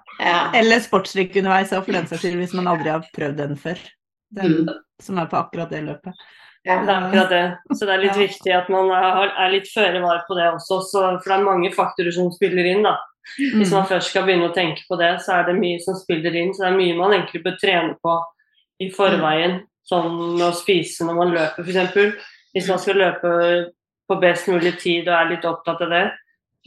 Eller 0.59 0.83
sportsdrikk 0.83 1.39
underveis, 1.39 1.71
for 1.71 1.95
den 1.95 2.05
saks 2.11 2.21
skyld, 2.25 2.37
hvis 2.43 2.53
man 2.59 2.67
aldri 2.69 2.91
har 2.93 3.07
prøvd 3.15 3.39
den 3.45 3.55
før. 3.57 3.79
Den 4.35 4.59
Mm. 4.67 4.75
som 5.01 5.17
er 5.17 5.25
på 5.31 5.39
akkurat 5.39 5.71
det 5.73 5.79
løpet. 5.87 6.13
Ja. 6.69 6.79
Det 6.85 6.93
er 6.93 7.01
akkurat 7.01 7.29
det. 7.33 7.43
Så 7.73 7.85
det 7.89 7.93
er 7.95 8.03
litt 8.03 8.15
Ja. 8.15 8.21
viktig 8.27 8.53
at 8.55 8.69
man 8.69 8.91
er, 8.93 9.49
litt 9.51 9.67
føre 9.73 10.01
var 10.03 10.23
på 10.29 10.35
det 10.37 10.45
også. 10.53 10.79
Så, 10.85 11.01
for 11.19 11.25
det 11.31 11.37
er 11.39 11.43
mange 11.47 11.71
faktorer 11.73 12.13
som 12.13 12.29
spiller 12.31 12.65
inn. 12.69 12.83
da. 12.83 12.95
Hvis 13.37 13.71
man 13.71 13.83
Mm. 13.83 13.89
først 13.89 14.09
skal 14.09 14.23
begynne 14.25 14.49
å 14.49 14.53
tenke 14.55 14.81
på 14.89 14.97
det, 14.97 15.19
så 15.21 15.39
er 15.39 15.43
det 15.49 15.59
mye 15.59 15.79
som 15.81 15.93
spiller 15.95 16.33
inn. 16.35 16.53
Så 16.53 16.63
det 16.63 16.71
er 16.73 16.77
mye 16.77 16.95
man 16.97 17.11
egentlig 17.13 17.43
bør 17.43 17.57
trene 17.61 17.95
på 18.03 18.23
i 18.81 18.89
forveien. 18.89 19.61
Sånn 19.89 20.37
med 20.37 20.45
å 20.45 20.53
spise 20.53 21.01
når 21.05 21.15
man 21.15 21.33
løper, 21.33 21.63
f.eks. 21.65 22.15
Hvis 22.55 22.69
man 22.69 22.77
skal 22.79 22.95
løpe 22.95 23.71
på 24.09 24.19
best 24.21 24.47
mulig 24.47 24.77
tid 24.79 25.07
og 25.07 25.13
er 25.15 25.29
litt 25.35 25.45
opptatt 25.45 25.81
av 25.81 25.89
det. 25.89 26.11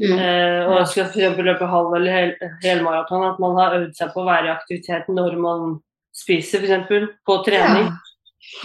Mm. 0.01 0.19
Eh, 0.19 0.67
og 0.67 0.87
skal 0.89 1.05
f.eks. 1.05 1.37
løpe 1.37 1.67
halv 1.69 1.95
eller 1.95 2.13
hel, 2.13 2.35
helmaraton, 2.63 3.33
at 3.33 3.39
man 3.41 3.57
har 3.57 3.75
øvd 3.79 3.95
seg 3.95 4.13
på 4.15 4.23
å 4.23 4.27
være 4.27 4.47
i 4.47 4.55
aktivitet 4.57 5.07
når 5.09 5.37
man 5.39 5.81
spiser, 6.15 6.61
f.eks. 6.63 7.09
På 7.27 7.45
trening. 7.45 7.91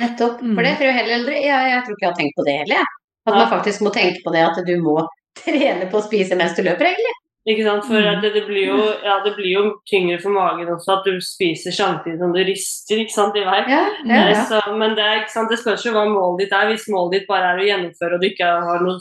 Nettopp. 0.02 0.42
Mm. 0.42 0.56
For 0.56 0.64
det 0.68 0.74
tror 0.78 0.88
jeg 0.90 0.98
heller 1.02 1.16
aldri 1.22 1.36
jeg, 1.44 1.70
jeg 1.72 1.84
tror 1.86 1.96
ikke 1.98 2.06
jeg 2.06 2.12
har 2.12 2.20
tenkt 2.22 2.36
på 2.40 2.46
det 2.48 2.58
heller, 2.64 2.76
jeg. 2.82 2.86
At 3.28 3.34
man 3.36 3.50
faktisk 3.52 3.82
må 3.84 3.92
tenke 3.92 4.22
på 4.24 4.32
det 4.34 4.44
at 4.48 4.60
du 4.68 4.76
må 4.82 4.98
trene 5.44 5.88
på 5.92 6.00
å 6.00 6.06
spise 6.06 6.36
mens 6.40 6.56
du 6.58 6.64
løper, 6.66 6.90
egentlig. 6.94 7.16
Ikke 7.48 7.64
sant? 7.64 7.86
For 7.88 7.96
Mm. 8.04 8.22
det, 8.22 8.34
det, 8.36 8.42
blir 8.48 8.66
jo, 8.68 8.78
ja, 9.06 9.22
det 9.24 9.32
blir 9.38 9.52
jo 9.54 9.62
tyngre 9.88 10.18
for 10.20 10.34
magen 10.36 10.68
også 10.74 10.98
at 10.98 11.06
du 11.08 11.20
spiser 11.24 11.72
samtidig 11.72 12.18
som 12.20 12.34
du 12.36 12.42
rister 12.44 13.00
ikke 13.00 13.14
sant, 13.16 13.38
i 13.40 13.44
vei. 13.48 13.62
Ja, 13.72 13.84
ja, 14.04 14.24
ja. 14.34 14.42
Så, 14.50 14.60
men 14.76 14.98
det, 14.98 15.04
er, 15.06 15.22
ikke 15.22 15.32
sant, 15.32 15.50
det 15.54 15.60
spørs 15.62 15.86
jo 15.88 15.94
hva 15.96 16.04
målet 16.12 16.42
ditt 16.44 16.56
er. 16.58 16.68
Hvis 16.74 16.90
målet 16.92 17.22
ditt 17.22 17.30
bare 17.30 17.54
er 17.54 17.62
å 17.64 17.68
gjennomføre 17.70 18.18
og 18.18 18.26
du 18.26 18.28
ikke 18.28 18.50
har 18.68 18.84
noen 18.84 19.00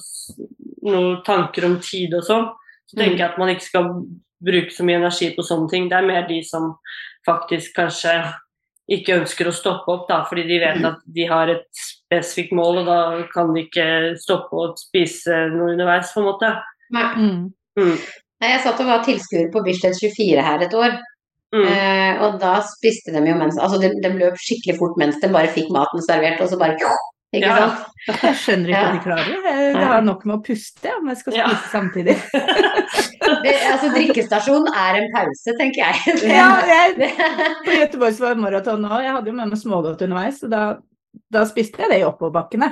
noe 0.86 1.16
tanker 1.26 1.66
om 1.66 1.80
tid 1.82 2.14
og 2.14 2.22
sånn, 2.28 2.46
så 2.86 3.00
tenker 3.00 3.16
Mm. 3.16 3.18
jeg 3.18 3.30
at 3.32 3.38
man 3.42 3.48
ikke 3.50 3.66
skal 3.66 3.88
bruke 4.46 4.70
så 4.70 4.84
mye 4.86 5.00
energi 5.00 5.32
på 5.34 5.42
sånne 5.42 5.68
ting. 5.72 5.88
Det 5.90 5.98
er 5.98 6.06
mer 6.06 6.26
de 6.28 6.38
som 6.46 6.76
faktisk 7.26 7.74
kanskje 7.74 8.12
ikke 8.88 9.16
ønsker 9.20 9.48
å 9.50 9.54
stoppe 9.54 9.90
opp, 9.90 10.04
da, 10.08 10.20
fordi 10.28 10.44
de 10.46 10.60
vet 10.62 10.84
at 10.86 11.00
de 11.16 11.24
har 11.26 11.50
et 11.50 11.64
spesifikt 11.74 12.52
mål, 12.54 12.82
og 12.82 12.86
da 12.86 12.98
kan 13.32 13.50
de 13.54 13.64
ikke 13.64 13.86
stoppe 14.22 14.54
å 14.54 14.68
spise 14.78 15.40
noe 15.54 15.72
underveis, 15.74 16.12
på 16.14 16.22
en 16.22 16.28
måte. 16.28 16.52
Nei. 16.94 17.08
Mm. 17.16 17.42
Mm. 17.80 17.96
Nei, 18.40 18.50
Jeg 18.52 18.62
satt 18.62 18.80
og 18.80 18.86
var 18.86 19.02
tilskuer 19.04 19.50
på 19.50 19.64
Bislett 19.66 19.98
24 19.98 20.42
her 20.42 20.66
et 20.66 20.74
år, 20.74 20.98
Mm. 21.54 21.62
eh, 21.62 22.22
og 22.26 22.40
da 22.42 22.56
spiste 22.60 23.12
de 23.14 23.20
jo 23.30 23.36
mens 23.38 23.56
Altså, 23.56 23.78
de, 23.78 23.92
de 24.02 24.08
løp 24.18 24.34
skikkelig 24.34 24.78
fort 24.80 24.96
mens 24.98 25.20
de 25.22 25.28
bare 25.30 25.46
fikk 25.54 25.70
maten 25.70 26.02
servert, 26.02 26.40
og 26.42 26.48
så 26.50 26.58
bare 26.58 26.74
Ikke 27.36 27.50
Ja. 27.50 27.56
sant? 27.66 27.92
Jeg 28.22 28.36
skjønner 28.40 28.70
ikke 28.70 28.80
Ja. 28.80 28.88
at 28.88 28.96
de 28.96 29.02
klarer 29.04 29.42
det. 29.74 29.84
Har 29.90 30.02
nok 30.06 30.24
med 30.28 30.36
å 30.36 30.42
puste 30.46 30.92
om 30.98 31.08
jeg 31.10 31.16
skal 31.20 31.34
Ja. 31.34 31.46
spise 31.48 31.70
samtidig. 31.74 32.16
Det, 33.42 33.52
altså, 33.72 33.88
drikkestasjon 33.90 34.68
er 34.70 34.98
en 35.00 35.08
pause, 35.14 35.54
tenker 35.58 35.82
jeg. 35.82 36.14
Ja, 36.30 36.48
jeg, 36.62 37.10
på 37.66 37.74
Göteborgs 37.74 38.20
var 38.22 38.38
maraton 38.38 38.80
nå, 38.84 39.00
jeg 39.02 39.10
hadde 39.16 39.26
jo 39.32 39.34
med 39.34 39.50
meg 39.50 39.58
smågodt 39.58 40.04
underveis, 40.06 40.38
og 40.46 40.52
da, 40.52 40.60
da 41.34 41.42
spiste 41.50 41.82
jeg 41.82 41.90
det 41.90 41.98
i 42.02 42.06
oppoverbakkene. 42.06 42.68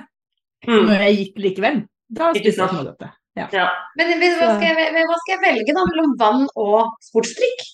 Mm. 0.68 0.86
Når 0.86 1.02
jeg 1.08 1.16
gikk 1.18 1.42
likevel, 1.48 1.80
da 2.08 2.30
spiste 2.36 2.62
jeg 2.62 2.70
smågodtet. 2.70 3.10
Ja. 3.34 3.48
Ja. 3.50 3.66
Men 3.98 4.12
hva 4.22 4.52
skal, 4.54 4.62
jeg, 4.62 5.06
hva 5.10 5.16
skal 5.24 5.32
jeg 5.34 5.42
velge 5.42 5.74
da 5.74 5.84
mellom 5.90 6.12
vann 6.20 6.44
og 6.54 6.92
sportsdrikk? 7.02 7.64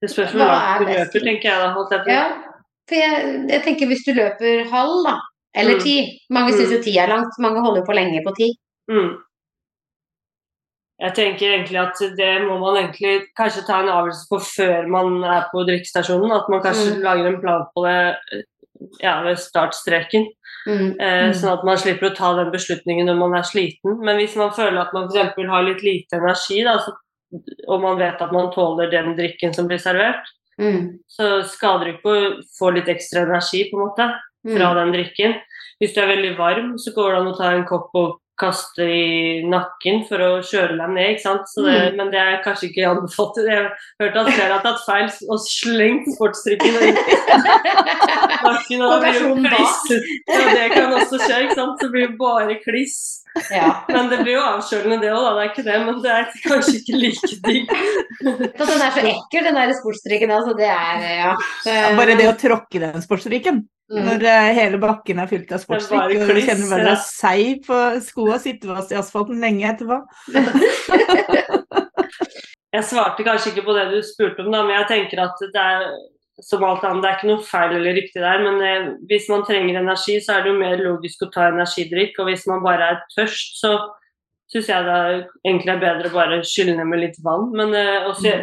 Det 0.00 0.08
spørs 0.14 0.32
Hva 0.32 0.46
er 0.80 0.86
løper, 0.88 1.20
tenker 1.26 1.50
jeg 1.50 1.60
da. 1.60 1.68
Holdt 1.76 1.92
jeg 1.92 2.06
på. 2.06 2.14
Ja, 2.16 2.24
for 2.88 2.94
jeg, 2.96 3.46
jeg 3.50 3.62
tenker 3.64 3.86
hvis 3.90 4.04
du 4.06 4.12
løper 4.16 4.64
halv, 4.70 5.04
da, 5.06 5.16
eller 5.54 5.74
Mm. 5.76 5.80
ti 5.82 5.96
Mange 6.30 6.52
syns 6.52 6.72
jo 6.72 6.82
ti 6.82 6.96
er 6.98 7.08
langt, 7.08 7.34
mange 7.38 7.60
holder 7.60 7.84
på 7.86 7.92
lenge 7.94 8.22
på 8.26 8.34
ti. 8.38 8.52
Mm. 8.90 9.16
Jeg 11.00 11.14
tenker 11.16 11.54
egentlig 11.54 11.78
at 11.80 12.00
det 12.18 12.32
må 12.44 12.58
man 12.60 12.76
egentlig 12.76 13.22
kanskje 13.38 13.62
ta 13.66 13.78
en 13.80 13.88
avgjørelse 13.88 14.26
på 14.28 14.38
før 14.44 14.88
man 14.92 15.22
er 15.24 15.46
på 15.52 15.62
drikkestasjonen. 15.64 16.32
At 16.36 16.50
man 16.52 16.60
kanskje 16.60 16.96
Mm. 16.96 17.02
lager 17.06 17.26
en 17.30 17.40
plan 17.40 17.64
på 17.74 17.84
det 17.86 18.44
ja, 19.02 19.22
ved 19.22 19.36
startstreken. 19.36 20.26
Mm. 20.66 21.00
Eh, 21.00 21.28
Mm. 21.28 21.32
Sånn 21.34 21.52
at 21.58 21.64
man 21.64 21.76
slipper 21.78 22.10
å 22.10 22.14
ta 22.16 22.34
den 22.36 22.52
beslutningen 22.52 23.06
når 23.06 23.16
man 23.18 23.34
er 23.38 23.42
sliten. 23.48 23.98
Men 24.04 24.16
hvis 24.16 24.36
man 24.36 24.50
føler 24.52 24.80
at 24.80 24.92
man 24.92 25.08
f.eks. 25.08 25.34
har 25.48 25.62
litt 25.62 25.82
lite 25.82 26.12
energi, 26.20 26.62
da, 26.64 26.76
så, 26.78 26.92
og 27.68 27.80
man 27.80 27.96
vet 27.98 28.20
at 28.20 28.32
man 28.32 28.52
tåler 28.52 28.90
den 28.90 29.16
drikken 29.16 29.54
som 29.54 29.66
blir 29.68 29.78
servert, 29.78 30.20
Mm. 30.60 30.98
så 31.08 31.42
skader 31.48 31.84
det 31.86 31.94
ikke 31.96 32.12
å 32.12 32.42
få 32.58 32.70
litt 32.74 32.88
ekstra 32.92 33.22
energi 33.24 33.64
på 33.70 33.78
en 33.78 33.86
måte 33.88 34.08
fra 34.44 34.68
Mm. 34.70 34.76
den 34.76 34.92
drikken. 34.92 35.34
Hvis 35.80 35.94
du 35.94 36.00
er 36.02 36.10
veldig 36.14 36.36
varm, 36.38 36.74
så 36.78 36.92
går 36.94 37.10
det 37.12 37.20
an 37.20 37.32
å 37.32 37.36
ta 37.38 37.50
en 37.52 37.64
kopp 37.64 37.90
og 37.94 38.18
kaste 38.40 38.86
i 38.88 39.42
nakken 39.48 40.02
for 40.08 40.22
å 40.24 40.30
kjøle 40.44 40.78
dem 40.80 40.94
ned. 40.96 41.12
ikke 41.14 41.24
sant? 41.26 41.46
Så 41.52 41.66
det, 41.66 41.76
Mm. 41.80 41.96
Men 42.00 42.10
det 42.12 42.20
er 42.20 42.40
kanskje 42.44 42.68
ikke 42.70 42.88
anbefalt. 42.90 43.38
Jeg 43.44 43.56
har 43.56 43.70
hørt 44.00 44.16
at 44.20 44.32
flere 44.34 44.52
har 44.56 44.62
tatt 44.64 44.82
feil 44.86 45.08
og 45.30 45.38
slengt 45.44 46.08
sportsdrikken 46.16 46.76
i 46.80 46.90
nakken. 48.46 48.82
Og 48.84 49.00
det 49.04 49.14
blir 49.16 49.48
kliss. 49.48 49.80
Ja, 50.30 50.44
det 50.54 50.66
kan 50.74 50.94
også 50.96 51.20
skje, 51.22 51.40
ikke 51.46 51.56
sant. 51.58 51.80
Så 51.82 51.90
blir 51.92 52.08
det 52.08 52.18
bare 52.20 52.56
kliss. 52.64 52.98
Ja. 53.54 53.70
Men 53.88 54.08
det 54.10 54.20
blir 54.24 54.34
jo 54.38 54.42
avkjølende 54.42 55.00
det 55.04 55.10
òg, 55.14 55.22
da. 55.22 55.32
Det 55.36 55.42
er 55.44 55.50
ikke 55.52 55.66
det, 55.68 55.76
men 55.86 56.00
det 56.04 56.14
er 56.14 56.30
kanskje 56.46 56.76
ikke 56.80 57.00
like 57.04 57.32
digg. 57.46 57.74
Så 58.24 58.70
den 58.72 58.86
er 58.86 58.94
så 58.96 59.04
ekkel, 59.14 59.44
den 59.50 59.60
der 59.60 59.74
sportsdrikken. 59.78 60.32
Altså, 60.34 60.56
det 60.58 60.70
er 60.70 61.04
ja. 61.20 61.34
Ja, 61.68 61.92
Bare 61.98 62.16
det 62.18 62.26
å 62.30 62.36
tråkke 62.40 62.82
den 62.82 63.04
sportsdrikken, 63.04 63.62
Mm. 63.90 64.04
når 64.06 64.24
eh, 64.30 64.48
hele 64.54 64.78
bakken 64.78 65.18
er 65.18 65.26
fylt 65.30 65.50
av 65.50 65.62
sportsdrikk, 65.64 66.22
og 66.22 66.30
du 66.30 66.40
kjenner 66.44 66.68
bare 66.70 66.86
deg 66.92 67.00
seig 67.02 67.64
på 67.66 67.78
skoa, 68.06 68.38
sitter 68.38 68.70
fast 68.76 68.94
i 68.94 68.98
asfalten 69.00 69.42
lenge 69.42 69.66
etterpå. 69.66 69.98
Jeg 72.70 72.86
svarte 72.86 73.24
kanskje 73.26 73.50
ikke 73.50 73.66
på 73.66 73.74
det 73.74 73.88
du 73.90 73.98
spurte 74.06 74.44
om, 74.44 74.52
da, 74.54 74.60
men 74.62 74.76
jeg 74.76 74.86
tenker 74.86 75.18
at 75.24 75.40
det 75.42 75.58
er 75.58 75.88
som 76.42 76.64
alt 76.64 76.84
annet, 76.86 77.02
det 77.02 77.08
er 77.08 77.16
ikke 77.18 77.30
noe 77.30 77.44
feil 77.44 77.74
eller 77.76 77.96
riktig 77.96 78.22
der. 78.22 78.42
Men 78.44 78.60
eh, 78.64 78.90
hvis 79.10 79.28
man 79.32 79.44
trenger 79.46 79.80
energi, 79.80 80.18
så 80.24 80.36
er 80.36 80.44
det 80.44 80.52
jo 80.52 80.60
mer 80.60 80.82
logisk 80.82 81.24
å 81.26 81.30
ta 81.34 81.48
energidrikk. 81.50 82.18
Og 82.20 82.30
hvis 82.30 82.46
man 82.50 82.62
bare 82.64 82.92
er 82.94 83.02
tørst, 83.16 83.58
så 83.60 83.74
syns 84.50 84.70
jeg 84.72 84.86
det 84.86 84.96
er, 84.96 85.20
egentlig 85.46 85.74
er 85.74 85.82
bedre 85.84 86.10
å 86.10 86.16
bare 86.16 86.40
skylle 86.46 86.76
ned 86.78 86.90
med 86.90 87.04
litt 87.04 87.18
vann. 87.26 87.50
Men 87.56 87.76
eh, 87.76 88.08
også, 88.10 88.38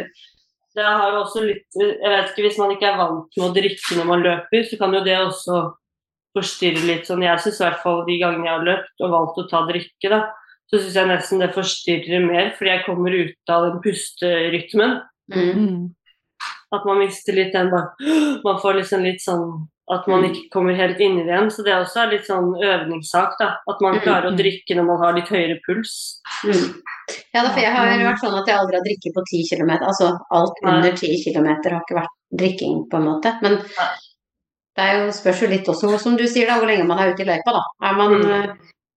det 0.76 0.84
har 0.84 1.12
jo 1.14 1.20
også 1.22 1.42
litt 1.46 1.78
Jeg 1.78 2.10
vet 2.12 2.32
ikke, 2.32 2.44
hvis 2.46 2.58
man 2.60 2.72
ikke 2.74 2.88
er 2.90 2.98
vant 3.00 3.38
med 3.38 3.46
å 3.46 3.54
drikke 3.56 3.98
når 3.98 4.08
man 4.08 4.24
løper, 4.24 4.66
så 4.68 4.78
kan 4.80 4.96
jo 4.96 5.04
det 5.06 5.16
også 5.20 5.60
forstyrre 6.36 6.84
litt. 6.86 7.06
Sånn, 7.08 7.24
jeg 7.24 7.42
syns 7.42 7.60
i 7.60 7.64
hvert 7.64 7.80
fall 7.82 8.04
de 8.08 8.18
gangene 8.20 8.46
jeg 8.46 8.54
har 8.54 8.66
løpt 8.66 9.04
og 9.04 9.14
valgt 9.14 9.40
å 9.42 9.46
ta 9.50 9.62
drikke, 9.68 10.12
da, 10.12 10.20
så 10.68 10.80
syns 10.80 10.98
jeg 11.00 11.10
nesten 11.10 11.42
det 11.42 11.54
forstyrrer 11.56 12.26
mer, 12.26 12.52
fordi 12.58 12.74
jeg 12.74 12.84
kommer 12.86 13.16
ut 13.16 13.54
av 13.54 13.66
den 13.66 13.80
pusterytmen. 13.84 14.98
Mm. 15.32 15.48
Mm. 15.62 15.80
At 16.76 16.84
man 16.88 17.00
mister 17.00 17.36
litt 17.36 17.50
den 17.52 17.70
bare 17.72 18.14
Man 18.44 18.60
får 18.62 18.78
liksom 18.78 19.02
litt 19.04 19.20
sånn 19.20 19.66
at 19.90 20.06
man 20.10 20.24
ikke 20.28 20.48
kommer 20.52 20.74
helt 20.76 20.98
inn 21.00 21.18
i 21.20 21.24
det 21.24 21.32
igjen. 21.32 21.50
Så 21.50 21.64
det 21.64 21.74
også 21.76 22.02
er 22.02 22.10
litt 22.12 22.26
sånn 22.28 22.50
øvningssak, 22.54 23.36
da. 23.40 23.48
At 23.70 23.80
man 23.84 23.94
Mm, 23.96 24.02
klarer 24.04 24.28
å 24.28 24.32
mm. 24.34 24.38
drikke 24.40 24.76
når 24.76 24.86
man 24.90 24.98
har 25.02 25.14
litt 25.16 25.28
høyere 25.32 25.58
puls. 25.66 25.94
Mm. 26.44 26.66
Ja, 27.34 27.44
for 27.48 27.60
jeg 27.62 27.72
har 27.72 27.86
vært 28.04 28.20
sånn 28.20 28.36
at 28.40 28.46
jeg 28.50 28.58
aldri 28.58 28.76
har 28.76 28.84
drikket 28.84 29.14
på 29.16 29.24
10 29.30 29.44
km. 29.50 29.72
Altså 29.80 30.10
alt 30.30 30.60
under 30.64 30.92
10 30.92 31.22
km 31.24 31.48
har 31.72 31.80
ikke 31.80 31.98
vært 32.02 32.14
drikking, 32.42 32.82
på 32.90 32.96
en 33.00 33.08
måte. 33.08 33.32
Men 33.42 33.56
det 34.76 34.84
er 34.84 34.98
jo, 35.00 35.12
spørs 35.16 35.40
jo 35.42 35.48
litt 35.50 35.68
også, 35.72 35.94
som 35.98 36.16
du 36.16 36.26
sier, 36.28 36.46
da, 36.46 36.58
hvor 36.60 36.68
lenge 36.70 36.84
man 36.86 36.98
er 37.02 37.14
ute 37.14 37.24
i 37.24 37.30
løypa, 37.30 37.54
da. 37.56 37.62
Er 37.88 37.96
man 37.96 38.12
Mm. 38.20 38.30
eh, 38.30 38.54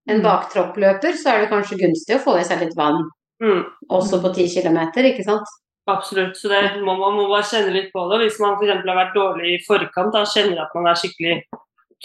en 0.09 0.21
baktroppløper, 0.21 1.13
så 1.17 1.29
er 1.35 1.39
det 1.41 1.49
kanskje 1.53 1.77
gunstig 1.79 2.15
å 2.17 2.23
få 2.23 2.39
i 2.39 2.43
seg 2.43 2.59
litt 2.59 2.75
vann 2.75 3.01
Mm, 3.41 3.63
også 3.89 4.21
på 4.21 4.29
10 4.35 4.61
km, 4.61 4.77
ikke 5.01 5.23
sant? 5.25 5.47
Absolutt. 5.89 6.37
Så 6.37 6.51
det 6.51 6.61
må 6.83 6.95
man 6.99 7.17
må 7.17 7.27
bare 7.31 7.47
kjenne 7.47 7.73
litt 7.73 7.91
på 7.93 8.05
det. 8.11 8.21
Hvis 8.25 8.39
man 8.43 8.57
f.eks. 8.59 8.85
har 8.85 8.99
vært 9.01 9.17
dårlig 9.17 9.55
i 9.55 9.63
forkant, 9.65 10.13
da 10.13 10.25
kjenner 10.29 10.63
at 10.65 10.77
man 10.77 10.91
er 10.91 10.99
skikkelig 10.99 11.35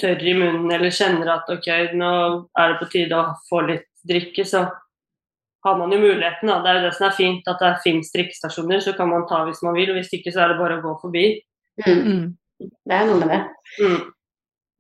tørr 0.01 0.25
i 0.29 0.35
munnen, 0.37 0.71
eller 0.73 0.93
kjenner 0.93 1.31
at 1.33 1.53
ok, 1.53 1.69
nå 1.97 2.11
er 2.59 2.73
det 2.73 2.81
på 2.81 2.91
tide 2.93 3.21
å 3.21 3.37
få 3.49 3.63
litt 3.69 3.87
drikke, 4.07 4.45
så 4.47 4.67
har 5.67 5.79
man 5.79 5.93
jo 5.93 6.01
muligheten. 6.03 6.51
Da. 6.51 6.59
Det 6.63 6.71
er 6.71 6.81
jo 6.81 6.85
det 6.87 6.97
som 6.99 7.07
er 7.09 7.17
fint, 7.17 7.49
at 7.51 7.63
det 7.63 7.73
finnes 7.85 8.13
drikkestasjoner, 8.15 8.83
så 8.85 8.95
kan 8.99 9.11
man 9.11 9.25
ta 9.31 9.43
hvis 9.49 9.63
man 9.67 9.75
vil. 9.79 9.91
og 9.95 10.01
Hvis 10.01 10.13
ikke, 10.19 10.35
så 10.35 10.45
er 10.45 10.53
det 10.53 10.61
bare 10.61 10.79
å 10.79 10.85
gå 10.85 10.93
forbi. 11.03 11.25
Mm. 11.83 12.03
Mm. 12.07 12.29
Det 12.61 12.97
er 12.97 13.09
noe 13.09 13.19
med 13.21 13.33
det. 13.35 13.41
Mm, 13.83 14.05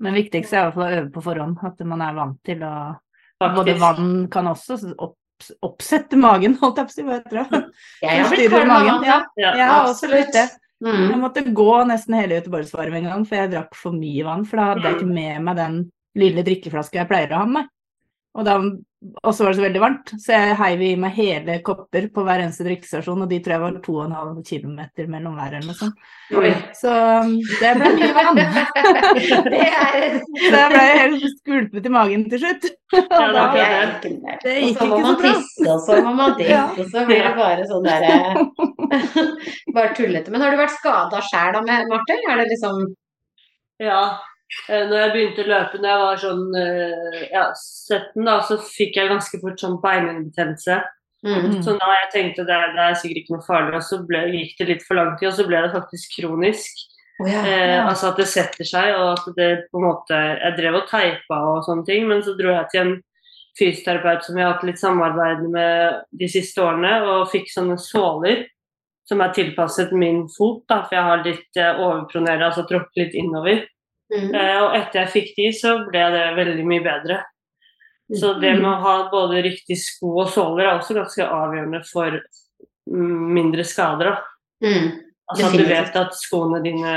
Men 0.05 0.17
viktigst 0.17 0.53
er 0.53 0.61
i 0.61 0.65
hvert 0.69 0.77
fall 0.77 0.87
å 0.87 1.01
øve 1.01 1.11
på 1.13 1.25
forhånd, 1.25 1.59
at 1.67 1.83
man 1.89 2.05
er 2.05 2.17
vant 2.17 2.39
til 2.45 2.65
å 2.65 2.77
Både 3.37 3.75
vann 3.77 4.31
kan 4.33 4.47
også 4.49 4.79
opp, 4.97 5.19
oppsette 5.66 6.18
magen, 6.20 6.57
holdt 6.61 6.79
jeg 6.81 6.88
på 6.88 6.92
å 6.92 6.96
si, 6.96 7.05
hva 7.07 7.18
heter 7.18 7.42
det? 7.42 7.61
Kvalm 8.49 8.70
av 8.70 8.70
magen, 8.70 9.05
Ja, 9.07 9.18
ja. 9.40 9.53
Ja. 9.59 9.68
Absolutt. 9.83 10.33
det. 10.33 10.49
Mm. 10.85 11.05
Jeg 11.11 11.20
måtte 11.22 11.42
gå 11.57 11.70
nesten 11.88 12.18
hele 12.18 12.37
Göteborgsvarmen 12.37 13.05
en 13.05 13.11
gang, 13.11 13.25
for 13.29 13.38
jeg 13.40 13.53
drakk 13.55 13.77
for 13.79 13.96
mye 13.96 14.27
vann. 14.27 14.44
For 14.49 14.61
da 14.61 14.66
hadde 14.72 14.85
jeg 14.90 14.99
ikke 14.99 15.14
med 15.14 15.46
meg 15.46 15.57
den 15.57 15.79
lille 16.20 16.44
drikkeflaska 16.44 17.01
jeg 17.01 17.09
pleier 17.11 17.33
å 17.33 17.40
ha 17.44 17.46
med. 17.49 17.70
Og 18.37 18.44
da 18.44 18.59
og 19.23 19.35
så 19.35 19.45
var 19.45 19.53
det 19.53 19.59
så 19.59 19.65
veldig 19.67 19.81
varmt, 19.83 20.11
så 20.23 20.33
jeg 20.33 20.55
heiv 20.57 20.83
i 20.83 20.89
meg 20.99 21.13
hele 21.19 21.59
kopper 21.67 22.07
på 22.15 22.23
hver 22.25 22.41
eneste 22.43 22.65
drikkestasjon, 22.65 23.23
og 23.23 23.29
de 23.31 23.39
tror 23.45 23.55
jeg 23.55 23.63
var 23.63 23.75
2,5 23.85 24.39
km 24.49 25.11
mellom 25.13 25.37
hver 25.37 25.57
eller 25.59 25.69
noe 25.69 25.77
sånt. 25.77 25.99
Så 26.81 26.95
um, 26.95 27.35
det 27.61 27.73
ble 27.77 27.91
mye 27.99 28.15
vann. 28.17 28.41
det 29.53 29.61
er 29.69 30.17
Så 30.17 30.53
jeg 30.57 30.71
ble 30.73 30.85
helt 30.87 31.27
skvulpet 31.37 31.89
i 31.91 31.93
magen 31.93 32.25
til 32.33 32.43
slutt. 32.43 32.69
Ja, 32.97 33.03
da, 33.35 33.45
er 33.61 33.93
det 34.03 34.13
det. 34.43 34.55
gikk 34.63 34.81
ikke 34.81 34.89
så 34.89 35.01
man 35.03 35.19
bra. 35.21 35.33
tisse, 35.35 35.67
og 35.75 35.81
så 35.85 35.99
må 36.07 36.15
man 36.17 36.41
Ja. 36.47 36.63
og 36.73 36.91
så 36.93 37.05
blir 37.09 37.25
det 37.27 37.35
bare 37.37 37.67
sånn 37.69 37.87
derre 37.87 38.47
Bare 39.77 39.93
tullete. 39.99 40.33
Men 40.33 40.45
har 40.47 40.55
du 40.55 40.61
vært 40.63 40.77
skada 40.79 41.21
sjæl 41.27 41.53
da, 41.57 41.63
Martin? 41.67 41.93
Marte? 41.93 42.19
Er 42.31 42.41
det 42.43 42.49
liksom 42.55 42.81
Ja. 43.83 44.01
Eh, 44.69 44.85
Når 44.87 44.99
jeg 45.01 45.13
begynte 45.15 45.45
å 45.45 45.49
løpe 45.51 45.81
når 45.81 45.91
jeg 45.91 46.03
var 46.03 46.21
sånn 46.23 46.45
eh, 46.61 47.23
ja, 47.33 47.47
17, 47.55 48.27
da, 48.29 48.37
så 48.47 48.59
fikk 48.63 48.99
jeg 49.01 49.11
ganske 49.11 49.41
fort 49.43 49.63
sånn 49.63 49.81
beinhinnebetennelse. 49.83 50.77
mm. 51.27 51.39
Mm. 51.47 51.57
Så 51.67 51.75
da 51.81 51.89
jeg 51.97 52.13
tenkte 52.13 52.47
det, 52.47 52.61
det 52.77 52.85
er 52.85 53.01
sikkert 53.01 53.23
ikke 53.23 53.37
noe 53.37 53.47
farlig, 53.47 53.75
og 53.81 53.87
så 53.89 53.99
ble, 54.07 54.23
gikk 54.35 54.55
det 54.61 54.69
litt 54.71 54.87
for 54.87 55.01
lang 55.01 55.17
tid, 55.17 55.31
og 55.33 55.37
så 55.41 55.49
ble 55.49 55.65
det 55.65 55.75
faktisk 55.75 56.21
kronisk. 56.21 56.87
Å 57.17 57.27
ja. 57.31 57.43
Eh, 57.49 57.81
Altså 57.81 58.13
at 58.13 58.19
det 58.21 58.29
setter 58.29 58.69
seg, 58.69 58.95
og 58.95 59.15
at 59.17 59.29
det 59.39 59.51
på 59.73 59.81
en 59.81 59.87
måte 59.87 60.17
Jeg 60.17 60.57
drev 60.59 60.83
og 60.83 60.88
teipa 60.90 61.38
og 61.55 61.63
sånne 61.65 61.87
ting, 61.88 62.07
men 62.11 62.23
så 62.23 62.37
dro 62.37 62.53
jeg 62.53 62.69
til 62.73 62.83
en 62.83 62.97
fysioterapeut 63.57 64.27
som 64.27 64.37
jeg 64.37 64.44
har 64.44 64.53
hatt 64.53 64.67
litt 64.69 64.81
samarbeid 64.83 65.47
med 65.49 66.03
de 66.21 66.29
siste 66.29 66.61
årene, 66.61 66.99
og 67.09 67.31
fikk 67.33 67.49
sånne 67.49 67.79
såler 67.81 68.44
som 69.09 69.23
er 69.23 69.33
tilpasset 69.33 69.94
min 69.94 70.25
fot, 70.29 70.65
da, 70.69 70.83
for 70.85 70.99
jeg 70.99 71.07
har 71.09 71.25
litt 71.25 71.61
eh, 71.63 71.81
overpronert, 71.81 72.42
altså 72.42 72.67
tråkket 72.69 73.01
litt 73.01 73.17
innover. 73.19 73.65
Mm. 74.13 74.29
Eh, 74.35 74.59
og 74.63 74.77
etter 74.79 75.02
jeg 75.02 75.13
fikk 75.15 75.33
de, 75.38 75.48
så 75.57 75.79
ble 75.87 76.04
det 76.15 76.27
veldig 76.37 76.67
mye 76.69 76.85
bedre. 76.85 77.23
Så 78.21 78.37
det 78.38 78.52
med 78.61 78.69
å 78.71 78.77
ha 78.85 78.96
både 79.11 79.42
riktig 79.42 79.81
sko 79.83 80.13
og 80.23 80.29
såler 80.31 80.69
er 80.69 80.77
også 80.77 80.94
ganske 80.94 81.25
avgjørende 81.27 81.81
for 81.88 82.15
mm, 82.15 83.25
mindre 83.35 83.65
skader. 83.67 84.13
Mm. 84.63 84.92
Altså 85.27 85.48
at 85.48 85.57
du 85.59 85.65
vet 85.67 85.98
at 85.98 86.15
skoene 86.15 86.61
dine 86.63 86.92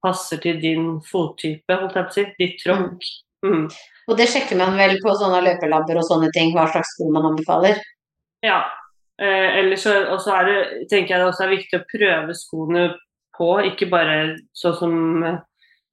passer 0.00 0.40
til 0.40 0.56
din 0.62 0.94
fottype, 1.04 1.76
holdt 1.76 1.98
jeg 1.98 2.08
på 2.08 2.14
å 2.14 2.16
si. 2.16 2.26
Ditt 2.40 2.56
tråkk. 2.62 3.04
Mm. 3.44 3.66
Og 4.08 4.16
det 4.16 4.28
sjekker 4.32 4.58
man 4.58 4.78
vel 4.78 4.96
på 5.02 5.12
sånne 5.18 5.42
løpelabber 5.44 6.00
og 6.00 6.08
sånne 6.08 6.30
ting, 6.34 6.54
hva 6.56 6.66
slags 6.72 6.94
sko 6.94 7.10
man 7.12 7.28
anbefaler. 7.32 7.82
Ja. 8.46 8.62
Eh, 9.20 9.58
ellers 9.60 9.84
så, 9.84 9.92
det, 10.46 10.56
tenker 10.90 11.14
jeg 11.14 11.20
det 11.20 11.28
også 11.28 11.46
er 11.46 11.52
viktig 11.52 11.80
å 11.80 11.86
prøve 11.90 12.36
skoene 12.36 12.86
på, 13.36 13.50
ikke 13.72 13.88
bare 13.92 14.16
sånn 14.56 14.76
som 14.80 14.96
eh, 15.24 15.38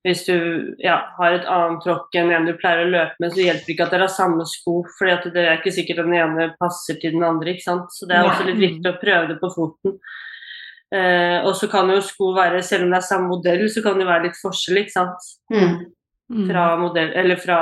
hvis 0.04 0.26
du 0.28 0.36
ja, 0.84 0.97
har 1.18 1.32
et 1.38 1.45
annet 1.47 1.86
tråkk 1.86 2.16
enn 2.20 2.34
en 2.36 2.47
du 2.47 2.51
pleier 2.60 2.84
å 2.84 2.91
løpe 2.91 3.24
med, 3.24 3.32
så 3.32 3.39
hjelper 3.45 3.64
det 3.70 3.74
ikke 3.76 3.86
at 3.86 3.93
dere 3.95 4.08
har 4.10 4.12
samme 4.12 4.43
sko, 4.49 4.82
for 4.97 5.08
det 5.08 5.45
er 5.45 5.56
ikke 5.56 5.72
sikkert 5.72 6.01
den 6.04 6.18
ene 6.20 6.49
passer 6.60 6.99
til 6.99 7.16
den 7.16 7.24
andre. 7.24 7.54
ikke 7.54 7.64
sant? 7.64 7.93
Så 7.95 8.10
det 8.10 8.18
er 8.18 8.28
også 8.28 8.49
litt 8.49 8.60
viktig 8.60 8.91
å 8.91 8.99
prøve 8.99 9.30
det 9.32 9.38
på 9.39 9.51
foten. 9.56 9.95
Eh, 10.93 11.39
og 11.47 11.56
så 11.58 11.70
kan 11.72 11.89
jo 11.89 12.01
sko 12.06 12.34
være, 12.36 12.60
selv 12.62 12.86
om 12.86 12.91
det 12.91 12.99
er 12.99 13.08
samme 13.08 13.32
modell, 13.32 13.64
så 13.72 13.82
kan 13.86 13.95
det 13.97 14.10
være 14.10 14.28
litt 14.28 14.41
forskjell, 14.41 14.82
ikke 14.84 14.93
sant. 14.93 15.32
Mm. 15.54 15.80
Mm. 16.34 16.43
Fra 16.51 16.68
modell, 16.82 17.16
eller 17.24 17.39
fra 17.39 17.58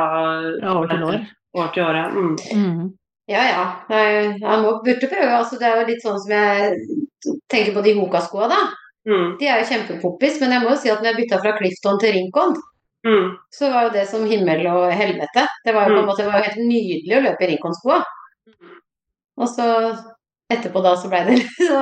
Fra 0.57 0.73
år 0.79 0.89
til 0.89 1.05
år. 1.11 1.21
år 1.61 1.71
til 1.75 1.85
år, 1.85 2.01
ja. 2.01 2.09
Mm. 2.09 2.35
Mm. 2.57 2.89
Ja 3.31 3.45
ja, 3.47 3.63
jeg, 3.93 4.35
jeg 4.41 4.61
må, 4.65 4.73
burde 4.83 5.07
prøve. 5.13 5.31
Altså, 5.37 5.61
det 5.61 5.69
er 5.69 5.77
jo 5.79 5.87
litt 5.87 6.03
sånn 6.03 6.19
som 6.19 6.33
jeg 6.33 7.37
tenker 7.51 7.75
på 7.77 7.83
de 7.85 7.93
Hoka-skoa, 8.01 8.49
da. 8.51 8.61
Mm. 9.07 9.37
De 9.39 9.47
er 9.47 9.59
jo 9.61 9.69
kjempepoppis, 9.71 10.39
men 10.41 10.51
jeg 10.51 10.61
må 10.61 10.69
jo 10.69 10.75
si 10.77 10.89
at 10.93 10.99
når 11.01 11.11
jeg 11.11 11.19
bytta 11.23 11.39
fra 11.41 11.55
Clifton 11.57 11.99
til 11.99 12.13
Rincon, 12.17 12.55
Mm. 13.03 13.31
så 13.49 13.71
var 13.73 13.83
jo 13.87 13.89
det 13.95 14.03
som 14.07 14.27
himmel 14.29 14.59
og 14.69 14.91
helvete. 14.93 15.47
Det 15.65 15.73
var 15.73 15.87
jo 15.89 15.95
på 15.95 15.97
en 15.97 16.03
Mm. 16.03 16.09
måte 16.11 16.17
det 16.23 16.31
var 16.33 16.43
helt 16.45 16.57
nydelig 16.61 17.15
å 17.17 17.21
løpe 17.25 17.41
i 17.41 17.47
Rincon-skoa. 17.49 18.03
Og 19.41 19.47
så 19.49 19.65
etterpå 20.53 20.83
da 20.83 20.91
så 20.99 21.09
ble 21.09 21.23
det 21.25 21.37
så 21.69 21.79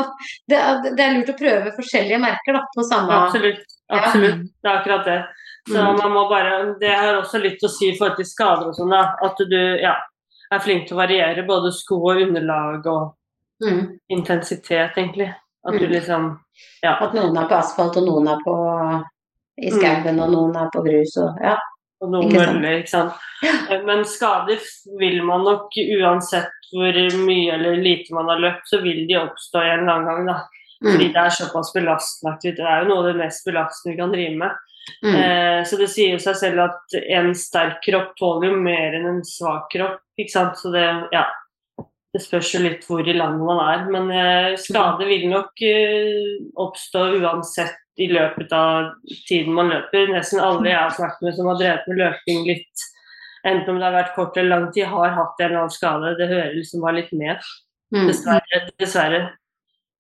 det, 0.47 0.59
det 0.95 1.03
er 1.03 1.17
lurt 1.17 1.33
å 1.33 1.37
prøve 1.39 1.73
forskjellige 1.75 2.21
merker 2.23 2.55
da, 2.55 2.61
på 2.75 2.85
samme 2.87 3.11
Absolutt. 3.25 3.59
Absolutt. 3.91 4.45
Det 4.63 4.69
er 4.71 4.77
akkurat 4.79 5.05
det. 5.05 5.19
Så 5.67 5.75
Mm. 5.83 5.97
man 5.99 6.11
må 6.11 6.29
bare 6.29 6.75
Det 6.79 6.89
har 6.95 7.15
også 7.19 7.41
litt 7.41 7.59
å 7.63 7.69
si 7.69 7.89
i 7.89 7.97
forhold 7.97 8.15
til 8.15 8.25
skader 8.25 8.67
og 8.69 8.75
sånn, 8.75 8.89
da. 8.89 9.13
At 9.21 9.35
du 9.37 9.59
ja, 9.81 9.95
er 10.51 10.59
flink 10.59 10.87
til 10.87 10.95
å 10.95 11.01
variere 11.03 11.43
både 11.45 11.71
sko 11.75 11.99
og 12.13 12.21
underlag 12.21 12.87
og 12.87 13.15
mm. 13.61 13.99
intensitet, 14.09 14.95
egentlig. 14.95 15.33
At 15.67 15.73
du 15.79 15.85
Mm. 15.87 15.91
liksom 15.91 16.39
Ja. 16.83 16.97
At 17.01 17.13
noen 17.13 17.37
er 17.37 17.47
på 17.47 17.55
asfalt, 17.57 17.97
og 17.97 18.05
noen 18.07 18.27
er 18.27 18.39
på 18.45 18.55
i 19.61 19.69
skauen, 19.71 20.19
og 20.19 20.29
noen 20.31 20.55
er 20.55 20.69
på 20.73 20.83
grus 20.85 21.17
og 21.17 21.35
ja. 21.43 21.57
Og 22.01 22.11
noen 22.11 22.29
Ikke 22.31 22.45
møller, 22.53 22.77
ikke 22.79 22.89
sant. 22.89 23.13
Ja. 23.43 23.81
Men 23.83 24.05
skader 24.05 24.59
vil 24.99 25.21
man 25.23 25.43
nok 25.43 25.69
uansett 25.75 26.47
hvor 26.71 26.93
mye 27.25 27.51
eller 27.57 27.75
lite 27.75 28.13
man 28.13 28.29
har 28.29 28.39
løpt, 28.39 28.67
så 28.71 28.81
vil 28.81 29.05
de 29.07 29.15
oppstå 29.19 29.59
en 29.59 29.79
eller 29.79 29.93
annen 29.93 30.05
gang, 30.05 30.25
da. 30.27 30.37
Fordi 30.81 31.07
Mm. 31.09 31.13
det 31.13 31.17
er 31.17 31.29
såpass 31.29 31.73
belastende 31.73 32.33
aktivitet. 32.33 32.57
Det 32.57 32.65
er 32.67 32.81
jo 32.83 32.87
noe 32.87 32.99
av 32.99 33.05
det 33.13 33.15
mest 33.17 33.45
belastende 33.45 33.91
vi 33.91 33.97
kan 33.97 34.11
drive 34.13 34.37
med. 34.37 34.51
Mm. 35.03 35.15
Eh, 35.15 35.63
så 35.65 35.77
det 35.77 35.89
sier 35.89 36.11
jo 36.11 36.17
seg 36.19 36.35
selv 36.35 36.59
at 36.63 37.03
en 37.09 37.33
sterk 37.35 37.81
kropp 37.83 38.15
tåler 38.17 38.49
jo 38.49 38.55
mer 38.61 38.93
enn 38.95 39.05
en 39.07 39.21
svak 39.21 39.67
kropp, 39.73 39.99
ikke 40.17 40.31
sant. 40.31 40.55
Så 40.55 40.71
det, 40.71 41.09
ja. 41.11 41.25
Det 42.09 42.21
spørs 42.23 42.53
jo 42.55 42.63
litt 42.63 42.85
hvor 42.87 43.05
i 43.05 43.13
landet 43.13 43.45
man 43.45 43.59
er. 43.61 43.83
Men 43.93 44.09
eh, 44.13 44.55
skade 44.57 45.05
vil 45.05 45.27
nok 45.29 45.61
eh, 45.61 46.39
oppstå 46.57 47.03
uansett 47.19 47.77
i 48.01 48.07
løpet 48.09 48.53
av 48.55 48.93
tiden 49.27 49.53
man 49.53 49.69
løper. 49.73 50.09
Nesten 50.13 50.41
alle 50.41 50.71
jeg 50.71 50.79
har 50.79 50.95
snakket 50.95 51.27
med 51.27 51.37
som 51.37 51.51
har 51.51 51.59
drevet 51.59 51.89
med 51.91 52.01
løping 52.01 52.45
litt, 52.47 52.85
enten 53.45 53.73
om 53.73 53.81
det 53.81 53.87
har 53.89 53.97
vært 53.99 54.15
kort 54.15 54.37
eller 54.39 54.55
lang 54.55 54.69
tid, 54.73 54.87
har 54.89 55.13
hatt 55.17 55.41
en 55.43 55.49
eller 55.49 55.61
annen 55.65 55.75
skade. 55.75 56.15
Det 56.17 56.31
hører 56.31 56.55
liksom 56.57 56.85
bare 56.85 57.01
litt 57.01 57.13
med. 57.13 57.51
Mm. 57.93 58.07
Dessverre. 58.09 58.63
dessverre. 58.81 59.21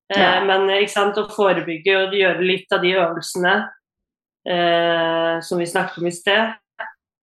Eh, 0.09 0.21
Ja. 0.21 0.39
Men 0.45 0.87
sant, 0.89 1.17
å 1.17 1.29
forebygge 1.29 1.97
og 2.07 2.15
gjøre 2.17 2.41
litt 2.41 2.71
av 2.73 2.81
de 2.81 2.95
øvelsene 2.97 3.55
eh, 4.49 5.39
som 5.45 5.61
vi 5.61 5.69
snakket 5.69 6.01
om 6.01 6.07
i 6.09 6.15
sted, 6.15 6.55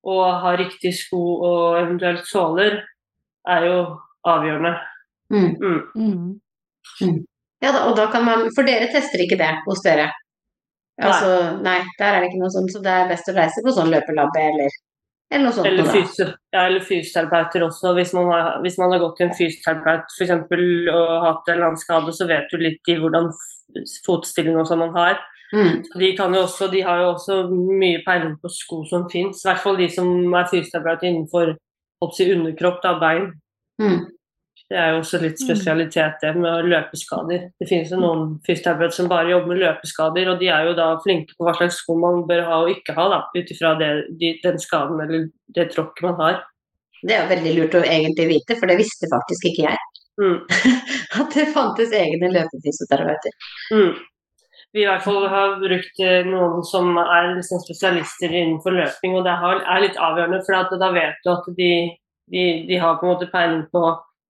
og 0.07 0.27
ha 0.45 0.53
riktig 0.55 0.95
sko 0.95 1.23
og 1.43 1.79
eventuelt 1.81 2.27
såler, 2.31 2.85
er 3.49 3.67
jo 3.67 3.79
avgjørende. 4.35 4.75
Mm. 5.33 5.49
Mm. 5.61 6.41
Mm. 7.03 7.17
Ja, 7.63 7.73
da, 7.73 7.81
og 7.89 7.97
da 7.99 8.05
kan 8.13 8.23
man 8.23 8.45
For 8.55 8.63
dere 8.63 8.87
tester 8.93 9.19
ikke 9.25 9.39
det 9.41 9.49
hos 9.65 9.81
dere? 9.83 10.11
Altså, 11.03 11.31
nei, 11.65 11.81
der 11.99 12.15
er 12.15 12.23
det 12.23 12.31
ikke 12.31 12.41
noe 12.41 12.53
sånt, 12.55 12.73
så 12.73 12.81
det 12.85 12.93
er 12.93 13.11
best 13.11 13.29
å 13.29 13.35
reise 13.37 13.63
på 13.65 13.73
sånn 13.77 13.91
løpelabbe 13.93 14.45
eller, 14.49 14.77
eller 15.29 15.45
noe 15.45 15.53
sånt. 15.53 15.69
Eller, 15.69 15.85
noe 15.85 15.93
fysio, 15.93 16.29
ja, 16.55 16.63
eller 16.63 16.85
fysioterapeuter 16.89 17.67
også. 17.67 17.93
Hvis 17.99 18.15
man, 18.17 18.31
har, 18.33 18.49
hvis 18.65 18.79
man 18.81 18.95
har 18.95 19.03
gått 19.03 19.19
til 19.19 19.27
en 19.27 19.35
fysioterapeut 19.37 20.15
for 20.15 20.25
eksempel, 20.25 20.65
og 20.89 21.11
hatt 21.27 21.51
en 21.51 21.59
eller 21.59 21.69
annen 21.69 21.83
skade, 21.83 22.15
så 22.17 22.29
vet 22.31 22.49
du 22.49 22.57
litt 22.63 22.93
i 22.93 22.97
hvordan 23.03 23.29
fotstilling 24.07 24.57
og 24.57 24.71
sånn 24.71 24.87
man 24.87 24.97
har. 24.97 25.21
Mm. 25.53 25.85
De, 26.01 26.11
også, 26.41 26.71
de 26.73 26.81
har 26.87 27.05
jo 27.05 27.13
også 27.13 27.43
mye 27.53 28.01
peiling 28.07 28.39
på 28.41 28.51
sko 28.57 28.81
som 28.89 29.05
fins. 29.13 29.45
I 29.45 29.51
hvert 29.51 29.63
fall 29.67 29.77
de 29.83 29.91
som 29.93 30.09
er 30.33 30.49
fysioterapeuter 30.49 31.11
innenfor 31.11 31.53
oppsi 32.07 32.31
underkropp, 32.33 32.81
da, 32.85 32.97
bein. 33.05 33.35
Mm. 33.83 34.05
Det 34.67 34.79
er 34.83 34.89
jo 34.91 34.99
også 34.99 35.21
litt 35.23 35.39
spesialitet 35.39 36.25
det 36.25 36.33
med 36.35 36.67
løpeskader. 36.67 37.45
Det 37.61 37.69
finnes 37.71 37.93
jo 37.93 38.01
noen 38.01 38.33
fysioterapeuter 38.47 38.97
som 38.97 39.11
bare 39.11 39.31
jobber 39.31 39.53
med 39.53 39.61
løpeskader, 39.63 40.31
og 40.33 40.41
de 40.41 40.49
er 40.51 40.67
jo 40.67 40.73
da 40.79 40.89
flinke 41.05 41.37
på 41.37 41.47
hva 41.47 41.55
slags 41.55 41.79
sko 41.85 41.95
man 42.03 42.25
bør 42.27 42.43
ha 42.49 42.59
og 42.65 42.73
ikke 42.73 42.97
ha, 42.97 43.21
ut 43.37 43.53
ifra 43.55 43.77
de, 43.79 44.33
den 44.43 44.59
skaden 44.59 45.03
eller 45.05 45.29
det 45.55 45.69
tråkket 45.75 46.09
man 46.09 46.19
har. 46.19 46.41
Det 47.03 47.15
er 47.15 47.23
jo 47.23 47.31
veldig 47.37 47.53
lurt 47.61 47.79
å 47.79 47.85
egentlig 47.85 48.27
vite, 48.33 48.57
for 48.59 48.73
det 48.73 48.81
visste 48.81 49.11
faktisk 49.13 49.47
ikke 49.53 49.69
jeg. 49.69 50.03
Mm. 50.19 50.39
At 51.21 51.37
det 51.37 51.47
fantes 51.55 51.95
egne 51.95 52.33
løpefysioterapeuter. 52.35 53.39
Mm. 53.71 53.93
Vi 54.75 54.83
i 54.83 54.89
hvert 54.89 55.05
fall 55.05 55.29
har 55.31 55.55
brukt 55.61 56.03
eh, 56.03 56.27
noen 56.27 56.65
som 56.67 56.97
er 57.01 57.37
liksom 57.37 57.63
spesialister 57.63 58.33
innenfor 58.33 58.75
løping, 58.75 59.15
og 59.15 59.29
det 59.29 59.37
er 59.37 59.85
litt 59.85 60.01
avgjørende, 60.09 60.43
for 60.45 60.75
da 60.83 60.91
vet 60.97 61.23
du 61.23 61.31
at 61.33 61.47
de, 61.61 61.71
de, 62.33 62.45
de 62.69 62.79
har 62.83 62.99
på 63.01 63.07
en 63.07 63.15
måte 63.15 63.31
peiling 63.33 63.65
på 63.73 63.87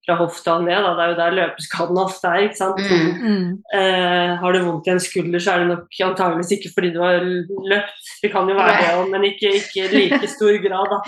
fra 0.06 0.14
hofta 0.20 0.54
og 0.60 0.64
ned, 0.66 0.84
da. 0.84 0.92
det 0.94 1.02
er 1.02 1.10
jo 1.10 1.16
der 1.18 1.34
løpeskaden 1.34 1.98
ofte 1.98 2.30
er. 2.30 2.44
ikke 2.46 2.58
sant? 2.60 2.78
Mm. 2.78 3.08
Mm. 3.26 3.48
Eh, 3.74 4.34
har 4.38 4.54
du 4.54 4.60
vondt 4.62 4.86
i 4.86 4.92
en 4.94 5.02
skulder, 5.02 5.42
så 5.42 5.52
er 5.52 5.64
det 5.64 5.70
nok 5.72 6.00
antageligvis 6.08 6.52
ikke 6.56 6.70
fordi 6.76 6.92
du 6.94 7.00
har 7.02 7.26
løpt. 7.72 8.10
Det 8.22 8.30
kan 8.32 8.50
jo 8.50 8.54
være 8.58 8.76
det 8.78 8.92
òg, 8.94 9.10
men 9.10 9.26
ikke 9.32 9.50
i 9.56 9.86
like 9.90 10.30
stor 10.30 10.58
grad, 10.62 10.94
da. 10.94 10.98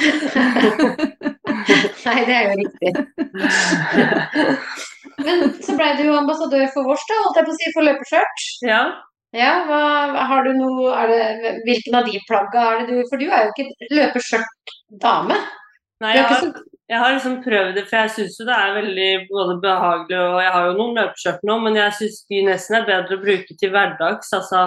Nei, 2.09 2.20
det 2.26 2.34
er 2.34 2.45
jo 2.49 2.55
riktig. 2.62 2.91
Men 5.18 5.49
så 5.62 5.74
ble 5.78 5.93
du 5.99 6.05
jo 6.09 6.16
ambassadør 6.18 6.66
for 6.74 6.89
vårs, 6.89 7.05
da, 7.11 7.20
holdt 7.24 7.39
jeg 7.39 7.47
på 7.47 7.55
å 7.55 7.61
si, 7.61 7.76
for 7.76 7.91
løpeskjørt. 7.91 8.49
ja. 8.72 8.82
Ja, 9.36 9.51
hva, 9.68 9.78
har 10.24 10.47
du 10.47 10.55
noe 10.57 10.89
er 10.97 11.11
det, 11.12 11.51
Hvilken 11.66 11.99
av 11.99 12.07
de 12.09 12.16
plagga 12.24 12.62
er 12.64 12.86
det 12.89 12.95
du 12.97 13.11
For 13.11 13.20
du 13.20 13.26
er 13.28 13.43
jo 13.45 13.51
ikke 13.53 13.91
løpeskjørt-dame. 13.99 15.36
Nei, 16.01 16.12
er 16.14 16.16
jeg 16.16 16.30
har, 16.30 16.47
så 16.47 16.77
jeg 16.89 16.99
har 16.99 17.12
liksom 17.12 17.43
prøvd 17.45 17.74
det, 17.76 17.84
for 17.89 17.97
jeg 17.99 18.11
syns 18.16 18.36
jo 18.41 18.47
det 18.49 18.55
er 18.57 18.74
veldig 18.80 19.09
både 19.28 19.57
behagelig 19.61 20.18
og 20.18 20.39
Jeg 20.43 20.53
har 20.55 20.66
jo 20.66 20.76
noen 20.78 20.95
løpeskjørt 20.97 21.43
nå, 21.45 21.57
men 21.64 21.74
jeg 21.76 21.93
syns 21.99 22.20
de 22.30 22.43
nesten 22.47 22.76
er 22.78 22.86
bedre 22.89 23.18
å 23.18 23.22
bruke 23.24 23.57
til 23.61 23.70
hverdags. 23.74 24.30
Altså 24.32 24.62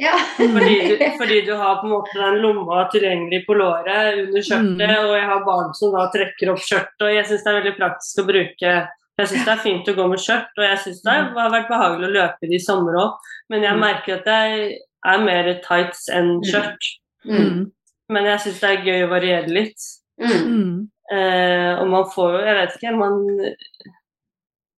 Ja. 0.00 0.12
fordi 0.38 0.76
du, 0.88 1.04
fordi 1.20 1.40
du 1.46 1.54
har 1.56 1.76
på 1.80 1.86
en 1.86 1.92
måte 1.94 2.14
den 2.16 2.40
lomma 2.42 2.88
tilgjengelig 2.92 3.44
på 3.46 3.54
låret 3.56 4.18
under 4.26 4.40
skjørtet, 4.42 4.98
og 5.04 5.14
jeg 5.16 5.26
har 5.32 5.44
barn 5.44 5.74
som 5.74 5.92
da 5.92 6.06
trekker 6.14 6.52
opp 6.52 6.60
skjørtet, 6.64 7.02
og 7.06 7.12
jeg 7.14 7.26
syns 7.28 7.44
det 7.44 7.52
er 7.52 7.60
veldig 7.60 7.76
praktisk 7.78 8.22
å 8.22 8.26
bruke 8.28 8.72
jeg 9.20 9.28
syns 9.28 9.44
det 9.44 9.52
er 9.52 9.60
fint 9.62 9.88
å 9.88 9.94
gå 9.94 10.06
med 10.08 10.18
skjørt, 10.18 10.48
og 10.58 10.64
jeg 10.64 10.78
syns 10.86 11.02
det 11.04 11.12
har 11.36 11.50
vært 11.52 11.68
behagelig 11.68 12.08
å 12.08 12.14
løpe 12.16 12.46
i 12.46 12.48
det 12.48 12.56
i 12.56 12.64
sommer 12.64 12.96
òg, 12.96 13.18
men 13.52 13.62
jeg 13.62 13.74
Mm. 13.76 13.80
merker 13.84 14.14
at 14.16 14.24
jeg 14.26 14.78
er 15.04 15.18
mer 15.18 15.52
tights 15.66 16.08
enn 16.08 16.40
skjørt. 16.42 16.88
Mm. 17.24 17.36
Mm. 17.36 17.70
Men 18.08 18.24
jeg 18.24 18.40
syns 18.40 18.60
det 18.60 18.70
er 18.70 18.84
gøy 18.88 19.04
å 19.06 19.10
variere 19.12 19.48
litt. 19.52 19.76
Mm. 20.18 20.88
Mm. 21.12 21.18
Eh, 21.18 21.80
og 21.82 21.90
man 21.92 22.06
får 22.12 22.30
jo, 22.36 22.46
jeg 22.46 22.56
vet 22.58 22.78
ikke, 22.78 22.94
man 22.96 23.18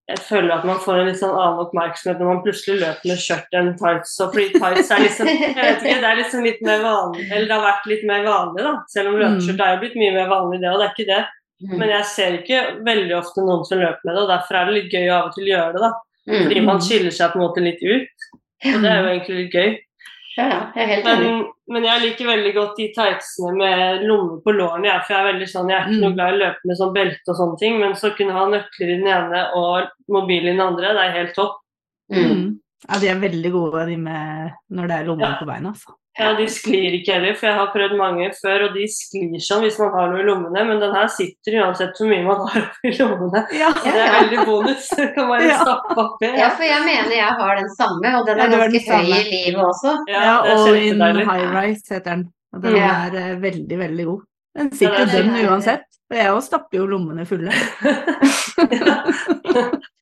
Jeg 0.05 0.21
føler 0.21 0.51
at 0.53 0.65
man 0.69 0.81
får 0.85 0.99
en 1.01 1.07
litt 1.09 1.21
sånn 1.21 1.33
annen 1.33 1.63
oppmerksomhet 1.63 2.19
når 2.21 2.29
man 2.29 2.41
plutselig 2.45 2.81
løper 2.83 3.09
med 3.09 3.21
skjørt 3.23 3.55
enn 3.57 3.71
tights. 3.81 4.17
Og 4.21 4.35
fordi 4.35 4.59
tights 4.59 4.91
er 4.93 5.05
liksom 5.05 5.31
Jeg 5.31 5.55
vet 5.57 5.79
ikke, 5.81 6.01
det 6.03 6.11
er 6.11 6.21
liksom 6.21 6.45
litt 6.45 6.61
mer 6.67 6.83
vanlig 6.85 7.25
Eller 7.31 7.47
det 7.47 7.57
har 7.57 7.65
vært 7.65 7.89
litt 7.93 8.05
mer 8.11 8.27
vanlig, 8.27 8.67
da. 8.67 8.75
Selv 8.93 9.13
om 9.13 9.17
løpeskjørt 9.23 9.65
er 9.65 9.73
jo 9.73 9.81
blitt 9.87 9.97
mye 10.03 10.17
mer 10.19 10.29
vanlig, 10.33 10.61
det, 10.61 10.73
og 10.75 10.83
det 10.83 10.89
er 10.89 10.95
ikke 10.97 11.11
det. 11.13 11.23
Mm. 11.65 11.77
Men 11.81 11.95
jeg 11.95 12.11
ser 12.11 12.37
ikke 12.41 12.63
veldig 12.85 13.17
ofte 13.17 13.47
noen 13.47 13.65
som 13.65 13.81
løper 13.81 14.05
med 14.05 14.13
det, 14.13 14.25
og 14.27 14.33
derfor 14.35 14.59
er 14.59 14.69
det 14.69 14.77
litt 14.77 14.93
gøy 14.93 15.07
å 15.07 15.15
av 15.17 15.31
og 15.31 15.39
til 15.39 15.49
gjøre 15.49 15.77
det, 15.77 15.83
da. 15.87 15.93
Mm. 16.25 16.39
Fordi 16.43 16.65
man 16.67 16.83
skiller 16.85 17.15
seg 17.15 17.33
på 17.33 17.39
en 17.39 17.45
måte 17.45 17.65
litt 17.65 17.85
ut. 17.85 18.29
Og 18.65 18.79
det 18.81 18.91
er 18.91 19.01
jo 19.01 19.11
egentlig 19.13 19.39
litt 19.39 19.57
gøy. 19.57 19.75
Ja, 20.37 20.45
ja, 20.51 20.61
jeg 20.75 20.83
er 20.83 20.89
helt 20.91 21.05
Men, 21.05 21.21
enig. 21.23 21.51
men 21.69 21.85
jeg 21.87 22.01
liker 22.03 22.27
veldig 22.27 22.53
godt 22.57 22.77
de 22.77 22.87
tightsene 22.97 23.53
med 23.57 24.03
lommer 24.09 24.41
på 24.43 24.55
lårene. 24.57 24.89
Jeg, 24.89 25.03
for 25.07 25.15
jeg 25.15 25.21
er 25.23 25.29
veldig 25.33 25.49
sånn, 25.53 25.69
jeg 25.71 25.77
er 25.79 25.85
ikke 25.85 25.95
Mm. 25.95 26.01
noe 26.03 26.15
glad 26.17 26.29
i 26.29 26.35
å 26.35 26.41
løpe 26.43 26.65
med 26.71 26.77
sånn 26.81 26.95
belte 26.95 27.29
og 27.31 27.37
sånne 27.39 27.59
ting, 27.61 27.79
men 27.81 27.93
så 27.95 28.11
kunne 28.17 28.33
ha 28.35 28.47
nøkler 28.51 28.89
i 28.91 28.99
den 28.99 29.07
ene 29.07 29.43
og 29.55 29.89
mobil 30.09 30.43
i 30.43 30.51
den 30.51 30.61
andre, 30.61 30.91
det 30.97 31.05
er 31.05 31.19
helt 31.21 31.35
topp. 31.35 31.61
Mm. 32.11 32.25
Mm. 32.35 32.59
Ja, 32.91 32.99
de 32.99 33.09
er 33.09 33.21
veldig 33.23 33.53
gode, 33.53 33.87
de 33.87 33.97
med 33.97 34.51
når 34.71 34.89
det 34.89 34.97
er 35.01 35.05
lommer 35.07 35.31
Ja. 35.31 35.37
på 35.39 35.47
beina, 35.47 35.69
altså. 35.71 35.95
Ja, 36.19 36.29
De 36.39 36.45
sklir 36.47 36.95
ikke 37.01 37.13
heller, 37.17 37.35
for 37.35 37.49
jeg 37.49 37.57
har 37.59 37.71
prøvd 37.75 37.97
mange 37.99 38.29
før, 38.39 38.69
og 38.69 38.75
de 38.77 38.85
sklir 38.87 39.41
sånn 39.43 39.65
hvis 39.67 39.79
man 39.83 39.91
har 39.97 40.13
noe 40.13 40.21
i 40.23 40.27
lommene, 40.29 40.63
men 40.69 40.79
den 40.83 40.93
her 40.95 41.09
sitter 41.11 41.57
uansett 41.65 41.97
hvor 41.99 42.07
mye 42.13 42.23
man 42.23 42.45
har 42.45 42.69
i 42.87 42.93
lommene. 43.01 43.43
Ja. 43.59 43.73
Det 43.83 43.95
er 44.05 44.13
veldig 44.21 44.45
bonus. 44.47 44.87
Kan 45.17 45.27
bare 45.33 45.49
Ja. 45.49 45.57
stappe 45.65 45.97
oppi. 46.05 46.31
Ja, 46.39 46.51
for 46.55 46.63
jeg 46.69 46.85
mener 46.87 47.17
jeg 47.17 47.35
har 47.41 47.57
den 47.59 47.69
samme, 47.75 48.15
og 48.21 48.27
den 48.31 48.39
er 48.45 48.55
ganske 48.55 48.85
høy 48.93 49.11
i 49.11 49.25
livet 49.33 49.65
også. 49.65 49.97
Ja, 50.09 50.23
Ja, 50.29 50.37
og 50.55 50.77
in 50.79 51.03
high 51.03 51.51
rise 51.59 51.95
heter 51.99 52.05
den. 52.15 52.25
Og 52.55 52.63
den 52.63 52.77
Ja. 52.77 52.93
er 53.09 53.19
eh, 53.25 53.35
veldig, 53.43 53.79
veldig 53.79 54.07
god. 54.13 54.23
Den 54.57 54.71
sitter 54.71 55.01
jo 55.03 55.07
dønn 55.17 55.49
uansett. 55.51 55.83
Og 56.15 56.19
jeg 56.21 56.31
òg 56.31 56.43
stapper 56.47 56.79
jo 56.79 56.85
lommene 56.87 57.27
fulle. 57.27 57.51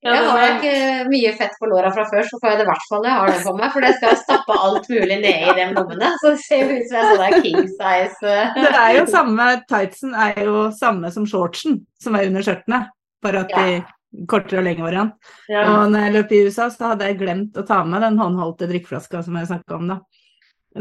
Ja, 0.03 0.17
Jeg 0.17 0.23
har 0.27 0.53
ikke 0.57 1.11
mye 1.13 1.31
fett 1.39 1.53
på 1.63 1.69
låra 1.71 1.93
fra 1.95 2.03
før, 2.11 2.25
så 2.27 2.39
får 2.43 2.49
jeg 2.51 2.59
det 2.59 2.65
i 2.65 2.69
hvert 2.73 2.87
fall 2.91 3.05
jeg 3.07 3.15
har 3.21 3.29
det 3.31 3.43
på 3.45 3.53
meg. 3.55 3.69
For 3.71 3.87
jeg 3.87 3.95
skal 4.01 4.17
stappe 4.19 4.57
alt 4.67 4.89
mulig 4.91 5.19
ned 5.23 5.45
i 5.47 5.55
de 5.55 5.67
lommene. 5.77 6.09
Så 6.19 6.33
det 6.33 6.41
ser 6.43 6.73
ut 6.73 6.89
som 6.91 6.97
jeg 6.99 7.13
sånn 7.13 7.23
er 7.29 7.37
king 7.45 7.69
size. 7.71 8.33
Det 8.57 8.73
er 8.81 8.97
jo 8.97 9.05
samme, 9.13 9.47
tightsen 9.71 10.19
er 10.27 10.43
jo 10.43 10.67
samme 10.75 11.13
som 11.15 11.29
shortsen, 11.31 11.79
som 12.03 12.19
er 12.19 12.27
under 12.33 12.43
skjørtene. 12.49 12.83
Bare 13.23 13.45
at 13.47 13.55
de 13.55 14.27
kortere 14.27 14.59
og 14.59 14.67
lengre 14.67 14.89
variant. 14.89 15.33
ja. 15.47 15.63
Og 15.71 15.95
når 15.95 16.09
jeg 16.09 16.17
løp 16.19 16.35
i 16.35 16.45
USA, 16.49 16.67
så 16.75 16.93
hadde 16.97 17.07
jeg 17.13 17.21
glemt 17.23 17.63
å 17.63 17.69
ta 17.71 17.85
med 17.87 18.03
den 18.03 18.19
håndholdte 18.19 18.73
drikkeflaska 18.75 19.23
som 19.23 19.39
jeg 19.39 19.53
snakka 19.55 19.79
om, 19.79 19.87
da. 19.95 20.03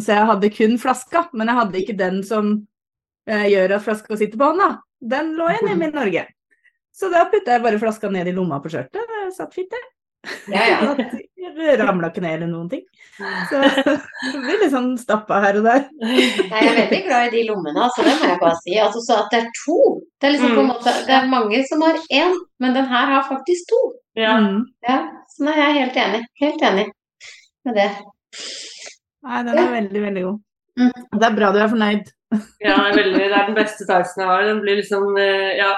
Så 0.01 0.15
jeg 0.15 0.29
hadde 0.33 0.55
kun 0.57 0.79
flaska, 0.81 1.27
men 1.37 1.51
jeg 1.51 1.61
hadde 1.61 1.83
ikke 1.83 1.99
den 1.99 2.23
som 2.25 2.55
eh, 3.29 3.51
gjør 3.53 3.77
at 3.77 3.85
flaska 3.85 4.17
sitter 4.17 4.41
på 4.41 4.49
hånda. 4.49 4.79
Den 5.01 5.33
lå 5.37 5.49
igjen 5.49 5.67
hjemme 5.71 5.87
i 5.89 5.95
Norge. 5.95 6.27
Så 6.93 7.09
da 7.11 7.25
putta 7.31 7.55
jeg 7.55 7.63
bare 7.63 7.79
flaska 7.81 8.09
ned 8.11 8.27
i 8.27 8.33
lomma 8.35 8.59
på 8.61 8.69
skjørtet. 8.69 9.01
Det 9.09 9.33
satt 9.35 9.53
fint, 9.55 9.71
det. 9.71 9.81
Ja, 10.53 10.65
ja. 10.69 10.95
Det 11.51 11.73
ramla 11.81 12.07
ikke 12.11 12.21
ned 12.23 12.35
eller 12.37 12.47
noen 12.47 12.67
ting. 12.69 12.83
Så 13.49 13.57
det 13.59 14.39
blir 14.43 14.59
litt 14.61 14.71
sånn 14.71 14.91
stappa 15.01 15.39
her 15.43 15.57
og 15.59 15.65
der. 15.65 15.81
Nei, 15.99 16.21
jeg 16.21 16.67
er 16.69 16.77
veldig 16.77 16.99
glad 17.07 17.25
i 17.27 17.31
de 17.33 17.41
lommene, 17.49 17.81
altså, 17.87 18.05
det 18.05 18.13
må 18.21 18.29
jeg 18.29 18.39
bare 18.43 18.59
si. 18.61 18.75
Altså, 18.79 19.01
så 19.03 19.17
at 19.23 19.33
det 19.33 19.39
er 19.41 19.49
to 19.57 19.77
Det 20.21 20.29
er 20.29 20.33
liksom 20.35 20.53
på 20.55 20.61
en 20.61 20.69
Mm. 20.69 20.71
måte 20.71 20.93
Det 21.09 21.15
er 21.17 21.27
mange 21.33 21.63
som 21.67 21.81
har 21.83 21.97
én, 22.21 22.37
men 22.61 22.73
den 22.77 22.85
her 22.93 23.05
har 23.15 23.25
faktisk 23.27 23.67
to. 23.73 23.81
ja. 24.15 24.37
Mm. 24.39 24.61
Ja, 24.87 24.97
så 25.33 25.43
nei, 25.49 25.57
jeg 25.57 25.67
er 25.67 25.79
helt 25.81 25.99
enig. 26.05 26.21
Helt 26.45 26.61
enig 26.69 26.87
med 27.65 27.75
det. 27.81 27.89
Nei, 29.25 29.43
den 29.49 29.57
er 29.65 29.71
veldig, 29.75 30.01
veldig 30.07 30.23
god. 30.29 30.39
Mm. 30.79 30.91
Det 31.19 31.27
er 31.27 31.35
bra 31.41 31.51
du 31.51 31.59
er 31.59 31.71
fornøyd. 31.75 32.13
Ja, 32.63 32.75
det 32.87 32.95
veldig, 32.95 33.19
det 33.19 33.37
er 33.37 33.47
den 33.49 33.57
beste 33.57 33.87
tightsen 33.87 34.23
jeg 34.23 34.29
har. 34.29 34.43
Den 34.47 34.61
blir 34.63 34.77
liksom 34.79 35.17
eh, 35.19 35.51
Ja, 35.59 35.71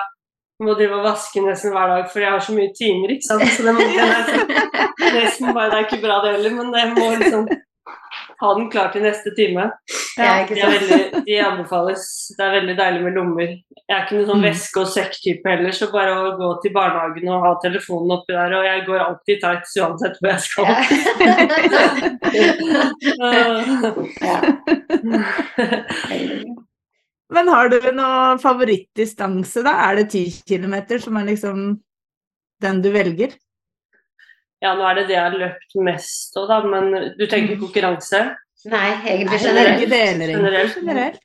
jeg 0.59 0.67
må 0.67 0.75
drive 0.77 0.99
og 0.99 1.07
vaske 1.07 1.41
nesten 1.41 1.73
hver 1.73 1.89
dag, 1.89 2.03
for 2.11 2.21
jeg 2.21 2.31
har 2.31 2.43
så 2.45 2.53
mye 2.55 2.73
timer, 2.77 3.13
ikke 3.15 3.25
sant. 3.25 3.45
Så 3.55 3.65
den, 3.65 3.79
den 3.81 5.07
er 5.09 5.15
nesten 5.17 5.49
bare 5.49 5.71
Det 5.71 5.79
er 5.79 5.87
ikke 5.87 6.03
bra, 6.05 6.19
det 6.23 6.35
heller, 6.37 6.57
men 6.59 6.73
det 6.75 6.85
må 6.93 7.07
liksom 7.23 7.47
ha 8.43 8.49
den 8.57 8.67
klar 8.73 8.87
til 8.93 9.01
neste 9.05 9.29
time. 9.37 9.63
Ja, 10.19 10.31
ikke 10.43 10.55
De, 10.59 10.63
veldig, 10.69 10.99
de 11.25 11.35
anbefales. 11.41 12.03
Det 12.37 12.43
er 12.45 12.51
veldig 12.59 12.75
deilig 12.77 13.01
med 13.07 13.13
lommer. 13.17 13.49
Jeg 13.83 13.95
er 13.95 14.01
ikke 14.03 14.15
noen 14.19 14.29
sånn 14.29 14.41
Mm. 14.43 14.47
veske- 14.49 14.81
og 14.83 14.89
sekktype 14.93 15.45
heller, 15.49 15.71
så 15.73 15.85
bare 15.91 16.13
å 16.13 16.15
gå 16.37 16.49
til 16.61 16.71
barnehagen 16.75 17.29
og 17.33 17.43
ha 17.47 17.51
telefonen 17.63 18.13
oppi 18.17 18.31
der, 18.35 18.51
og 18.59 18.63
jeg 18.67 18.77
går 18.85 18.99
alltid 19.07 19.33
i 19.37 19.39
tights 19.41 19.73
uansett 19.81 20.15
hvor 20.19 20.29
jeg 20.29 20.41
skal. 20.45 20.65
Ja. 24.23 24.37
Men 27.33 27.47
har 27.49 27.69
du 27.71 27.79
noe 27.97 28.35
favorittdistanse, 28.41 29.63
da? 29.65 29.71
Er 29.89 29.93
det 30.01 30.07
10 30.13 30.43
km 30.49 30.75
som 31.01 31.17
er 31.17 31.25
liksom 31.31 31.57
den 32.61 32.81
du 32.83 32.89
velger? 32.93 33.31
Ja, 34.63 34.73
nå 34.79 34.85
er 34.87 35.01
det 35.01 35.09
det 35.09 35.17
jeg 35.17 35.25
har 35.25 35.35
løpt 35.35 35.75
mest 35.83 36.37
av, 36.39 36.47
da, 36.47 36.61
men 36.63 37.13
du 37.19 37.25
tenker 37.27 37.59
konkurranse? 37.59 38.23
Nei, 38.71 38.89
egentlig 39.11 39.41
generelt. 39.43 39.89
deler. 39.91 40.29
Generelt. 40.37 40.77
Generelt. 40.79 41.19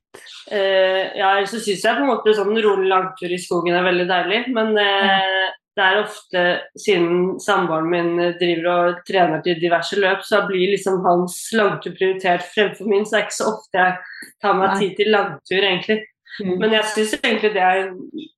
Uh, 0.50 1.04
ja, 1.14 1.30
så 1.46 1.60
syns 1.60 1.84
jeg 1.84 1.94
på 1.94 2.02
en 2.02 2.10
måte 2.10 2.34
sånn 2.34 2.56
rolig 2.64 2.88
langtur 2.90 3.30
i 3.30 3.38
skogen 3.38 3.76
er 3.78 3.86
veldig 3.86 4.08
deilig, 4.08 4.40
men 4.56 4.72
uh, 4.74 5.46
det 5.78 5.84
er 5.86 6.00
ofte, 6.00 6.44
siden 6.82 7.36
samboeren 7.42 7.86
min 7.92 8.10
driver 8.40 8.68
og 8.72 9.02
trener 9.06 9.44
til 9.44 9.60
diverse 9.62 9.98
løp, 10.00 10.24
så 10.26 10.42
blir 10.48 10.72
liksom 10.72 10.98
hans 11.04 11.36
langtur 11.54 11.94
prioritert 11.94 12.42
fremfor 12.50 12.90
min, 12.90 13.06
så 13.06 13.14
det 13.14 13.20
er 13.20 13.28
ikke 13.28 13.38
så 13.38 13.50
ofte 13.52 13.84
jeg 13.84 14.32
tar 14.42 14.58
meg 14.58 14.74
tid 14.80 14.96
til 14.98 15.12
langtur, 15.14 15.60
egentlig. 15.60 16.00
Mm. 16.44 16.58
Men 16.60 16.70
jeg 16.76 16.84
syns 16.84 17.14
egentlig 17.18 17.52
det 17.54 17.62
er 17.62 17.88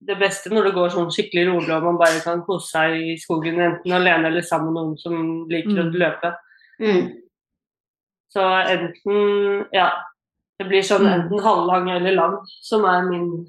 det 0.08 0.18
beste 0.18 0.50
når 0.50 0.64
det 0.64 0.74
går 0.74 0.88
sånn 0.94 1.10
skikkelig 1.12 1.46
rolig 1.50 1.74
og 1.76 1.82
man 1.84 1.98
bare 2.00 2.20
kan 2.24 2.42
kose 2.46 2.70
seg 2.70 2.94
i 2.96 3.16
skogen, 3.20 3.60
enten 3.60 3.92
alene 3.92 4.30
eller 4.30 4.42
sammen 4.46 4.72
med 4.72 4.82
noen 4.82 4.98
som 4.98 5.48
liker 5.50 5.82
å 5.82 5.88
Mm. 5.90 5.98
løpe. 6.00 6.34
Mm. 6.80 7.12
Så 8.32 8.40
enten 8.74 9.66
Ja. 9.72 9.90
Det 10.58 10.68
blir 10.68 10.82
sånn 10.82 11.02
Mm. 11.06 11.12
enten 11.20 11.40
halvlang 11.42 11.88
eller 11.90 12.12
lang 12.12 12.38
som 12.60 12.84
er 12.84 13.02
min 13.08 13.46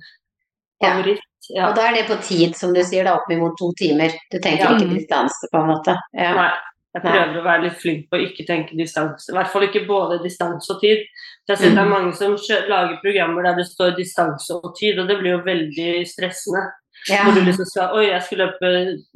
favoritt. 0.81 1.19
Ja. 1.49 1.69
Og 1.69 1.75
da 1.75 1.87
er 1.89 1.93
det 1.95 2.07
på 2.07 2.21
tid, 2.21 2.55
som 2.55 2.73
du 2.73 2.81
sier, 2.83 3.03
da 3.03 3.15
opp 3.15 3.29
mot 3.29 3.57
to 3.57 3.73
timer. 3.77 4.09
Du 4.31 4.39
tenker 4.39 4.63
Ja. 4.69 4.77
ikke 4.77 4.93
distanse, 4.95 5.47
på 5.53 5.59
en 5.59 5.67
måte. 5.67 5.97
Ja. 6.13 6.33
Nei. 6.33 6.51
Jeg 6.93 7.03
Nei. 7.03 7.11
prøver 7.11 7.39
å 7.39 7.43
være 7.43 7.63
litt 7.63 7.79
flink 7.81 8.09
på 8.09 8.17
å 8.17 8.21
ikke 8.27 8.45
tenke 8.47 8.75
distanse. 8.77 9.29
I 9.29 9.33
hvert 9.33 9.47
fall 9.47 9.61
ikke 9.63 9.87
både 9.87 10.21
distanse 10.23 10.69
og 10.69 10.81
tid. 10.81 10.99
Så 11.47 11.53
jeg 11.53 11.57
har 11.57 11.63
sett 11.63 11.75
det 11.75 11.81
er 11.81 11.85
Mm. 11.85 11.91
mange 11.91 12.13
som 12.15 12.35
lager 12.69 12.99
programmer 13.01 13.43
der 13.43 13.55
det 13.55 13.65
står 13.65 13.95
distanse 13.97 14.53
og 14.53 14.75
tid, 14.77 14.99
og 14.99 15.07
det 15.07 15.17
blir 15.19 15.31
jo 15.37 15.41
veldig 15.45 16.05
stressende. 16.07 16.61
Ja. 17.09 17.23
Når 17.25 17.33
du 17.35 17.41
liksom 17.47 17.65
skal 17.65 17.95
Oi, 17.97 18.05
jeg 18.11 18.21
skal 18.21 18.37
løpe 18.37 18.69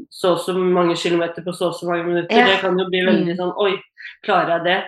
så 0.09 0.31
og 0.33 0.39
så 0.39 0.53
mange 0.57 0.95
kilometer 0.97 1.43
på 1.45 1.53
så 1.53 1.67
og 1.69 1.75
så 1.75 1.85
mange 1.85 2.03
minutter. 2.07 2.35
Ja. 2.35 2.45
Det 2.47 2.59
kan 2.61 2.77
jo 2.79 2.89
bli 2.89 3.03
veldig 3.05 3.35
Mm. 3.35 3.37
sånn 3.37 3.53
Oi, 3.57 3.75
klarer 4.25 4.57
jeg 4.57 4.63
det? 4.63 4.83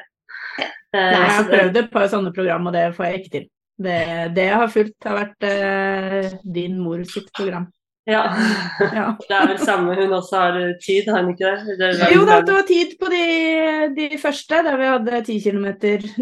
Nei, 0.94 1.12
Jeg 1.12 1.30
har 1.36 1.44
prøvd 1.44 1.78
et 1.78 1.92
par 1.92 2.08
sånne 2.08 2.34
program, 2.34 2.68
og 2.68 2.74
det 2.74 2.96
får 2.96 3.06
jeg 3.06 3.20
ikke 3.20 3.32
til. 3.32 3.46
Det, 3.80 4.34
det 4.34 4.44
jeg 4.48 4.56
har 4.56 4.68
fulgt, 4.68 5.04
har 5.06 5.18
vært 5.20 5.44
uh, 5.46 6.38
din 6.52 6.80
mor 6.80 7.04
sitt 7.06 7.32
program. 7.38 7.68
Ja. 8.08 8.22
Ja. 8.96 9.06
Det 9.28 9.36
er 9.36 9.48
vel 9.52 9.60
samme, 9.60 9.96
hun 10.00 10.14
også 10.16 10.38
har 10.40 10.58
eh, 10.62 10.74
tid, 10.84 11.10
har 11.12 11.24
hun 11.26 11.34
ikke 11.34 11.50
det? 11.68 11.78
det 11.82 12.12
Jo 12.14 12.24
da, 12.28 12.40
det 12.48 12.54
var 12.56 12.66
tid 12.70 12.94
på 13.02 13.10
de, 13.12 13.24
de 13.98 14.08
første, 14.22 14.62
der 14.64 14.78
vi 14.80 14.88
hadde 14.94 15.22
10 15.28 15.40
km 15.44 15.68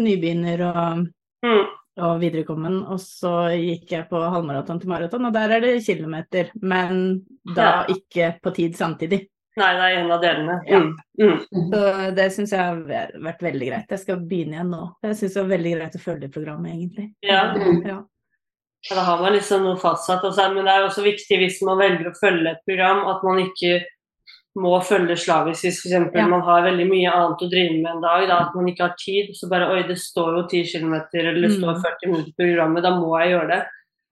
nybegynner 0.02 0.64
og, 0.72 1.06
Mm. 1.46 1.66
og 2.02 2.18
viderekommen. 2.20 2.80
Og 2.90 2.98
så 2.98 3.32
gikk 3.54 3.92
jeg 3.92 4.08
på 4.10 4.18
halvmaraton 4.18 4.80
til 4.82 4.88
maraton, 4.90 5.28
og 5.28 5.32
der 5.36 5.52
er 5.56 5.60
det 5.62 5.74
kilometer. 5.86 6.48
Men 6.60 7.22
da 7.54 7.62
Ja. 7.62 7.84
ikke 7.94 8.32
på 8.42 8.50
tid 8.56 8.74
samtidig. 8.74 9.28
Nei, 9.56 9.68
det 9.72 9.84
er 9.86 9.98
en 10.02 10.10
av 10.12 10.20
delene. 10.20 10.56
Ja. 10.68 10.78
Mm. 10.80 10.96
Mm. 11.20 11.70
Så 11.72 12.14
det 12.16 12.26
syns 12.34 12.50
jeg 12.52 12.60
har 12.60 12.82
vært 13.24 13.40
veldig 13.46 13.68
greit. 13.70 13.86
Jeg 13.94 14.02
skal 14.02 14.18
begynne 14.20 14.58
igjen 14.58 14.68
nå. 14.74 14.82
Jeg 15.06 15.16
syns 15.16 15.32
det 15.38 15.42
var 15.44 15.52
veldig 15.54 15.72
greit 15.78 15.96
å 15.96 16.02
følge 16.02 16.28
programmet, 16.34 16.74
egentlig. 16.74 17.06
Ja. 17.22 17.54
Ja. 17.86 18.02
Ja, 18.90 18.96
Da 18.96 19.02
har 19.02 19.20
man 19.22 19.32
liksom 19.34 19.62
noe 19.66 19.76
fastsatt. 19.80 20.22
Så, 20.34 20.48
men 20.54 20.64
det 20.64 20.72
er 20.72 20.86
også 20.86 21.02
viktig 21.04 21.38
hvis 21.42 21.60
man 21.66 21.78
velger 21.78 22.10
å 22.10 22.16
følge 22.20 22.50
et 22.54 22.64
program, 22.68 23.04
at 23.10 23.22
man 23.26 23.40
ikke 23.42 23.84
må 24.56 24.72
følge 24.84 25.16
slavisk. 25.20 25.64
Hvis 25.66 25.80
f.eks. 25.84 26.14
Ja. 26.16 26.26
man 26.30 26.40
har 26.46 26.62
veldig 26.64 26.86
mye 26.88 27.12
annet 27.12 27.42
å 27.44 27.48
drive 27.52 27.76
med 27.82 27.90
en 27.92 28.00
dag, 28.04 28.26
da, 28.30 28.38
at 28.46 28.54
man 28.56 28.68
ikke 28.70 28.86
har 28.86 28.94
tid. 29.00 29.32
Så 29.36 29.50
bare 29.52 29.68
oi, 29.74 29.82
det 29.88 29.98
står 30.00 30.38
jo 30.38 30.44
10 30.48 30.64
km 30.72 30.94
eller 31.12 31.40
det 31.42 31.50
Mm. 31.50 31.56
står 31.60 31.80
40 31.84 32.12
minutter 32.12 32.32
på 32.32 32.44
programmet, 32.44 32.82
da 32.82 32.90
må 32.96 33.12
jeg 33.20 33.34
gjøre 33.34 33.48
det. 33.52 33.62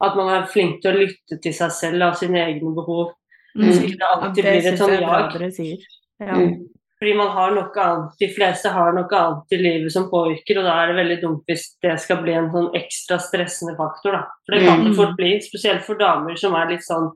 At 0.04 0.16
man 0.16 0.28
er 0.34 0.46
flink 0.50 0.82
til 0.82 0.92
å 0.92 0.98
lytte 1.00 1.40
til 1.40 1.52
seg 1.54 1.70
selv 1.72 2.02
og 2.02 2.16
sine 2.16 2.40
egne 2.44 2.74
behov. 2.74 3.14
Mm. 3.56 3.72
Så 3.72 3.82
ikke 3.86 3.98
det 3.98 4.00
Ja, 4.00 4.14
alltid 4.20 4.44
det 4.44 4.52
blir 4.52 4.72
et 4.72 4.78
sånn 4.78 4.90
jag. 5.00 5.78
Ja. 6.20 6.34
Mm. 6.34 6.68
Fordi 7.05 7.16
man 7.18 7.28
har 7.36 7.50
noe 7.52 7.82
annet, 7.84 8.12
De 8.18 8.28
fleste 8.32 8.70
har 8.72 8.94
noe 8.96 9.18
annet 9.18 9.52
i 9.52 9.57
livet 9.61 9.92
som 9.92 10.07
påvirker, 10.09 10.57
og 10.57 10.64
da 10.64 10.78
er 10.80 10.86
det 10.88 10.96
veldig 11.02 11.20
dumt 11.20 11.42
hvis 11.50 11.64
det 11.84 12.00
skal 12.00 12.22
bli 12.22 12.32
en 12.32 12.48
sånn 12.55 12.70
ekstra 12.78 13.18
stressende 13.20 13.76
faktor. 13.76 14.12
da. 14.16 14.22
For 14.46 14.57
det 14.57 14.64
kan 14.64 14.84
det 14.84 14.92
Mm. 14.92 14.96
fort 14.96 15.16
bli, 15.18 15.38
spesielt 15.44 15.82
for 15.84 15.96
damer 15.96 16.34
som 16.36 16.55
er 16.55 16.70
litt 16.70 16.80
sånn, 16.80 17.12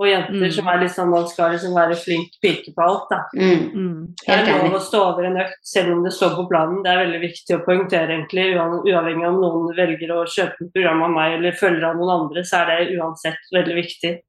og 0.00 0.06
jenter 0.06 0.44
Mm. 0.44 0.52
som 0.52 0.68
er 0.68 0.78
litt 0.80 0.90
sånn 0.92 1.08
man 1.08 1.26
skal 1.26 1.52
liksom 1.52 1.72
være 1.74 1.96
flink 1.96 2.28
pike 2.42 2.74
på 2.76 2.82
alt. 2.84 3.08
da. 3.08 3.24
Mm. 3.34 3.72
Mm. 3.72 4.06
Det 4.26 4.28
er 4.28 4.44
Helt 4.44 4.62
lov 4.62 4.72
å 4.72 4.84
stå 4.84 5.00
over 5.12 5.24
en 5.24 5.36
økt 5.36 5.62
selv 5.64 5.92
om 5.92 6.04
det 6.04 6.12
står 6.12 6.36
på 6.36 6.48
planen. 6.50 6.82
Det 6.82 6.90
er 6.92 7.04
veldig 7.06 7.20
viktig 7.20 7.56
å 7.56 7.64
poengtere, 7.64 8.08
egentlig, 8.12 8.54
Uavhengig 8.56 8.92
uavhengig 8.92 9.28
om 9.28 9.40
noen 9.40 9.76
velger 9.76 10.10
å 10.12 10.26
kjøpe 10.28 10.60
et 10.60 10.72
program 10.74 11.02
av 11.02 11.10
meg 11.10 11.38
eller 11.38 11.52
følger 11.52 11.84
av 11.84 11.96
noen 11.96 12.20
andre, 12.20 12.42
så 12.42 12.60
er 12.60 12.66
det 12.84 12.98
uansett 13.00 13.40
veldig 13.54 13.74
viktig. 13.74 14.20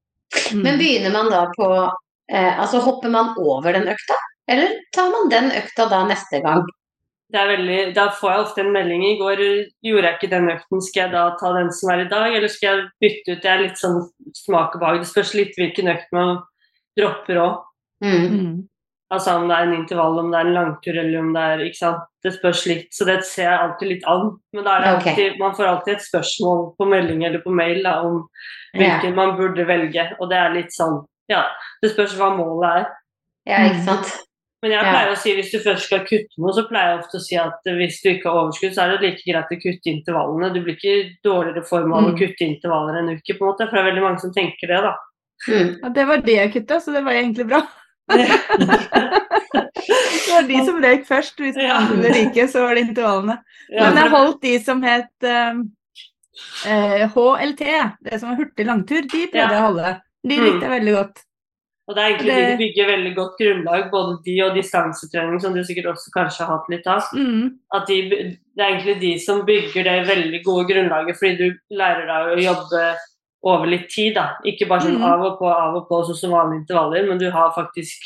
Mm. 0.54 0.64
Men 0.64 0.80
begynner 0.80 1.12
man 1.12 1.30
da 1.30 1.52
på 1.52 1.92
eh, 2.30 2.60
Altså 2.62 2.80
hopper 2.80 3.10
man 3.10 3.36
over 3.38 3.74
den 3.74 3.84
økta, 3.84 4.16
eller 4.50 4.78
tar 4.96 5.12
man 5.14 5.30
den 5.30 5.52
økta 5.52 5.90
da 5.92 6.06
neste 6.08 6.42
gang? 6.44 6.66
det 7.32 7.40
er 7.40 7.52
veldig, 7.52 7.80
da 7.96 8.08
får 8.16 8.32
jeg 8.32 8.44
ofte 8.44 8.64
en 8.64 8.74
melding 8.76 9.04
i 9.08 9.18
går 9.20 9.42
gjorde 9.86 10.08
jeg 10.08 10.18
ikke 10.18 10.32
den 10.34 10.50
økten, 10.52 10.82
skal 10.84 11.06
jeg 11.06 11.14
da 11.14 11.22
ta 11.40 11.52
den 11.56 11.70
som 11.76 11.92
er 11.94 12.04
i 12.04 12.10
dag, 12.12 12.34
eller 12.36 12.52
skal 12.52 12.68
jeg 12.68 12.88
bytte 13.04 13.36
ut? 13.36 13.44
Det 13.44 13.52
er 13.52 13.62
litt 13.64 13.80
sånn 13.80 14.00
smak 14.36 14.76
og 14.76 14.82
behag. 14.84 15.00
Det 15.00 15.12
spørs 15.12 15.32
litt 15.38 15.56
hvilken 15.60 15.92
økt 15.94 16.10
man 16.16 16.42
dropper 17.00 17.40
òg. 17.40 17.62
Mm. 18.04 18.26
Mm. 18.36 18.58
Altså 19.12 19.36
om 19.38 19.48
det 19.48 19.56
er 19.58 19.68
en 19.68 19.78
intervall, 19.78 20.20
om 20.20 20.32
det 20.32 20.40
er 20.40 20.50
en 20.50 20.58
langtur 20.58 20.98
eller 20.98 21.20
om 21.20 21.30
det 21.36 21.44
er 21.54 21.64
ikke 21.68 21.80
sant? 21.80 22.04
Det 22.24 22.34
spørs 22.36 22.64
litt, 22.70 22.90
så 22.96 23.08
det 23.08 23.16
ser 23.28 23.48
jeg 23.48 23.62
alltid 23.62 23.92
litt 23.94 24.04
an. 24.12 24.28
Men 24.56 24.68
da 24.68 24.74
er 24.74 24.84
det 24.84 24.92
Ok. 24.92 25.08
alltid, 25.12 25.40
man 25.40 25.56
får 25.56 25.70
alltid 25.70 25.94
et 25.94 26.06
spørsmål 26.08 26.66
på 26.78 26.90
melding 26.92 27.24
eller 27.28 27.44
på 27.44 27.54
mail 27.56 27.80
da, 27.84 27.96
om 28.08 28.28
hvilken 28.76 29.16
man 29.16 29.38
burde 29.40 29.68
velge, 29.68 30.06
og 30.20 30.30
det 30.30 30.38
er 30.38 30.54
litt 30.58 30.76
sånn 30.76 31.00
Ja, 31.32 31.46
det 31.82 31.94
spørs 31.94 32.18
hva 32.20 32.28
målet 32.36 32.82
er. 32.82 32.86
Ja, 33.48 33.64
ikke 33.70 33.86
sant. 33.86 34.12
Men 34.62 34.72
jeg 34.72 34.84
Ja. 34.86 34.92
pleier 34.94 35.12
å 35.12 35.18
si 35.18 35.34
hvis 35.34 35.52
du 35.52 35.58
først 35.60 35.86
skal 35.88 36.00
kutte 36.06 36.38
noe, 36.38 36.54
så 36.54 36.68
pleier 36.70 36.90
jeg 36.92 37.00
ofte 37.02 37.18
å 37.18 37.22
si 37.26 37.36
at 37.36 37.64
hvis 37.66 38.02
du 38.04 38.10
ikke 38.12 38.30
har 38.30 38.38
overskudd, 38.46 38.74
så 38.76 38.84
er 38.84 38.92
det 38.92 39.02
like 39.02 39.24
greit 39.26 39.50
å 39.52 39.58
kutte 39.62 39.90
intervallene. 39.90 40.54
Du 40.54 40.62
blir 40.62 40.76
ikke 40.78 41.18
dårligere 41.26 41.66
form 41.66 41.94
av 41.94 42.04
å 42.04 42.12
Mm. 42.12 42.18
kutte 42.20 42.46
intervaller 42.46 43.00
en 43.00 43.10
uke, 43.18 43.34
på 43.38 43.42
en 43.42 43.50
måte, 43.52 43.66
for 43.70 43.76
det 43.76 43.82
er 43.82 43.90
veldig 43.92 44.04
mange 44.04 44.20
som 44.22 44.32
tenker 44.34 44.68
det, 44.68 44.82
da. 44.86 44.94
Mm. 45.48 45.80
Ja, 45.82 45.90
det 45.90 46.08
var 46.08 46.18
det 46.22 46.36
jeg 46.36 46.54
kutta, 46.54 46.76
så 46.80 46.94
det 46.94 47.04
var 47.04 47.12
egentlig 47.14 47.48
bra. 47.50 47.62
Det 49.82 50.36
var 50.36 50.48
de 50.48 50.66
som 50.66 50.82
røyk 50.84 51.06
først. 51.08 51.36
Hvis 51.42 51.56
Ja. 51.58 51.78
andre 51.78 51.98
ble 51.98 52.48
så 52.48 52.60
var 52.66 52.76
det 52.76 52.88
intervallene. 52.88 53.38
Ja, 53.70 53.90
Men 53.90 53.96
jeg 54.04 54.12
holdt 54.12 54.42
de 54.42 54.60
som 54.60 54.82
het 54.84 55.10
eh, 55.24 55.54
eh, 56.66 57.08
HLT, 57.10 57.64
det 58.04 58.20
som 58.20 58.32
er 58.32 58.36
hurtig 58.38 58.66
langtur, 58.66 59.02
de 59.02 59.28
prøvde 59.28 59.36
Ja. 59.36 59.50
jeg 59.50 59.60
å 59.60 59.66
holde. 59.68 60.02
De 60.24 60.38
Mm. 60.38 60.44
likte 60.46 60.62
jeg 60.62 60.82
veldig 60.82 60.96
godt. 60.96 61.24
Og 61.88 61.96
det 61.96 62.02
er 62.04 62.10
egentlig 62.12 62.36
Det- 62.36 62.50
de 62.52 62.58
bygger 62.64 62.86
veldig 62.92 63.16
godt 63.16 63.38
grunnlag, 63.42 63.92
både 63.92 64.20
de 64.26 64.42
og 64.44 64.56
distansetrening, 64.56 65.42
som 65.42 65.54
du 65.54 65.64
sikkert 65.64 65.86
også 65.92 66.12
kanskje 66.16 66.46
har 66.46 66.58
hatt 66.58 66.70
litt 66.70 66.88
av. 66.88 67.02
Mm. 67.14 67.58
At 67.74 67.88
de, 67.88 68.02
det 68.56 68.60
er 68.60 68.70
egentlig 68.76 69.00
de 69.02 69.18
som 69.20 69.46
bygger 69.46 69.84
det 69.84 70.08
veldig 70.08 70.44
gode 70.46 70.68
grunnlaget, 70.70 71.18
fordi 71.18 71.38
du 71.38 71.58
lærer 71.76 72.06
deg 72.06 72.38
å 72.38 72.44
jobbe 72.46 72.96
over 73.44 73.66
litt 73.66 73.90
tid. 73.90 74.14
da. 74.16 74.36
Ikke 74.46 74.68
bare 74.70 74.82
sånn 74.82 74.98
Mm. 75.00 75.04
av 75.04 75.22
og 75.26 75.40
på, 75.40 75.46
av 75.50 75.76
og 75.76 75.88
på, 75.90 76.06
sånn 76.06 76.16
som 76.16 76.32
vanlige 76.32 76.62
intervaller, 76.68 77.08
men 77.08 77.18
du 77.18 77.30
har 77.32 77.52
faktisk 77.52 77.98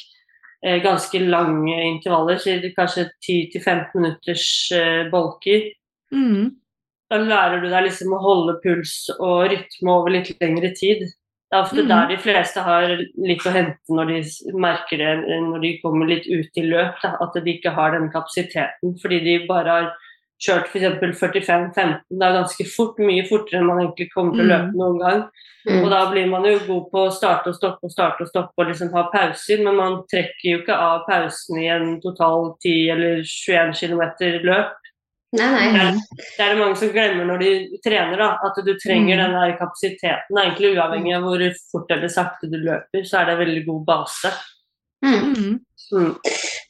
eh, 0.63 0.79
ganske 0.81 1.19
lange 1.29 1.75
intervaller, 1.75 2.37
så 2.37 2.45
det 2.59 2.71
er 2.71 2.81
kanskje 2.85 3.09
10-15 3.21 3.93
minutters 4.01 4.71
eh, 4.71 5.09
bolker. 5.11 5.69
Mm. 6.11 6.55
Da 7.11 7.17
lærer 7.17 7.61
du 7.61 7.69
deg 7.69 7.83
liksom 7.83 8.13
å 8.13 8.21
holde 8.23 8.59
puls 8.63 9.09
og 9.19 9.51
rytme 9.51 9.91
over 9.91 10.09
litt 10.09 10.31
lengre 10.41 10.73
tid. 10.75 11.03
Det 11.55 11.61
er 11.61 11.67
ofte 11.69 11.83
mm. 11.85 11.87
der 11.87 12.07
de 12.11 12.15
fleste 12.19 12.61
har 12.65 12.89
litt 12.99 13.45
å 13.47 13.51
hente 13.55 13.95
når 13.95 14.09
de 14.09 14.17
merker 14.59 14.99
det 14.99 15.39
når 15.45 15.61
de 15.63 15.69
kommer 15.79 16.09
litt 16.09 16.25
ut 16.27 16.59
i 16.59 16.65
løp, 16.67 16.97
da, 16.99 17.13
at 17.23 17.37
de 17.37 17.53
ikke 17.53 17.71
har 17.77 17.95
den 17.95 18.09
kapasiteten. 18.11 18.97
Fordi 18.99 19.19
de 19.23 19.37
bare 19.47 19.77
har 19.77 19.87
kjørt 20.43 20.67
f.eks. 20.67 21.21
45-15, 21.21 21.93
det 22.11 22.27
er 22.27 22.35
ganske 22.35 22.67
fort, 22.67 22.99
mye 22.99 23.23
fortere 23.29 23.61
enn 23.61 23.69
man 23.69 23.79
egentlig 23.85 24.09
kommer 24.11 24.35
til 24.35 24.43
å 24.43 24.49
løpe 24.51 24.67
Mhm. 24.67 24.79
noen 24.81 24.99
gang. 24.99 25.21
Mm. 25.65 25.83
Og 25.83 25.89
da 25.95 26.01
blir 26.11 26.27
man 26.29 26.43
jo 26.43 26.59
god 26.67 26.91
på 26.91 27.05
å 27.05 27.13
starte 27.13 27.47
og 27.47 27.55
stoppe 27.55 27.87
og 27.87 27.91
starte 27.91 28.21
og 28.21 28.27
stoppe 28.27 28.53
og 28.57 28.67
liksom 28.67 28.91
ha 28.91 29.07
pauser, 29.15 29.63
men 29.63 29.79
man 29.79 30.03
trekker 30.11 30.49
jo 30.51 30.59
ikke 30.59 30.75
av 30.75 31.05
pausen 31.07 31.63
i 31.63 31.69
en 31.71 32.01
total 32.01 32.51
10 32.59 32.91
eller 32.91 33.23
21 33.23 33.73
km 33.79 34.43
løp. 34.43 34.75
Nei, 35.35 35.47
nei. 35.51 35.67
Det 35.75 35.83
er, 35.83 35.99
det 36.37 36.43
er 36.45 36.51
det 36.53 36.59
mange 36.61 36.79
som 36.79 36.91
glemmer 36.93 37.27
når 37.29 37.41
de 37.43 37.51
trener, 37.85 38.17
da, 38.21 38.27
at 38.47 38.59
du 38.65 38.73
trenger 38.79 39.17
Mm. 39.17 39.21
den 39.23 39.33
der 39.37 39.55
kapasiteten. 39.59 40.37
Egentlig 40.41 40.73
uavhengig 40.77 41.15
av 41.17 41.23
hvor 41.27 41.43
fort 41.71 41.91
eller 41.91 42.11
sakte 42.13 42.49
du 42.51 42.57
løper, 42.61 43.03
så 43.05 43.19
er 43.21 43.25
det 43.25 43.33
en 43.35 43.41
veldig 43.43 43.63
god 43.67 43.85
base. 43.89 44.31
Mm. 45.05 45.33
Mm. 45.35 45.59
Mm. 45.93 46.13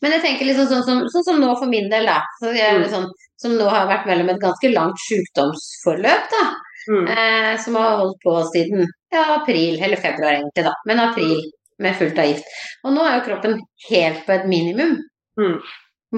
Men 0.01 0.11
jeg 0.11 0.22
tenker 0.26 0.45
liksom 0.49 0.68
sånn 0.68 0.84
som, 0.84 1.03
sånn 1.13 1.24
som 1.30 1.38
nå 1.39 1.53
for 1.59 1.72
min 1.72 1.89
del, 1.89 2.05
da. 2.09 2.18
Mm. 2.43 2.88
sånn, 2.91 3.05
som 3.41 3.53
nå 3.55 3.68
har 3.72 3.88
vært 3.88 4.07
mellom 4.09 4.30
et 4.34 4.41
ganske 4.41 4.72
langt 4.74 4.99
sykdomsforløp, 5.07 6.26
da. 6.34 6.43
Mm. 6.89 7.05
Eh, 7.09 7.53
som 7.63 7.76
har 7.80 7.95
holdt 8.01 8.20
på 8.22 8.34
siden 8.53 8.84
ja, 9.13 9.24
april, 9.39 9.80
eller 9.82 9.97
februar 9.97 10.36
egentlig, 10.36 10.66
da. 10.68 10.74
Men 10.86 10.99
april 10.99 11.39
med 11.82 11.95
fullt 11.99 12.20
av 12.20 12.28
gift. 12.30 12.51
Og 12.86 12.93
nå 12.95 13.03
er 13.05 13.18
jo 13.18 13.26
kroppen 13.30 13.57
helt 13.89 14.22
på 14.28 14.36
et 14.36 14.45
minimum. 14.47 14.99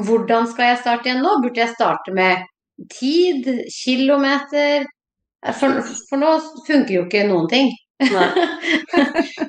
Hvordan 0.05 0.47
skal 0.51 0.71
jeg 0.71 0.79
starte 0.83 1.09
igjen 1.09 1.23
nå? 1.25 1.33
Burde 1.41 1.63
jeg 1.63 1.73
starte 1.73 2.13
med 2.13 2.45
tid, 2.93 3.47
kilometer? 3.73 4.85
For, 5.57 5.81
for 6.09 6.21
nå 6.21 6.31
funker 6.67 6.93
jo 6.99 7.03
ikke 7.07 7.27
noen 7.29 7.47
ting. 7.51 7.69
Nei. 7.97 8.27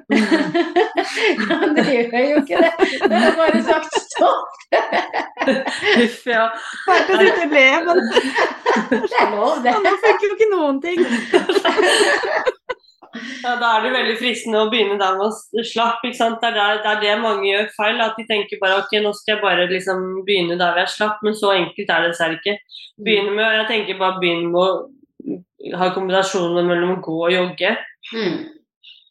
ja, 0.08 1.56
det 1.76 1.84
gjør 1.84 2.22
jo 2.30 2.42
ikke 2.42 2.62
det. 2.64 2.70
Det 3.02 3.18
er 3.18 3.34
bare 3.36 3.62
sagt 3.66 3.98
stopp. 4.06 4.54
Huff, 5.48 6.22
ja. 6.28 6.46
Fælt 6.86 7.12
å 7.12 7.18
sitte 7.20 7.44
og 7.44 7.52
le, 7.52 7.66
men 7.88 7.98
Det 8.92 9.20
er 9.20 9.34
lov, 9.34 9.58
det. 9.64 9.74
nå 9.84 9.92
funker 10.04 10.30
jo 10.30 10.38
ikke 10.38 10.52
noen 10.54 10.80
ting. 10.84 11.04
ja. 13.44 13.54
Da 13.60 13.70
er 13.78 13.82
det 13.86 13.92
veldig 13.94 14.16
fristende 14.20 14.60
å 14.64 14.70
begynne 14.72 14.98
der 15.00 15.18
å 15.22 15.28
slappe, 15.64 16.08
ikke 16.10 16.18
sant? 16.18 16.40
Det 16.42 16.48
er, 16.50 16.56
der, 16.58 16.82
det 16.82 16.90
er 16.92 17.00
det 17.02 17.22
mange 17.22 17.46
gjør 17.48 17.70
feil. 17.76 18.00
At 18.04 18.16
de 18.18 18.26
tenker 18.28 18.60
bare 18.62 18.80
ok, 18.82 18.92
nå 19.04 19.12
skal 19.16 19.36
jeg 19.36 19.42
bare 19.42 19.66
liksom 19.70 20.04
begynne 20.26 20.58
der 20.60 20.78
jeg 20.82 20.92
slapp. 20.96 21.22
Men 21.22 21.34
så 21.38 21.54
enkelt 21.56 21.90
er 21.90 22.04
det 22.06 22.12
dessverre 22.14 22.38
ikke. 22.40 22.58
Begynne 23.04 23.34
med, 23.36 23.56
Jeg 23.60 23.66
tenker 23.72 23.98
bare 24.00 24.20
begynne 24.20 24.52
med 24.52 24.60
å 24.62 25.78
ha 25.78 25.90
kombinasjonen 25.94 26.66
mellom 26.68 26.96
å 26.96 27.02
gå 27.04 27.16
og 27.26 27.34
jogge. 27.34 27.74
Mm. 28.14 28.38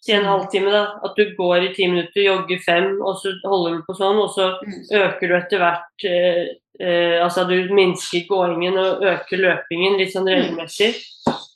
Si 0.07 0.13
en 0.15 0.23
halvtime, 0.29 0.71
da. 0.71 0.83
At 1.03 1.17
du 1.19 1.25
går 1.35 1.65
i 1.67 1.73
ti 1.75 1.87
minutter, 1.91 2.21
jogger 2.23 2.61
fem, 2.63 2.93
og 3.03 3.17
så 3.19 3.33
holder 3.43 3.75
du 3.79 3.83
på 3.89 3.97
sånn. 3.97 4.21
Og 4.23 4.29
så 4.35 4.53
Mm. 4.63 4.79
øker 5.03 5.27
du 5.27 5.35
etter 5.35 5.59
hvert 5.59 6.05
eh, 6.05 6.47
eh, 6.79 7.17
Altså 7.23 7.47
du 7.49 7.73
minsker 7.73 8.27
gåingen 8.29 8.77
og 8.77 9.01
øker 9.03 9.37
løpingen 9.37 9.97
litt 9.99 10.13
sånn 10.13 10.27
regelmessig. 10.29 10.95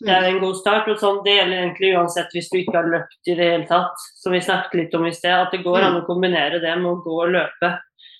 Det 0.02 0.14
er 0.14 0.28
en 0.28 0.41
god 0.41 0.58
start. 0.58 0.89
og 0.89 0.99
sånn, 0.99 1.22
Det 1.26 1.36
gjelder 1.36 1.62
egentlig 1.62 1.93
uansett 1.97 2.34
hvis 2.34 2.49
du 2.49 2.58
ikke 2.60 2.78
har 2.80 2.89
løpt 2.89 3.30
i 3.30 3.36
det 3.38 3.47
hele 3.52 3.68
tatt. 3.70 4.04
Som 4.22 4.34
vi 4.36 4.41
snakket 4.41 4.80
litt 4.80 4.97
om 4.97 5.06
i 5.06 5.14
sted. 5.14 5.34
At 5.34 5.54
det 5.54 5.64
går 5.66 5.86
an 5.86 5.99
å 6.02 6.06
kombinere 6.08 6.62
det 6.64 6.76
med 6.80 6.91
å 6.91 7.02
gå 7.04 7.18
og 7.26 7.34
løpe. 7.36 7.72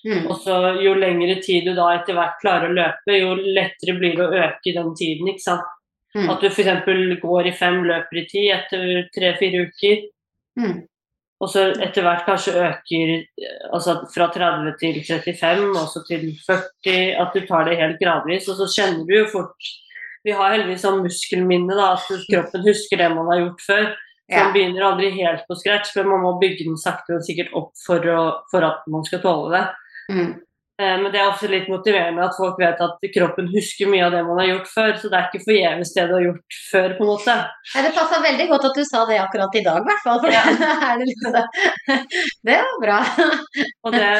Mm. 0.06 0.26
Og 0.26 0.36
så 0.42 0.58
Jo 0.82 0.94
lengre 0.98 1.38
tid 1.42 1.66
du 1.66 1.74
da 1.74 1.92
etter 1.96 2.16
hvert 2.18 2.40
klarer 2.42 2.70
å 2.70 2.74
løpe, 2.74 3.18
jo 3.18 3.36
lettere 3.38 3.94
blir 3.98 4.16
det 4.18 4.24
å 4.24 4.46
øke 4.46 4.74
den 4.74 4.94
tiden. 4.98 5.28
ikke 5.30 5.46
sant? 5.46 5.68
Mm. 6.14 6.30
At 6.30 6.40
du 6.40 6.48
f.eks. 6.50 7.20
går 7.22 7.46
i 7.48 7.52
fem, 7.56 7.82
løper 7.88 8.18
i 8.20 8.26
ti 8.28 8.48
etter 8.52 9.06
tre-fire 9.14 9.68
uker. 9.68 10.02
Mm. 10.60 10.82
Og 11.42 11.50
så 11.50 11.70
etter 11.82 12.04
hvert 12.06 12.26
kanskje 12.26 12.52
øker 12.68 13.12
altså 13.74 13.96
fra 14.12 14.28
30 14.30 14.76
til 14.78 15.00
35, 15.02 15.64
og 15.72 15.88
så 15.90 16.02
til 16.06 16.28
40. 16.46 17.16
At 17.18 17.34
du 17.34 17.46
tar 17.48 17.66
det 17.66 17.80
helt 17.80 17.98
gradvis. 18.02 18.46
Og 18.52 18.60
så 18.60 18.68
kjenner 18.70 19.06
du 19.08 19.16
jo 19.16 19.24
fort 19.32 19.72
Vi 20.24 20.34
har 20.36 20.52
heldigvis 20.54 20.84
sånn 20.84 21.02
muskelminne, 21.02 21.74
da, 21.74 21.92
at 21.96 22.26
kroppen 22.30 22.62
husker 22.66 23.00
det 23.00 23.08
man 23.14 23.26
har 23.32 23.40
gjort 23.40 23.64
før. 23.66 23.86
Så 24.30 24.36
Ja. 24.38 24.44
man 24.44 24.52
begynner 24.54 24.82
aldri 24.86 25.10
helt 25.18 25.42
på 25.48 25.56
scratch, 25.58 25.90
men 25.96 26.08
man 26.08 26.22
må 26.22 26.40
bygge 26.40 26.64
den 26.64 26.76
sakte 26.78 27.16
og 27.18 27.24
sikkert 27.26 27.52
opp 27.58 27.72
for, 27.84 27.98
å, 27.98 28.20
for 28.50 28.64
at 28.64 28.86
man 28.88 29.04
skal 29.04 29.20
tåle 29.20 29.50
det. 29.52 29.64
Mm. 30.14 30.30
Eh, 30.80 31.02
Men 31.02 31.12
det 31.12 31.20
er 31.20 31.28
også 31.28 31.50
litt 31.52 31.68
motiverende 31.68 32.24
at 32.24 32.36
folk 32.36 32.56
vet 32.60 32.80
at 32.80 33.04
kroppen 33.14 33.50
husker 33.52 33.90
mye 33.92 34.06
av 34.06 34.14
det 34.14 34.22
man 34.24 34.40
har 34.40 34.48
gjort 34.48 34.70
før, 34.72 34.92
så 34.98 35.10
det 35.12 35.18
er 35.18 35.26
ikke 35.28 35.44
forgjeves 35.44 35.92
det 35.96 36.04
du 36.08 36.14
har 36.16 36.24
gjort 36.26 36.58
før, 36.70 36.94
på 36.96 37.04
en 37.04 37.10
måte. 37.10 37.34
Ja, 37.74 37.82
det 37.84 37.92
passa 37.98 38.20
veldig 38.24 38.46
godt 38.50 38.68
at 38.70 38.78
du 38.80 38.84
sa 38.88 39.02
det 39.08 39.18
akkurat 39.20 39.58
i 39.60 39.64
dag, 39.66 39.82
i 39.82 39.90
hvert 39.90 40.06
fall. 40.06 40.22
For 40.22 40.32
Ja. 40.32 40.44
det, 40.48 40.70
det, 41.02 41.08
liksom 41.10 41.36
det. 41.36 41.98
det 42.48 42.60
var 42.62 42.78
bra. 42.86 43.00
Og 43.84 43.96
det, 43.98 44.12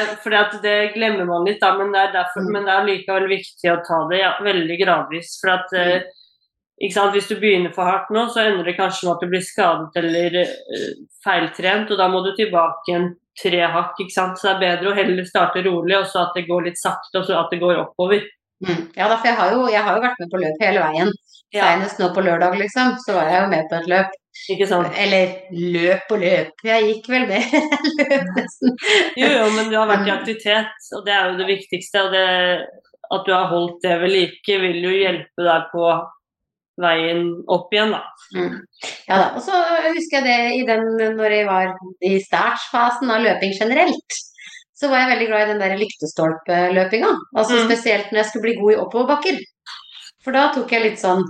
at 0.43 0.59
det 0.65 0.77
glemmer 0.97 1.25
man 1.29 1.47
litt, 1.49 1.61
da, 1.63 1.73
men 1.79 1.95
det 1.95 2.03
er, 2.03 2.13
derfor, 2.19 2.45
men 2.53 2.69
det 2.69 2.75
er 2.75 2.91
likevel 2.91 3.25
viktig 3.31 3.73
å 3.73 3.79
ta 3.87 4.03
det 4.11 4.21
ja, 4.21 4.35
veldig 4.45 4.77
gradvis. 4.83 5.33
For 5.41 5.55
at 5.55 5.73
mm. 5.73 6.13
ikke 6.85 6.97
sant? 6.99 7.17
Hvis 7.17 7.31
du 7.31 7.35
begynner 7.41 7.73
for 7.73 7.89
hardt 7.89 8.13
nå, 8.13 8.27
så 8.29 8.45
ender 8.45 8.69
det 8.69 8.77
kanskje 8.77 9.09
med 9.09 9.15
at 9.15 9.25
du 9.25 9.33
blir 9.33 9.45
skadet 9.47 9.99
eller 10.03 10.39
eh, 10.45 10.87
feiltrent, 11.25 11.89
og 11.89 11.97
da 11.97 12.11
må 12.13 12.21
du 12.21 12.33
tilbake 12.37 12.93
igjen 12.93 13.11
tre 13.41 13.65
hakk. 13.75 13.99
ikke 13.99 14.13
sant? 14.13 14.39
Så 14.39 14.47
det 14.47 14.53
er 14.53 14.63
bedre 14.63 14.91
å 14.91 14.97
heller 14.97 15.27
starte 15.27 15.65
rolig, 15.65 15.97
og 15.97 16.07
så 16.09 16.27
at 16.27 16.37
det 16.37 16.47
går 16.47 16.69
litt 16.69 16.81
sakte, 16.81 17.21
og 17.21 17.27
så 17.27 17.39
at 17.41 17.53
det 17.53 17.61
går 17.63 17.81
oppover. 17.85 18.25
Mm. 18.63 18.83
Ja 18.95 19.09
for 19.11 19.27
jeg 19.27 19.35
har, 19.35 19.51
jo, 19.51 19.63
jeg 19.67 19.83
har 19.83 19.97
jo 19.97 20.03
vært 20.05 20.19
med 20.21 20.29
på 20.31 20.39
løp 20.39 20.61
hele 20.63 20.83
veien. 20.85 21.09
Ja. 21.53 21.65
Senest 21.69 21.99
nå 22.01 22.09
på 22.15 22.23
lørdag, 22.25 22.55
liksom, 22.57 22.95
så 23.03 23.17
var 23.17 23.29
jeg 23.29 23.41
jo 23.43 23.49
med 23.51 23.67
på 23.69 23.79
et 23.79 23.89
løp. 23.91 24.13
Ikke 24.49 24.67
sant? 24.67 24.95
Eller 24.97 25.35
løp 25.53 26.13
og 26.15 26.23
løp. 26.23 26.63
Jeg 26.65 26.87
gikk 26.87 27.09
vel 27.13 27.27
med 27.29 27.53
løp, 27.99 28.31
nesten. 28.37 28.73
Jo, 29.19 29.29
jo, 29.29 29.43
men 29.57 29.69
du 29.69 29.77
har 29.77 29.91
vært 29.91 30.09
i 30.09 30.15
aktivitet, 30.15 30.89
og 30.97 31.05
det 31.05 31.13
er 31.13 31.29
jo 31.29 31.37
det 31.41 31.49
viktigste. 31.51 32.07
og 32.07 32.15
det, 32.15 32.25
At 33.13 33.27
du 33.27 33.33
har 33.35 33.51
holdt 33.51 33.85
det 33.85 33.99
ved 34.01 34.15
like, 34.15 34.59
vil 34.65 34.81
jo 34.81 34.95
hjelpe 34.95 35.45
deg 35.45 35.69
på 35.75 35.91
veien 36.81 37.27
opp 37.53 37.73
igjen, 37.73 37.91
da. 37.93 38.01
Mm. 38.35 38.55
Ja 39.07 39.17
da. 39.19 39.25
Og 39.37 39.41
så 39.45 39.53
husker 39.93 40.21
jeg 40.21 40.25
det 40.25 40.37
i 40.57 40.63
den 40.67 41.17
når 41.17 41.35
jeg 41.37 41.47
var 41.47 41.73
i 42.01 42.15
startfasen 42.23 43.11
av 43.13 43.21
løping 43.25 43.53
generelt. 43.59 44.19
Så 44.73 44.89
var 44.89 45.03
jeg 45.03 45.11
veldig 45.13 45.27
glad 45.29 45.41
i 45.43 45.51
den 45.51 45.61
der 45.61 45.77
lyktestolpeløpinga. 45.77 47.11
Altså 47.37 47.53
Mm. 47.59 47.65
spesielt 47.69 48.11
når 48.11 48.19
jeg 48.23 48.25
skulle 48.25 48.41
bli 48.47 48.55
god 48.61 48.71
i 48.73 48.79
oppoverbakker. 48.81 49.37
For 50.23 50.31
da 50.31 50.47
tok 50.53 50.71
jeg 50.71 50.81
litt 50.83 50.99
sånn 50.99 51.23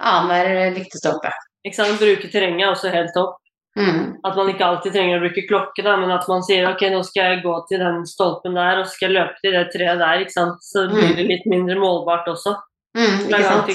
annenhver 0.00 0.74
lyktestolpe. 0.74 1.30
Ikke 1.64 1.76
sant? 1.76 2.00
Bruke 2.00 2.30
terrenget 2.32 2.66
er 2.66 2.72
også 2.74 2.90
helt 2.92 3.12
topp. 3.14 3.36
Mm. 3.78 4.16
At 4.26 4.34
man 4.36 4.48
ikke 4.50 4.64
alltid 4.66 4.92
trenger 4.92 5.18
å 5.20 5.22
bruke 5.22 5.46
klokke, 5.46 5.82
da, 5.84 5.96
men 5.96 6.10
at 6.10 6.26
man 6.28 6.42
sier 6.42 6.66
ok, 6.72 6.80
nå 6.90 7.04
skal 7.06 7.36
jeg 7.36 7.42
gå 7.44 7.54
til 7.68 7.78
den 7.78 8.00
stolpen 8.08 8.54
der, 8.58 8.80
og 8.80 8.86
skal 8.90 9.08
jeg 9.12 9.16
løpe 9.20 9.36
til 9.44 9.52
det 9.52 9.70
treet 9.72 9.98
der. 10.00 10.24
ikke 10.24 10.34
sant? 10.34 10.58
Så 10.66 10.88
blir 10.90 11.14
det 11.16 11.26
litt 11.28 11.46
mindre 11.46 11.76
målbart 11.78 12.26
også. 12.32 12.56
Mm, 12.96 13.16
ikke 13.30 13.44
sant? 13.46 13.68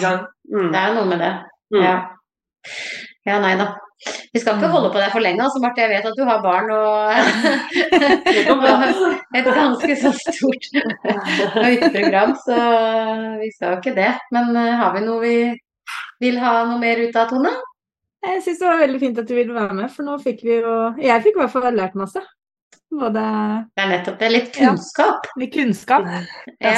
Mm. 0.51 0.69
Det 0.73 0.79
er 0.81 0.87
jo 0.89 0.93
noe 0.99 1.07
med 1.09 1.19
det. 1.23 1.33
Mm. 1.73 1.81
Ja. 1.83 1.95
ja, 3.25 3.35
nei 3.41 3.55
da. 3.59 3.65
Vi 4.35 4.39
skal 4.41 4.53
ikke 4.57 4.67
Mm. 4.67 4.71
holde 4.75 4.89
på 4.91 4.99
det 4.99 5.11
for 5.13 5.19
lenge, 5.23 5.41
altså, 5.41 5.59
Marte. 5.63 5.81
Jeg 5.81 5.89
vet 5.89 6.05
at 6.05 6.17
du 6.19 6.23
har 6.27 6.41
barn 6.43 6.69
og 6.75 7.13
et 9.39 9.45
ganske 9.47 9.95
så 10.01 10.11
stort 10.19 10.65
høydeprogram, 11.65 12.31
så 12.43 12.55
vi 13.39 13.49
skal 13.55 13.71
jo 13.71 13.77
ikke 13.79 13.95
det. 13.95 14.11
Men 14.35 14.45
eh, 14.55 14.75
har 14.81 14.91
vi 14.97 15.01
noe 15.05 15.19
vi 15.23 15.37
vil 16.23 16.37
ha 16.43 16.51
noe 16.67 16.79
mer 16.81 16.97
ut 17.07 17.15
av, 17.15 17.29
Tone? 17.31 17.51
Jeg 18.25 18.41
syns 18.43 18.59
det 18.61 18.67
var 18.67 18.79
veldig 18.81 18.99
fint 19.01 19.19
at 19.21 19.27
du 19.29 19.35
ville 19.37 19.53
være 19.55 19.73
med, 19.77 19.89
for 19.93 20.03
nå 20.07 20.13
fikk 20.21 20.39
vi 20.47 20.55
jo 20.57 20.71
Jeg 20.97 21.21
fikk 21.21 21.35
i 21.37 21.41
hvert 21.43 21.53
fall 21.53 21.75
lært 21.77 21.95
masse. 21.99 22.21
Både 22.95 23.21
Det 23.75 23.83
er 23.83 23.89
nettopp 23.91 24.19
det. 24.19 24.29
Litt 24.31 24.57
Ja. 24.59 24.69
kunnskap. 24.69 25.25
litt 25.37 25.53
kunnskap. 25.53 26.05
Ja. 26.61 26.75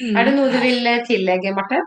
Mm. 0.00 0.16
Er 0.16 0.24
det 0.24 0.34
noe 0.34 0.50
du 0.50 0.58
vil 0.58 0.86
eh, 0.86 1.04
tillegge, 1.06 1.52
Marte? 1.54 1.82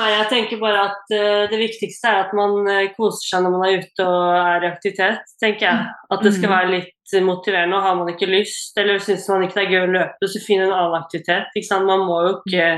Nei, 0.00 0.08
jeg 0.14 0.28
tenker 0.30 0.60
bare 0.62 0.82
at 0.88 1.10
eh, 1.12 1.46
det 1.50 1.58
viktigste 1.60 2.08
er 2.08 2.20
at 2.22 2.30
man 2.36 2.54
eh, 2.72 2.86
koser 2.96 3.26
seg 3.34 3.42
når 3.44 3.52
man 3.56 3.64
er 3.68 3.82
ute 3.82 4.06
og 4.06 4.36
er 4.38 4.64
i 4.64 4.70
aktivitet, 4.70 5.32
tenker 5.42 5.66
jeg. 5.66 5.88
At 6.14 6.22
det 6.24 6.32
skal 6.36 6.48
Mm. 6.48 6.54
være 6.56 6.70
litt 6.76 7.16
motiverende. 7.26 7.76
Og 7.76 7.82
har 7.82 7.94
man 7.98 8.08
ikke 8.08 8.28
lyst, 8.30 8.78
eller 8.78 8.98
syns 9.02 9.28
man 9.28 9.42
ikke 9.44 9.58
det 9.58 9.64
er 9.66 9.72
gøy 9.74 9.82
å 9.88 9.92
løpe, 9.98 10.28
så 10.30 10.40
finn 10.46 10.62
en 10.62 10.72
annen 10.72 10.96
aktivitet. 11.02 11.50
Ikke 11.56 11.66
sant? 11.68 11.84
Man 11.86 12.06
må 12.06 12.20
jo 12.28 12.32
ikke 12.38 12.68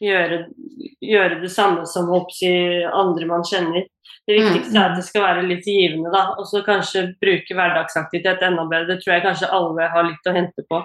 gjøre, 0.00 0.44
gjøre 1.04 1.40
det 1.42 1.50
samme 1.52 1.86
som 1.88 2.10
si, 2.34 2.52
andre 2.84 3.28
man 3.28 3.44
kjenner. 3.46 3.88
Det 4.28 4.36
viktigste 4.36 4.78
er 4.78 4.92
at 4.92 4.96
det 4.98 5.04
skal 5.06 5.24
være 5.24 5.46
litt 5.48 5.66
givende, 5.66 6.10
da. 6.12 6.36
Og 6.38 6.46
så 6.48 6.62
kanskje 6.66 7.10
bruke 7.22 7.56
hverdagsaktivitet 7.56 8.44
enda 8.46 8.66
bedre. 8.68 8.94
Det 8.94 9.02
tror 9.02 9.14
jeg 9.16 9.26
kanskje 9.26 9.52
alle 9.56 9.88
har 9.90 10.06
litt 10.06 10.28
å 10.28 10.34
hente 10.36 10.64
på. 10.70 10.80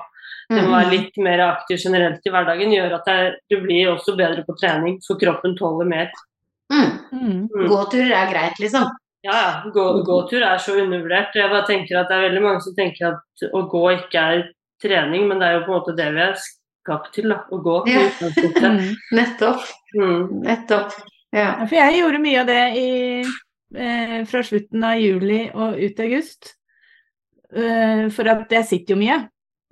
Det 0.50 0.62
å 0.62 0.70
være 0.72 0.92
litt 0.92 1.18
mer 1.26 1.42
aktiv 1.48 1.80
generelt 1.82 2.26
i 2.26 2.32
hverdagen 2.34 2.74
gjør 2.74 3.00
at 3.00 3.08
du 3.50 3.58
blir 3.64 3.90
også 3.96 4.14
bedre 4.18 4.44
på 4.46 4.56
trening, 4.60 5.00
for 5.06 5.20
kroppen 5.22 5.56
tåler 5.58 5.90
mer. 5.90 6.12
Mm. 6.74 6.92
Mm. 7.14 7.40
Gåturer 7.70 8.14
er 8.14 8.30
greit, 8.32 8.60
liksom? 8.62 8.88
Ja, 9.26 9.36
ja. 9.36 9.72
Gå, 9.74 9.86
gåtur 10.06 10.44
er 10.46 10.62
så 10.62 10.76
undervurdert. 10.78 11.34
Jeg 11.38 11.50
bare 11.50 11.66
tenker 11.66 12.02
at 12.02 12.12
Det 12.12 12.18
er 12.18 12.28
veldig 12.28 12.44
mange 12.44 12.62
som 12.62 12.76
tenker 12.78 13.14
at 13.14 13.48
å 13.54 13.64
gå 13.72 13.86
ikke 13.96 14.22
er 14.22 14.44
trening, 14.84 15.26
men 15.30 15.42
det 15.42 15.50
er 15.50 15.58
jo 15.60 15.66
på 15.66 15.74
en 15.74 15.80
måte 15.80 15.98
det 15.98 16.12
vi 16.14 16.24
er 16.28 16.38
skapt 16.86 17.14
til, 17.18 17.32
da, 17.34 17.42
å 17.50 17.60
gå. 17.66 17.80
Ja. 17.90 18.06
Nettopp. 19.18 19.66
Mm. 19.98 20.42
Nettopp. 20.46 20.94
Ja. 21.36 21.50
For 21.66 21.76
jeg 21.76 22.00
gjorde 22.00 22.22
mye 22.24 22.44
av 22.44 22.50
det 22.50 22.62
i, 22.80 22.90
eh, 23.76 24.20
fra 24.30 24.44
slutten 24.46 24.86
av 24.88 25.02
juli 25.02 25.42
og 25.50 25.80
ut 25.82 26.00
i 26.00 26.06
august. 26.06 26.54
Uh, 27.56 28.10
for 28.12 28.28
at 28.28 28.52
jeg 28.52 28.68
sitter 28.68 28.96
jo 28.96 29.00
mye. 29.00 29.18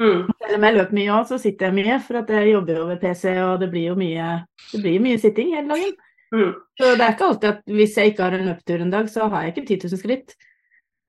Mm. 0.01 0.29
Selv 0.39 0.57
om 0.57 0.65
jeg 0.67 0.75
løper 0.77 0.97
mye 0.97 1.13
òg, 1.15 1.25
så 1.27 1.39
sitter 1.41 1.69
jeg 1.69 1.77
mye. 1.79 1.99
For 2.05 2.19
at 2.21 2.31
jeg 2.31 2.53
jobber 2.53 2.79
jo 2.79 2.87
ved 2.89 3.01
PC, 3.01 3.25
og 3.43 3.57
det 3.63 3.69
blir 3.73 3.89
jo 3.91 3.97
mye, 3.99 4.29
det 4.71 4.81
blir 4.83 5.03
mye 5.03 5.19
sitting 5.21 5.53
hele 5.55 5.69
dagen. 5.73 5.97
Mm. 6.33 6.53
Så 6.79 6.93
det 6.97 7.05
er 7.05 7.13
ikke 7.13 7.27
alltid 7.29 7.49
at 7.51 7.75
hvis 7.77 7.97
jeg 7.99 8.13
ikke 8.13 8.25
har 8.25 8.37
en 8.37 8.47
løpetur 8.49 8.83
en 8.83 8.93
dag, 8.93 9.09
så 9.11 9.27
har 9.29 9.43
jeg 9.43 9.53
ikke 9.53 9.67
10 9.67 9.91
000 9.93 10.01
skritt. 10.01 10.37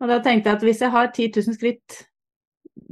Og 0.02 0.10
da 0.10 0.18
tenkte 0.24 0.50
jeg 0.50 0.58
at 0.58 0.66
hvis 0.66 0.82
jeg 0.84 0.92
har 0.92 1.12
10 1.14 1.30
000 1.38 1.56
skritt 1.56 2.00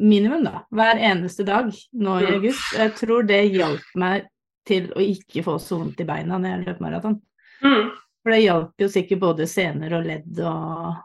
minimum 0.03 0.45
da, 0.45 0.63
hver 0.75 1.01
eneste 1.01 1.47
dag 1.47 1.71
nå 1.93 2.19
i 2.21 2.31
august, 2.35 2.73
jeg 2.79 2.95
tror 2.99 3.27
det 3.29 3.41
hjalp 3.55 3.99
meg 3.99 4.29
til 4.67 4.89
å 4.95 5.03
ikke 5.03 5.45
få 5.47 5.57
så 5.63 5.79
vondt 5.81 6.03
i 6.03 6.07
beina 6.07 6.39
når 6.39 6.53
jeg 6.53 6.65
løper 6.67 6.85
maraton. 6.87 7.19
Mm. 7.63 7.93
For 8.23 8.35
det 8.35 8.41
hjalp 8.45 8.85
jo 8.85 8.89
sikkert 8.91 9.23
både 9.23 9.49
sener 9.51 9.97
og 9.99 10.07
ledd 10.07 10.43
og 10.47 11.01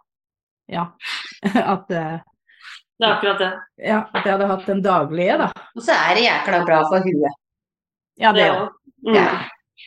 ja, 0.67 0.83
at 1.73 1.85
det 1.89 2.01
er 2.03 3.13
akkurat 3.13 3.41
det. 3.41 3.51
Ja, 3.87 3.99
at 4.11 4.25
jeg 4.25 4.33
hadde 4.33 4.49
hatt 4.49 4.65
den 4.69 4.81
daglige, 4.85 5.37
da. 5.43 5.51
Og 5.77 5.85
så 5.85 5.93
er 5.93 6.17
det 6.17 6.25
jækla 6.25 6.63
bra 6.65 6.81
for 6.89 7.05
huet. 7.05 7.37
Ja, 8.17 8.33
det 8.33 8.49
òg. 8.49 8.73
Mm. 9.05 9.13
Ja. 9.13 9.27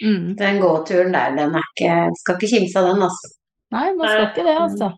Mm. 0.04 0.26
Den 0.38 0.60
gåturen 0.62 1.12
der, 1.12 1.32
den 1.34 1.56
er 1.58 1.64
ikke 1.74 1.94
Skal 2.20 2.36
ikke 2.38 2.50
kimse 2.52 2.78
av 2.78 2.86
den, 2.92 3.02
altså. 3.02 3.32
Nei, 3.74 3.88
man 3.98 4.12
skal 4.12 4.28
ikke 4.28 4.44
det, 4.46 4.54
altså. 4.64 4.90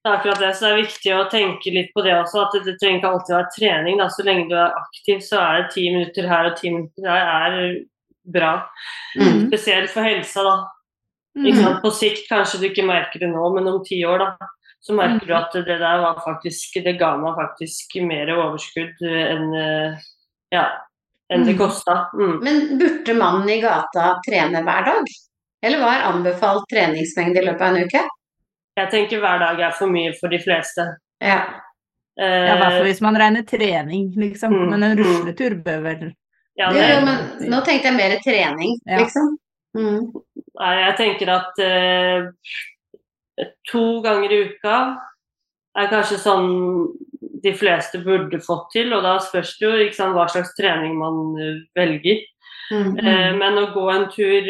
Det 0.00 0.08
er 0.08 0.16
akkurat 0.16 0.40
det, 0.40 0.50
så 0.56 0.64
det 0.64 0.72
er 0.72 0.78
viktig 0.80 1.10
å 1.12 1.24
tenke 1.28 1.72
litt 1.74 1.90
på 1.92 2.04
det 2.06 2.14
også. 2.16 2.46
At 2.46 2.54
det, 2.64 2.76
trenger 2.80 3.02
ikke 3.02 3.10
alltid 3.10 3.34
være 3.36 3.54
trening. 3.56 3.98
Da. 4.00 4.08
Så 4.08 4.24
lenge 4.24 4.46
du 4.48 4.54
er 4.56 4.78
aktiv, 4.78 5.20
så 5.24 5.40
er 5.42 5.58
det 5.58 5.74
ti 5.74 5.88
minutter 5.92 6.28
her 6.30 6.48
og 6.48 6.56
ti 6.60 6.72
minutter 6.72 7.04
der 7.04 7.32
er 7.34 7.58
bra. 8.30 8.52
Mm. 9.20 9.42
Spesielt 9.50 9.92
for 9.92 10.08
helsa, 10.08 10.46
da. 10.46 10.54
Mm. 11.36 11.60
På 11.82 11.92
sikt 11.94 12.24
kanskje 12.30 12.62
du 12.62 12.70
ikke 12.70 12.86
merker 12.88 13.22
det 13.22 13.28
nå, 13.30 13.44
men 13.54 13.68
om 13.70 13.84
ti 13.86 14.00
år, 14.08 14.24
da 14.24 14.50
så 14.80 14.94
merker 14.96 15.26
du 15.26 15.32
mm. 15.34 15.40
at 15.40 15.52
det 15.52 15.78
der 15.78 15.98
var 16.00 16.20
faktisk 16.24 16.78
Det 16.84 16.96
ga 17.00 17.10
meg 17.20 17.36
faktisk 17.36 17.98
mer 18.08 18.30
overskudd 18.32 19.02
enn 19.04 19.50
ja, 20.50 20.64
enn 21.30 21.44
det 21.46 21.54
mm. 21.54 21.58
kosta. 21.60 21.96
Mm. 22.16 22.38
Men 22.42 22.56
burde 22.80 23.14
mannen 23.14 23.50
i 23.52 23.60
gata 23.62 24.16
trene 24.26 24.64
hver 24.66 24.88
dag? 24.88 25.12
Eller 25.62 25.82
hva 25.82 25.92
er 25.94 26.08
anbefalt 26.08 26.64
treningsmengde 26.72 27.42
i 27.42 27.46
løpet 27.46 27.62
av 27.62 27.76
en 27.76 27.86
uke? 27.86 28.02
Jeg 28.80 28.92
tenker 28.94 29.20
hver 29.22 29.42
dag 29.42 29.60
er 29.68 29.76
for 29.76 29.92
mye 29.92 30.14
for 30.18 30.32
de 30.32 30.40
fleste. 30.42 30.86
Ja. 31.20 31.40
Eh, 32.20 32.46
ja, 32.48 32.56
hvert 32.58 32.78
fall 32.78 32.88
hvis 32.88 33.04
man 33.04 33.18
regner 33.20 33.44
trening, 33.48 34.10
liksom. 34.18 34.56
Mm, 34.56 34.72
men 34.72 34.88
en 34.88 34.98
rusletur 34.98 35.56
bør 35.64 35.84
vel 35.86 36.08
ja, 36.60 36.68
det, 36.74 36.80
jo, 36.90 36.96
men 37.06 37.48
nå 37.48 37.60
tenkte 37.64 37.88
jeg 37.88 37.96
mer 37.96 38.16
trening, 38.20 38.74
ja. 38.84 38.98
liksom. 39.00 39.30
Mm. 39.78 40.10
Nei, 40.60 40.72
jeg 40.82 40.96
tenker 40.98 41.30
at 41.32 41.60
uh, 41.64 43.46
to 43.70 43.84
ganger 44.04 44.34
i 44.34 44.40
uka 44.50 44.80
er 45.80 45.88
kanskje 45.92 46.18
sånn 46.20 46.50
de 47.42 47.52
fleste 47.56 48.00
burde 48.04 48.40
fått 48.44 48.68
til, 48.74 48.92
og 48.96 49.04
da 49.06 49.16
spørs 49.22 49.54
det 49.60 49.68
jo 49.68 49.88
sant, 49.96 50.16
hva 50.16 50.26
slags 50.30 50.52
trening 50.58 50.98
man 51.00 51.22
eh, 51.40 51.62
velger. 51.78 52.26
Mm 52.70 52.96
-hmm. 52.96 53.38
Men 53.38 53.58
å 53.58 53.72
gå 53.74 53.90
en 53.90 54.06
tur, 54.10 54.42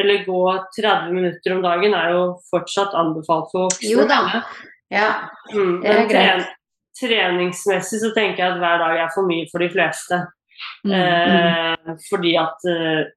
eller 0.00 0.24
gå 0.24 0.64
30 0.80 1.12
minutter 1.12 1.56
om 1.56 1.62
dagen, 1.62 1.94
er 1.94 2.10
jo 2.10 2.38
fortsatt 2.50 2.94
anbefalt 2.94 3.48
for 3.50 3.66
voksne. 3.66 3.90
Jo 3.90 4.06
da. 4.06 4.42
Ja, 4.90 5.30
mm, 5.54 5.80
det 5.82 6.08
greit. 6.10 6.46
Treningsmessig 7.00 7.98
så 8.00 8.14
tenker 8.14 8.44
jeg 8.44 8.52
at 8.52 8.58
hver 8.58 8.78
dag 8.78 8.96
er 8.98 9.10
for 9.14 9.26
mye 9.26 9.48
for 9.50 9.58
de 9.58 9.70
fleste. 9.70 10.26
Mm. 10.84 10.92
Eh, 10.92 11.96
fordi 12.10 12.36
at 12.36 12.58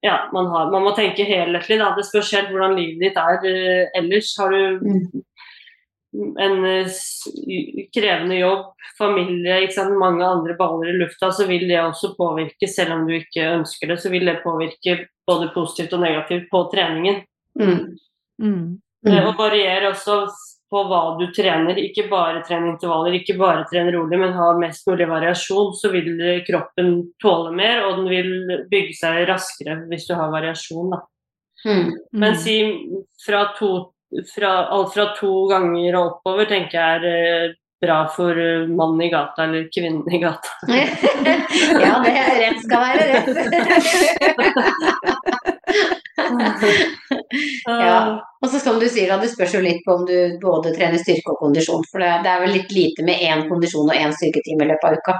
ja, 0.01 0.29
man, 0.33 0.45
har, 0.47 0.71
man, 0.71 0.83
må 0.83 0.95
tenke 0.95 1.23
helhetlig. 1.23 1.79
Da. 1.79 1.93
Det 1.95 2.05
spørs 2.05 2.31
helt 2.31 2.49
hvordan 2.49 2.75
livet 2.75 2.99
ditt 2.99 3.17
er 3.17 3.37
eh, 3.45 3.85
ellers. 3.93 4.33
Har 4.39 4.49
du 4.49 4.79
mm. 4.81 5.21
En 6.39 6.65
uh, 6.65 6.97
krevende 7.93 8.39
jobb, 8.39 8.65
familie, 8.97 9.67
mange 9.99 10.25
andre 10.25 10.55
baller 10.57 10.89
i 10.91 10.97
lufta, 10.97 11.31
så 11.31 11.47
vil 11.49 11.67
det 11.69 11.79
også 11.81 12.15
påvirke, 12.17 12.67
selv 12.67 12.97
om 12.97 13.05
du 13.07 13.15
ikke 13.17 13.45
ønsker 13.59 13.93
det, 13.93 14.01
så 14.01 14.11
vil 14.13 14.25
det 14.25 14.41
påvirke 14.43 14.99
både 15.27 15.51
positivt 15.55 15.93
og 15.97 16.03
negativt 16.05 16.49
på 16.51 16.63
treningen. 16.73 17.23
Mm. 17.59 17.97
Mm. 18.43 18.67
Det 19.07 19.23
varierer 19.37 19.89
også 19.91 20.21
på 20.71 20.83
hva 20.89 21.01
du 21.19 21.27
trener. 21.35 21.79
Ikke 21.79 22.07
bare 22.11 22.43
trene 22.47 22.73
intervaller, 22.73 23.15
ikke 23.19 23.37
bare 23.39 23.65
trene 23.71 23.93
rolig, 23.95 24.19
men 24.19 24.35
ha 24.35 24.49
mest 24.59 24.87
mulig 24.89 25.07
variasjon. 25.09 25.73
Så 25.77 25.91
vil 25.93 26.17
kroppen 26.47 26.95
tåle 27.23 27.53
mer, 27.55 27.85
og 27.87 28.01
den 28.01 28.09
vil 28.11 28.57
bygge 28.71 28.97
seg 28.99 29.23
raskere 29.29 29.79
hvis 29.91 30.09
du 30.09 30.15
har 30.19 30.33
variasjon. 30.33 30.91
Da. 30.95 31.03
Mm. 31.67 31.93
Men 32.11 32.35
mm. 32.35 32.41
si 32.41 32.57
fra, 33.23 33.47
to, 33.57 33.71
fra 34.35 34.67
alt 34.67 34.93
fra 34.93 35.05
to 35.17 35.47
ganger 35.51 35.95
og 35.97 36.05
oppover 36.11 36.45
tenker 36.49 36.77
jeg 36.77 36.89
er 36.99 37.03
eh, 37.11 37.55
bra 37.81 38.07
for 38.13 38.31
eh, 38.41 38.67
mannen 38.67 39.01
i 39.05 39.09
gata 39.13 39.43
eller 39.45 39.63
kvinnen 39.73 40.13
i 40.13 40.19
gata. 40.21 40.49
ja, 41.83 41.93
det 42.05 42.13
er 42.13 42.39
rett 42.41 42.61
skal 42.63 42.79
være 42.85 43.03
rett. 43.11 43.27
ja. 47.67 48.21
Og 48.41 48.49
så 48.49 48.59
som 48.61 48.79
du 48.81 48.87
sier, 48.89 49.13
at 49.13 49.21
det 49.23 49.29
spørs 49.33 49.53
jo 49.57 49.61
litt 49.63 49.83
på 49.85 49.91
om 49.99 50.05
du 50.07 50.17
både 50.41 50.75
trener 50.75 50.99
styrke 51.01 51.33
og 51.33 51.41
kondisjon. 51.43 51.85
For 51.91 51.97
det, 52.01 52.09
er 52.25 52.43
vel 52.43 52.55
litt 52.57 52.71
lite 52.73 53.05
med 53.05 53.21
én 53.23 53.47
kondisjon 53.49 53.89
og 53.89 53.97
én 53.97 54.13
styrketime 54.15 54.65
i 54.65 54.69
løpet 54.71 54.87
av 54.89 54.93
uka. 55.01 55.13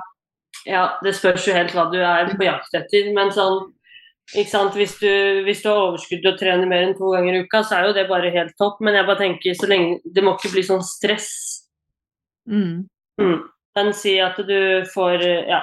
Ja, 0.68 0.84
det 1.04 1.16
spørs 1.16 1.48
jo 1.48 1.56
helt 1.56 1.74
hva 1.76 1.84
du 1.92 2.00
er 2.02 2.34
på 2.34 2.48
jakt 2.48 2.74
etter. 2.76 3.12
Men 3.16 3.32
sånn? 3.36 3.58
Hvis, 4.34 4.98
du, 5.00 5.08
hvis 5.48 5.62
du 5.64 5.70
har 5.70 5.78
overskudd 5.86 6.26
og 6.28 6.40
trener 6.40 6.68
mer 6.68 6.84
enn 6.84 6.98
to 6.98 7.14
ganger 7.14 7.38
i 7.38 7.46
uka, 7.46 7.62
så 7.64 7.78
er 7.78 7.88
jo 7.88 7.96
det 7.96 8.10
bare 8.10 8.34
helt 8.34 8.58
topp. 8.60 8.82
Men 8.84 9.00
jeg 9.00 9.08
bare 9.08 9.22
tenker 9.22 9.56
så 9.56 9.70
lenge 9.72 10.02
Det 10.04 10.24
må 10.26 10.36
ikke 10.36 10.52
bli 10.56 10.66
sånn 10.68 10.84
stress. 10.84 11.32
Mm. 12.50 12.88
Mm. 13.22 13.40
Men 13.78 13.94
si 13.96 14.18
at 14.20 14.40
du 14.44 14.84
får 14.92 15.24
ja, 15.48 15.62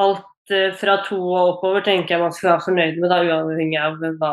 alt 0.00 0.26
Eh, 0.50 0.72
fra 0.74 0.96
to 1.06 1.18
og 1.20 1.52
oppover 1.54 1.84
tenker 1.86 2.16
jeg 2.16 2.22
man 2.22 2.34
skal 2.34 2.52
være 2.52 2.64
fornøyd 2.66 2.98
med, 2.98 3.12
da, 3.12 3.20
uavhengig 3.22 3.78
av 3.78 4.00
hva. 4.20 4.32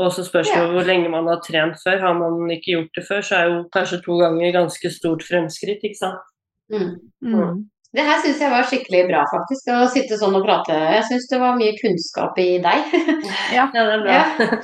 Og 0.00 0.08
så 0.16 0.24
spørs 0.24 0.48
det 0.48 0.56
ja. 0.56 0.68
hvor 0.72 0.86
lenge 0.88 1.10
man 1.12 1.28
har 1.28 1.42
trent 1.44 1.76
før. 1.82 1.98
Har 2.00 2.14
man 2.16 2.50
ikke 2.50 2.72
gjort 2.76 2.96
det 2.96 3.04
før, 3.08 3.20
så 3.26 3.36
er 3.38 3.50
jo 3.50 3.58
kanskje 3.74 4.00
to 4.06 4.16
ganger 4.22 4.54
ganske 4.56 4.92
stort 4.94 5.24
fremskritt, 5.26 5.84
ikke 5.84 6.00
sant. 6.00 6.30
Mm. 6.72 6.94
Mm. 7.92 7.98
Det 7.98 8.04
her 8.08 8.22
syns 8.24 8.40
jeg 8.40 8.52
var 8.52 8.68
skikkelig 8.68 9.02
bra, 9.10 9.22
faktisk. 9.28 9.68
Å 9.68 9.88
sitte 9.92 10.16
sånn 10.20 10.36
og 10.38 10.46
prate. 10.46 10.76
Jeg 10.96 11.04
syns 11.10 11.28
det 11.28 11.40
var 11.42 11.58
mye 11.58 11.74
kunnskap 11.76 12.38
i 12.40 12.56
deg. 12.64 12.94
ja. 13.58 13.66
ja, 13.76 13.84
det 13.84 13.84
er 13.84 14.04
bra. 14.06 14.14
Ja. 14.16 14.60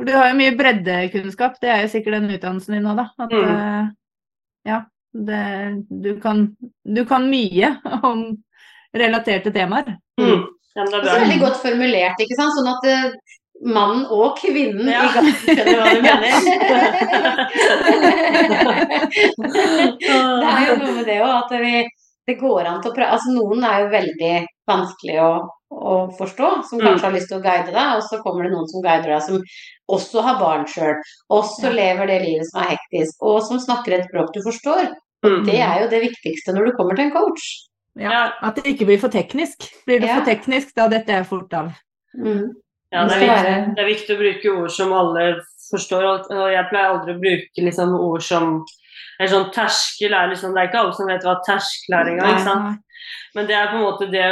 Du 0.00 0.12
har 0.14 0.30
jo 0.30 0.36
mye 0.38 0.54
breddekunnskap, 0.56 1.58
det 1.60 1.68
er 1.68 1.82
jo 1.84 1.90
sikkert 1.92 2.16
den 2.16 2.30
utdannelsen 2.32 2.78
din 2.78 2.86
nå, 2.88 2.94
da. 2.96 3.10
At, 3.20 3.34
mm. 3.34 3.50
Eh, 3.50 3.90
ja, 4.70 4.78
det, 5.28 5.42
du, 5.90 6.14
kan, 6.22 6.46
du 6.86 7.02
kan 7.08 7.26
mye 7.28 7.74
om 8.06 8.22
relaterte 8.96 9.52
temaer. 9.52 9.98
Mm. 10.20 10.46
Ja, 10.74 10.86
det 10.86 10.94
er 10.94 11.04
bra. 11.04 11.18
veldig 11.18 11.38
godt 11.42 11.60
formulert, 11.60 12.22
ikke 12.22 12.38
sant. 12.38 12.54
Sånn 12.56 12.70
at 12.70 12.86
uh, 12.86 13.36
mannen 13.60 14.06
og 14.14 14.38
kvinnen 14.40 14.88
ja. 14.88 15.04
i 15.04 15.08
gaten 15.16 15.34
skjønner 15.42 15.76
hva 15.76 15.86
du 15.92 16.00
mener. 16.06 16.32
det 20.00 20.50
er 20.54 20.62
jo 20.70 20.76
noe 20.80 20.92
med 20.94 21.04
det 21.10 21.18
òg, 21.20 21.34
at 21.34 21.50
vi, 21.60 21.74
det 22.30 22.38
går 22.40 22.68
an 22.68 22.80
til 22.82 22.92
å 22.92 22.96
prøve 22.96 23.16
Altså 23.16 23.34
noen 23.34 23.64
er 23.66 23.84
jo 23.84 23.90
veldig 23.92 24.34
vanskelig 24.70 25.18
å, 25.24 25.30
å 25.74 25.94
forstå, 26.18 26.50
som 26.68 26.80
mm. 26.80 26.84
kanskje 26.86 27.00
mm. 27.00 27.06
har 27.06 27.16
lyst 27.16 27.30
til 27.32 27.38
å 27.38 27.44
guide 27.44 27.74
deg, 27.74 27.94
og 27.96 28.04
så 28.06 28.20
kommer 28.24 28.46
det 28.46 28.52
noen 28.54 28.68
som 28.70 28.84
guider 28.84 29.10
deg 29.10 29.24
som 29.26 29.40
også 29.90 30.24
har 30.26 30.38
barn 30.40 30.66
sjøl, 30.70 30.94
også 31.34 31.68
ja. 31.68 31.76
lever 31.80 32.12
det 32.12 32.20
livet 32.24 32.50
som 32.50 32.62
er 32.62 32.74
hektisk, 32.76 33.18
og 33.26 33.40
som 33.48 33.62
snakker 33.62 33.96
et 33.96 34.06
språk 34.06 34.30
du 34.36 34.42
forstår. 34.46 34.92
Og 35.20 35.34
mm. 35.34 35.42
det 35.48 35.58
er 35.60 35.82
jo 35.82 35.90
det 35.92 36.04
viktigste 36.06 36.54
når 36.56 36.70
du 36.70 36.76
kommer 36.78 36.96
til 36.96 37.08
en 37.08 37.14
coach. 37.16 37.48
Ja, 38.00 38.30
At 38.40 38.56
det 38.56 38.70
ikke 38.70 38.86
blir 38.88 39.00
for 39.02 39.12
teknisk. 39.12 39.66
Blir 39.86 40.00
det 40.00 40.08
ja. 40.08 40.20
for 40.20 40.28
teknisk, 40.28 40.70
da 40.78 40.86
detter 40.92 41.18
jeg 41.18 41.28
fort 41.28 41.56
av. 41.58 41.72
Mm. 42.16 42.52
Ja, 42.90 43.04
det 43.06 43.16
er, 43.16 43.20
viktig, 43.22 43.56
det 43.76 43.82
er, 43.82 43.88
viktig, 43.88 44.14
å 44.14 44.20
bruke 44.20 44.52
ord 44.62 44.72
som 44.74 44.94
alle 44.96 45.26
forstår. 45.68 46.06
Og 46.06 46.46
jeg 46.50 46.68
pleier 46.70 46.94
aldri 46.94 47.14
å 47.14 47.20
bruke 47.22 47.66
liksom 47.66 47.92
ord 47.98 48.24
som 48.26 48.56
eller 49.20 49.32
sånn 49.34 49.50
terskel 49.52 50.14
er 50.16 50.30
liksom 50.30 50.54
Det 50.56 50.62
er 50.62 50.70
ikke 50.70 50.78
alle 50.80 50.96
som 50.96 51.10
vet 51.10 51.26
hva 51.28 51.34
terskel 51.44 51.96
er 51.98 52.08
engang. 52.14 52.30
ikke 52.32 52.46
sant? 52.46 52.86
Men 53.36 53.46
det 53.46 53.54
er 53.54 53.68
på 53.70 53.76
en 53.76 53.84
måte 53.84 54.08
det 54.10 54.24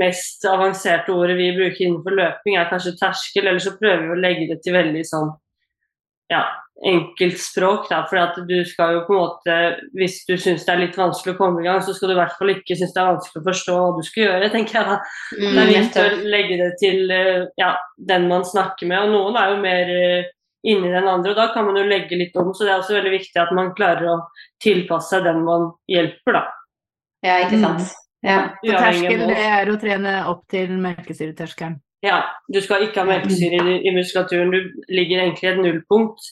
mest 0.00 0.44
avanserte 0.50 1.14
ordet 1.14 1.38
vi 1.38 1.52
bruker 1.56 1.86
innenfor 1.86 2.18
løping, 2.18 2.58
er 2.58 2.68
kanskje 2.68 2.96
terskel, 2.98 3.46
eller 3.46 3.62
så 3.62 3.76
prøver 3.78 4.02
vi 4.04 4.12
å 4.12 4.20
legge 4.20 4.50
det 4.50 4.58
til 4.64 4.76
veldig 4.76 5.04
sånn 5.08 5.30
ja, 6.32 6.42
enkelt 6.84 7.38
språk. 7.40 7.88
Da, 7.90 8.02
for 8.10 8.20
at 8.20 8.36
du 8.48 8.56
skal 8.68 8.98
jo 8.98 9.02
på 9.06 9.14
en 9.14 9.22
måte, 9.22 9.56
hvis 9.96 10.20
du 10.28 10.34
syns 10.40 10.66
det 10.66 10.74
er 10.74 10.82
litt 10.82 10.98
vanskelig 10.98 11.36
å 11.36 11.40
komme 11.40 11.62
i 11.62 11.66
gang, 11.68 11.80
så 11.84 11.94
skal 11.96 12.10
du 12.10 12.16
i 12.16 12.20
hvert 12.20 12.36
fall 12.38 12.54
ikke 12.54 12.76
synes 12.78 12.94
det 12.94 13.02
er 13.02 13.10
vanskelig 13.12 13.42
å 13.42 13.48
forstå 13.48 13.80
hva 13.80 13.90
du 13.96 14.06
skal 14.08 14.26
gjøre, 14.26 14.52
tenker 14.54 14.80
jeg 14.80 14.90
da. 14.90 15.00
Mm, 15.38 15.50
Det 15.50 15.64
er 15.64 15.72
viktig 15.72 16.04
å 16.04 16.30
legge 16.36 16.60
det 16.62 16.70
til 16.82 17.14
eh, 17.14 17.44
ja, 17.60 17.74
den 18.12 18.28
man 18.32 18.46
snakker 18.48 18.90
med, 18.90 19.06
og 19.06 19.14
noen 19.14 19.40
er 19.40 19.52
jo 19.54 19.60
mer 19.64 19.94
eh, 19.98 20.32
inni 20.64 20.90
den 20.90 21.08
andre, 21.08 21.32
og 21.34 21.38
da 21.38 21.48
kan 21.54 21.66
man 21.68 21.78
jo 21.78 21.84
legge 21.88 22.18
litt 22.18 22.36
om. 22.40 22.52
Så 22.56 22.64
det 22.64 22.72
er 22.72 22.80
også 22.80 22.96
veldig 22.96 23.12
viktig 23.14 23.40
at 23.40 23.52
man 23.56 23.72
klarer 23.76 24.10
å 24.14 24.18
tilpasse 24.64 25.14
seg 25.14 25.26
den 25.28 25.42
man 25.46 25.70
hjelper, 25.90 26.38
da. 26.38 26.44
Ja, 27.24 27.40
ikke 27.44 27.60
sant. 27.60 27.92
Ja. 28.24 28.38
Så 28.64 28.72
terskel, 28.72 29.26
det 29.28 29.40
er 29.44 29.68
å 29.68 29.80
trene 29.80 30.14
opp 30.30 30.46
til 30.52 30.72
melkesyreterskelen. 30.80 31.76
Ja, 32.04 32.18
du 32.52 32.58
skal 32.60 32.84
ikke 32.84 33.00
ha 33.00 33.08
melkesyre 33.08 33.60
i, 33.64 33.74
i 33.88 33.92
muskulaturen. 33.96 34.50
Du 34.52 34.82
ligger 34.92 35.22
egentlig 35.22 35.46
i 35.46 35.50
et 35.54 35.60
nullpunkt. 35.60 36.26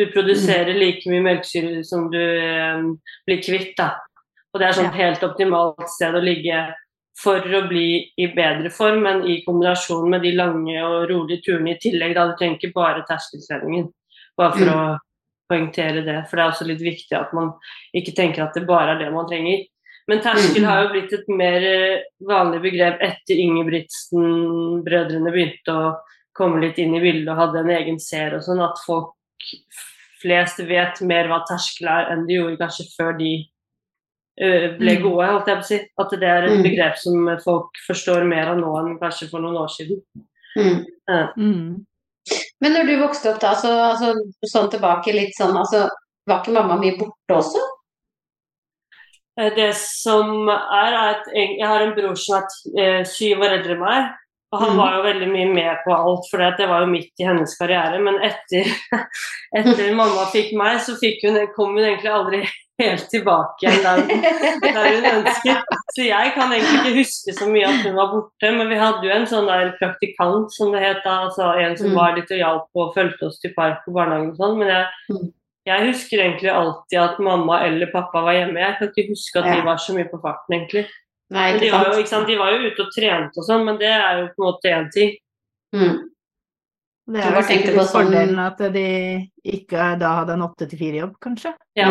Du 0.00 0.06
produserer 0.14 0.76
like 0.76 1.08
mye 1.10 1.24
melkesyre 1.24 1.82
som 1.84 2.06
du 2.12 2.20
eh, 2.20 2.84
blir 3.28 3.42
kvitt. 3.44 3.74
Da. 3.76 3.90
Og 4.54 4.60
det 4.60 4.68
er 4.68 4.78
sånn 4.78 4.94
helt 4.94 5.24
optimalt 5.26 5.84
sted 5.92 6.16
å 6.16 6.24
ligge 6.24 6.62
for 7.18 7.42
å 7.42 7.64
bli 7.66 7.88
i 8.20 8.28
bedre 8.34 8.70
form, 8.70 9.02
men 9.02 9.24
i 9.26 9.40
kombinasjon 9.46 10.10
med 10.10 10.22
de 10.22 10.34
lange 10.38 10.76
og 10.84 11.08
rolige 11.10 11.42
turene 11.48 11.74
i 11.74 11.80
tillegg. 11.82 12.14
Da. 12.14 12.28
Du 12.30 12.38
trenger 12.38 12.60
ikke 12.60 12.76
bare 12.76 13.06
terskeltreningen, 13.08 13.88
bare 14.38 14.54
for 14.54 14.70
å 14.74 14.82
poengtere 15.50 16.04
det. 16.06 16.20
For 16.28 16.38
det 16.38 16.44
er 16.44 16.52
også 16.52 16.68
litt 16.68 16.84
viktig 16.84 17.16
at 17.18 17.34
man 17.34 17.54
ikke 17.96 18.14
tenker 18.14 18.44
at 18.44 18.54
det 18.54 18.66
bare 18.68 18.94
er 18.94 19.02
det 19.02 19.10
man 19.14 19.26
trenger. 19.30 19.66
Men 20.08 20.22
terskel 20.24 20.62
Mm. 20.62 20.68
har 20.68 20.82
jo 20.82 20.92
blitt 20.94 21.12
et 21.12 21.28
mer 21.28 21.64
eh, 21.68 22.02
vanlig 22.24 22.62
begrep 22.62 23.02
etter 23.02 23.36
Ingebrigtsen-brødrene 23.42 25.32
begynte 25.34 25.74
å 25.74 25.96
komme 26.32 26.62
litt 26.62 26.78
inn 26.78 26.94
i 26.94 27.02
bildet 27.02 27.28
og 27.28 27.40
hadde 27.42 27.60
en 27.60 27.74
egen 27.76 27.98
serie 28.00 28.38
og 28.38 28.46
sånn, 28.46 28.62
at 28.64 28.78
folk 28.86 29.12
flest 30.22 30.62
vet 30.66 31.00
mer 31.02 31.28
hva 31.28 31.42
terskel 31.46 31.90
er 31.92 32.12
enn 32.12 32.26
de 32.26 32.38
gjorde 32.38 32.60
kanskje 32.62 32.88
før 32.96 33.18
de 33.18 33.32
ble 34.38 34.94
Mm. 34.96 35.02
gode, 35.02 35.26
holdt 35.26 35.46
jeg 35.50 35.56
på 35.56 35.62
å 35.62 35.68
si. 35.68 35.78
At 35.98 36.10
det 36.10 36.22
er 36.22 36.44
et 36.44 36.50
Mm. 36.58 36.62
begrep 36.62 36.96
som 36.96 37.38
folk 37.44 37.70
forstår 37.88 38.26
mer 38.26 38.48
av 38.48 38.58
nå 38.58 38.72
enn 38.78 38.98
kanskje 38.98 39.28
for 39.30 39.40
noen 39.40 39.56
år 39.56 39.68
siden. 39.68 40.02
Mm. 40.56 40.84
Mm. 41.36 41.84
Men 42.60 42.72
når 42.72 42.86
du 42.86 42.96
vokste 43.00 43.32
opp 43.32 43.40
da, 43.40 43.54
så 43.54 43.68
altså, 43.92 44.14
sånn 44.46 44.70
tilbake 44.70 45.12
litt 45.12 45.34
sånn, 45.38 45.56
altså 45.56 45.88
var 46.26 46.42
ikke 46.42 46.52
mamma 46.52 46.76
mye 46.78 46.98
borte 46.98 47.30
også? 47.34 47.58
Eh, 49.38 49.50
Det 49.54 49.74
som 49.74 50.48
er, 50.48 50.92
er 50.92 51.14
at 51.14 51.26
jeg 51.34 51.58
jeg 51.58 51.66
har 51.66 51.80
en 51.82 51.94
bror 51.94 52.16
som 52.16 52.42
er 52.42 52.46
eh, 52.82 53.04
syv 53.04 53.38
år 53.38 53.58
eldre 53.58 53.72
enn 53.76 53.80
meg. 53.80 54.10
Og 54.52 54.60
han 54.62 54.70
Mhm. 54.70 54.78
var 54.78 54.94
jo 54.96 55.02
veldig 55.02 55.28
mye 55.28 55.48
med 55.54 55.76
på 55.84 55.92
alt, 55.92 56.24
for 56.30 56.38
det 56.56 56.68
var 56.68 56.80
jo 56.80 56.86
midt 56.86 57.20
i 57.20 57.24
hennes 57.28 57.52
karriere. 57.58 57.98
Men 58.00 58.14
etter, 58.24 58.64
etter 59.58 59.94
mamma 59.94 60.24
fikk 60.32 60.54
meg, 60.56 60.78
så 60.80 60.94
fikk 61.00 61.20
hun, 61.28 61.36
kom 61.56 61.74
hun 61.76 61.84
egentlig 61.84 62.10
aldri 62.12 62.40
helt 62.80 63.08
tilbake 63.10 63.66
igjen 63.66 63.82
der, 63.82 64.02
der 64.62 64.88
hun 64.94 65.06
ønsket. 65.10 65.64
Så 65.96 66.04
jeg 66.06 66.32
kan 66.36 66.52
egentlig 66.54 66.78
ikke 66.80 66.96
huske 67.00 67.34
så 67.36 67.48
mye 67.50 67.66
at 67.68 67.82
hun 67.84 67.96
var 67.98 68.12
borte, 68.12 68.52
men 68.56 68.68
vi 68.70 68.78
hadde 68.80 69.02
jo 69.04 69.10
en 69.16 69.26
sånn 69.26 69.48
der 69.50 69.72
praktikant, 69.80 70.52
som 70.54 70.72
det 70.72 70.80
het 70.84 71.02
da. 71.04 71.16
Altså 71.26 71.50
en 71.58 71.76
som 71.76 71.90
Mm. 71.90 71.96
var 71.98 72.14
litt 72.16 72.30
og 72.30 72.38
hjalp 72.38 72.68
og 72.74 72.94
fulgte 72.94 73.26
oss 73.26 73.40
til 73.42 73.52
park 73.56 73.82
og 73.88 73.94
barnehagen 73.98 74.30
og 74.30 74.36
sånn. 74.38 74.56
Men 74.58 74.68
jeg, 74.68 74.86
Mm. 75.10 75.32
jeg 75.66 75.86
husker 75.92 76.18
egentlig 76.24 76.50
alltid 76.54 76.98
at 77.02 77.18
mamma 77.20 77.60
eller 77.66 77.90
pappa 77.92 78.22
var 78.22 78.32
hjemme. 78.32 78.56
Jeg 78.64 78.78
kan 78.78 78.88
ikke 78.88 79.08
huske 79.10 79.36
at 79.44 79.54
de 79.56 79.62
var 79.66 79.76
så 79.76 79.92
mye 79.94 80.08
på 80.08 80.22
farten, 80.22 80.54
egentlig. 80.56 80.86
Nei, 81.30 81.48
ikke, 81.52 81.60
de 81.60 81.70
var, 81.72 81.84
jo, 81.92 81.98
ikke 82.00 82.08
sant? 82.08 82.26
de 82.26 82.36
var 82.40 82.52
jo 82.54 82.68
ute 82.70 82.84
og 82.86 82.92
trente 82.94 83.36
og 83.40 83.44
sånn, 83.44 83.64
men 83.66 83.76
det 83.80 83.90
er 83.92 84.20
jo 84.22 84.28
på 84.32 84.40
en 84.42 84.46
måte 84.48 84.70
én 84.72 84.86
ting. 84.94 85.10
Mm. 85.76 85.98
Det 87.08 87.20
er 87.24 87.34
jo 87.36 87.42
sikkert 87.48 87.74
på 87.76 87.84
sånn- 87.84 87.92
fordelen 88.08 88.38
at 88.40 88.58
de 88.72 88.86
ikke 89.44 89.98
da 90.00 90.14
hadde 90.20 90.32
en 90.36 90.46
åtte 90.48 90.68
til 90.68 90.78
fire-jobb, 90.80 91.14
kanskje. 91.20 91.52
Ja. 91.76 91.90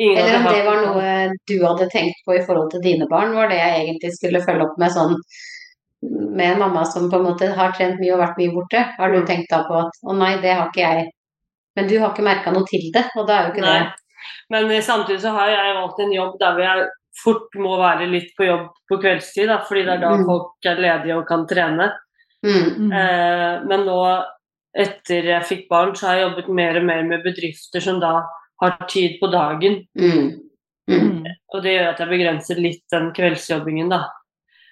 Eller? 0.00 0.36
Om 0.36 0.44
det 0.54 0.64
var 0.64 0.78
noe 0.86 1.32
du 1.46 1.56
hadde 1.66 1.90
tenkt 1.92 2.22
på 2.24 2.34
i 2.38 2.44
forhold 2.46 2.70
til 2.72 2.80
dine 2.80 3.06
barn, 3.10 3.34
var 3.34 3.48
det 3.50 3.58
jeg 3.58 3.80
egentlig 3.84 4.12
skulle 4.14 4.40
følge 4.46 4.64
opp 4.68 4.78
med 4.78 4.90
sånn 4.94 5.16
med 6.02 6.52
en 6.54 6.58
mamma 6.62 6.84
som 6.88 7.10
på 7.10 7.18
en 7.18 7.26
måte 7.26 7.50
har 7.52 7.72
trent 7.76 7.98
mye 8.00 8.14
og 8.14 8.22
vært 8.22 8.38
mye 8.38 8.54
borte. 8.54 8.80
Har 8.96 9.10
du 9.12 9.18
Mm. 9.20 9.26
tenkt 9.26 9.50
da 9.50 9.64
på 9.68 9.74
at 9.86 9.92
å 10.06 10.16
nei, 10.16 10.36
det 10.40 10.54
har 10.56 10.70
ikke 10.70 10.80
jeg. 10.86 11.10
Men 11.76 11.86
du 11.88 11.98
har 11.98 12.10
ikke 12.14 12.24
merka 12.24 12.50
noe 12.52 12.64
til 12.64 12.90
det, 12.92 13.04
og 13.16 13.26
da 13.26 13.32
er 13.34 13.46
jo 13.48 13.52
ikke 13.52 13.66
Nei. 13.66 13.80
det 13.80 13.92
Men 14.50 14.82
samtidig 14.82 15.20
så 15.20 15.30
har 15.32 15.48
jeg 15.48 15.74
valgt 15.76 16.00
en 16.00 16.12
jobb 16.12 16.38
der 16.40 16.52
hvor 16.54 16.60
jeg 16.64 16.88
fort 17.24 17.54
må 17.56 17.76
være 17.80 18.06
litt 18.10 18.32
på 18.36 18.46
jobb 18.46 18.68
på 18.90 18.98
kveldstid, 19.02 19.46
da, 19.48 19.58
fordi 19.66 19.84
det 19.86 19.94
er 19.94 20.00
da 20.04 20.10
Mm. 20.16 20.24
folk 20.26 20.66
er 20.66 20.76
ledige 20.76 21.16
og 21.18 21.26
kan 21.28 21.46
trene. 21.46 21.90
mm. 22.42 22.68
Mm. 22.78 22.92
Eh, 22.92 23.64
men 23.68 23.84
nå, 23.86 24.24
etter 24.76 25.24
jeg 25.24 25.42
fikk 25.44 25.68
barn, 25.68 25.94
så 25.94 26.06
har 26.06 26.14
jeg 26.16 26.28
jobbet 26.30 26.48
mer 26.54 26.76
og 26.78 26.84
mer 26.84 27.02
med 27.02 27.22
bedrifter 27.24 27.80
som 27.82 28.00
da 28.00 28.22
har 28.62 28.76
tid 28.88 29.18
på 29.20 29.30
dagen. 29.32 29.86
Mm. 29.98 30.40
Mm. 30.88 31.00
Mm. 31.20 31.26
Og 31.54 31.62
det 31.62 31.74
gjør 31.76 31.88
at 31.90 31.98
jeg 31.98 32.08
begrenser 32.08 32.56
litt 32.60 32.82
den 32.92 33.12
kveldsjobbingen, 33.12 33.88
da. 33.90 34.04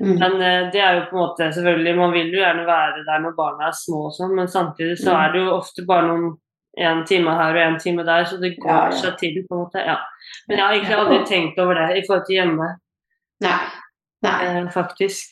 Mm. 0.01 0.19
Men 0.19 0.33
eh, 0.43 0.71
det 0.71 0.81
er 0.81 0.95
jo 0.95 1.07
på 1.11 1.17
en 1.17 1.23
måte 1.25 1.49
selvfølgelig 1.55 1.97
Man 1.99 2.13
vil 2.13 2.29
jo 2.31 2.39
gjerne 2.39 2.67
være 2.67 3.05
der 3.05 3.19
når 3.19 3.33
barna 3.37 3.67
er 3.67 3.73
små 3.75 4.05
og 4.07 4.13
sånn, 4.15 4.35
men 4.37 4.47
samtidig 4.47 4.97
så 4.99 5.11
Mm. 5.11 5.19
er 5.25 5.33
det 5.33 5.41
jo 5.43 5.57
ofte 5.57 5.87
bare 5.87 6.07
noen 6.07 6.37
en 6.77 7.05
time 7.07 7.31
her 7.31 7.55
og 7.57 7.63
en 7.73 7.79
time 7.81 8.05
der, 8.07 8.25
så 8.25 8.37
det 8.41 8.57
går 8.61 8.71
Ja, 8.71 8.85
ja. 8.91 8.91
seg 9.01 9.17
til, 9.19 9.45
på 9.49 9.55
en 9.57 9.63
måte. 9.65 9.79
Ja. 9.87 9.97
Men 10.49 10.59
jeg 10.59 10.65
har 10.67 10.73
egentlig 10.75 10.97
aldri 10.99 11.21
tenkt 11.27 11.59
over 11.59 11.75
det 11.75 11.97
i 11.99 12.03
forhold 12.09 12.27
til 12.27 12.35
hjemme, 12.39 12.69
Nei. 13.41 13.59
Nei. 14.23 14.37
eh, 14.47 14.69
faktisk. 14.75 15.29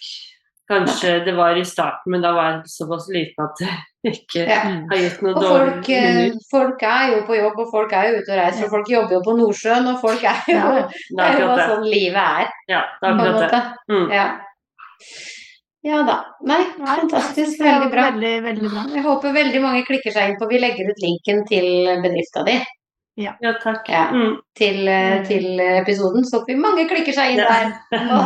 Kanskje 0.66 1.20
det 1.24 1.36
var 1.36 1.54
i 1.54 1.62
starten, 1.64 2.10
men 2.10 2.22
da 2.22 2.32
var 2.34 2.48
jeg 2.50 2.62
såpass 2.72 3.04
liten 3.14 3.44
at 3.44 3.60
det 3.60 4.14
ikke 4.16 4.42
Ja. 4.48 4.58
Har 4.90 4.96
gitt 4.98 5.20
noe 5.22 5.34
dårlig 5.34 5.74
folk, 5.76 5.88
eh, 5.90 6.32
folk 6.50 6.82
er 6.82 7.12
jo 7.12 7.20
på 7.28 7.36
jobb, 7.38 7.58
og 7.58 7.68
folk 7.70 7.92
er 7.92 8.08
jo 8.08 8.18
ute 8.18 8.32
og 8.34 8.38
reiser, 8.40 8.64
og 8.64 8.70
folk 8.70 8.90
jobber 8.90 9.14
jo 9.14 9.22
på 9.28 9.36
Nordsjøen, 9.38 9.86
og 9.92 10.00
folk 10.00 10.24
er 10.24 10.42
jo. 10.50 10.74
Det 11.16 11.22
er 11.28 11.38
jo 11.40 11.46
bare 11.52 11.68
sånn 11.70 11.86
livet 11.86 12.18
er, 12.18 12.50
Ja, 12.68 12.82
det 13.00 13.08
er 13.08 13.14
akkurat 13.14 13.50
det. 13.54 13.62
Mm. 13.94 14.10
Ja. 15.86 16.02
da. 16.06 16.16
Nei, 16.46 16.62
fantastisk. 16.82 17.60
Veldig 17.62 17.90
bra. 17.92 18.08
Veldig, 18.10 18.32
veldig 18.46 18.70
bra. 18.72 18.84
Jeg 18.94 19.04
håper 19.06 19.36
veldig 19.36 19.60
mange 19.62 19.84
klikker 19.86 20.14
seg 20.14 20.32
inn 20.32 20.40
på 20.40 20.48
Vi 20.50 20.58
legger 20.62 20.90
ut 20.90 21.02
linken 21.04 21.44
til 21.46 21.68
bedrifta 22.02 22.42
di, 22.48 22.56
Ja, 23.16 23.32
takk. 23.62 23.86
Ja. 23.88 24.02
Mm. 24.12 24.34
til, 24.56 24.88
eh, 24.88 25.22
til 25.24 25.60
episoden. 25.60 26.24
Så 26.24 26.36
håper 26.38 26.52
vi 26.52 26.60
mange 26.60 26.84
klikker 26.88 27.14
seg 27.16 27.30
inn 27.32 27.38
Ja. 27.40 27.48
der 27.48 27.66
og, 28.16 28.24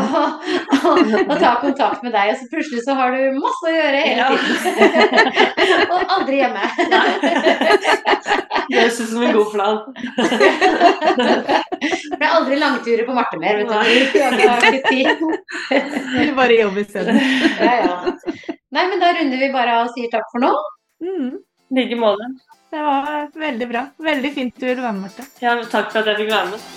og, 0.91 0.99
og 1.31 1.37
tar 1.39 1.61
kontakt 1.63 2.03
med 2.03 2.13
deg. 2.17 2.33
Og 2.33 2.37
så 2.41 2.49
plutselig 2.51 2.83
så 2.87 2.95
har 2.99 3.15
du 3.15 3.39
masse 3.39 3.65
å 3.71 3.75
gjøre 3.77 4.01
hele 4.03 4.19
Ja. 4.19 4.29
tiden. 4.35 4.57
og 5.95 6.01
aldri 6.17 6.37
hjemme. 6.43 6.65
Det 8.71 8.79
høres 8.81 9.01
ut 9.01 9.09
som 9.13 9.23
en 9.23 9.35
god 9.39 9.49
plan. 9.55 9.77
Det 11.81 12.27
er 12.27 12.35
aldri 12.37 12.57
langturer 12.61 13.07
på 13.07 13.15
Marte 13.17 13.39
mer, 13.41 13.57
vet 13.63 13.69
du. 13.71 13.75
Eller 16.19 16.35
bare 16.37 16.59
jobb 16.59 16.77
isteden. 16.83 17.17
Ja, 17.63 17.73
ja. 17.81 17.95
Nei, 18.71 18.85
men 18.91 19.01
da 19.01 19.15
runder 19.17 19.41
vi 19.41 19.49
bare 19.55 19.79
av 19.79 19.87
og 19.89 19.95
sier 19.97 20.11
takk 20.13 20.27
for 20.35 20.43
nå. 20.45 20.51
Mm. 21.03 21.31
I 21.71 21.79
like 21.81 21.97
måte. 21.99 22.27
Det 22.71 22.83
var 22.83 23.31
veldig 23.35 23.69
bra. 23.69 23.87
Veldig 23.97 24.35
fint 24.35 24.55
du 24.57 24.67
ville 24.67 24.83
være 24.83 24.93
med, 24.93 25.03
Marte. 25.03 25.27
Ja, 25.43 25.57
takk 25.67 25.91
for 25.91 26.05
at 26.05 26.13
jeg 26.13 26.23
fikk 26.23 26.31
være 26.31 26.53
med. 26.53 26.69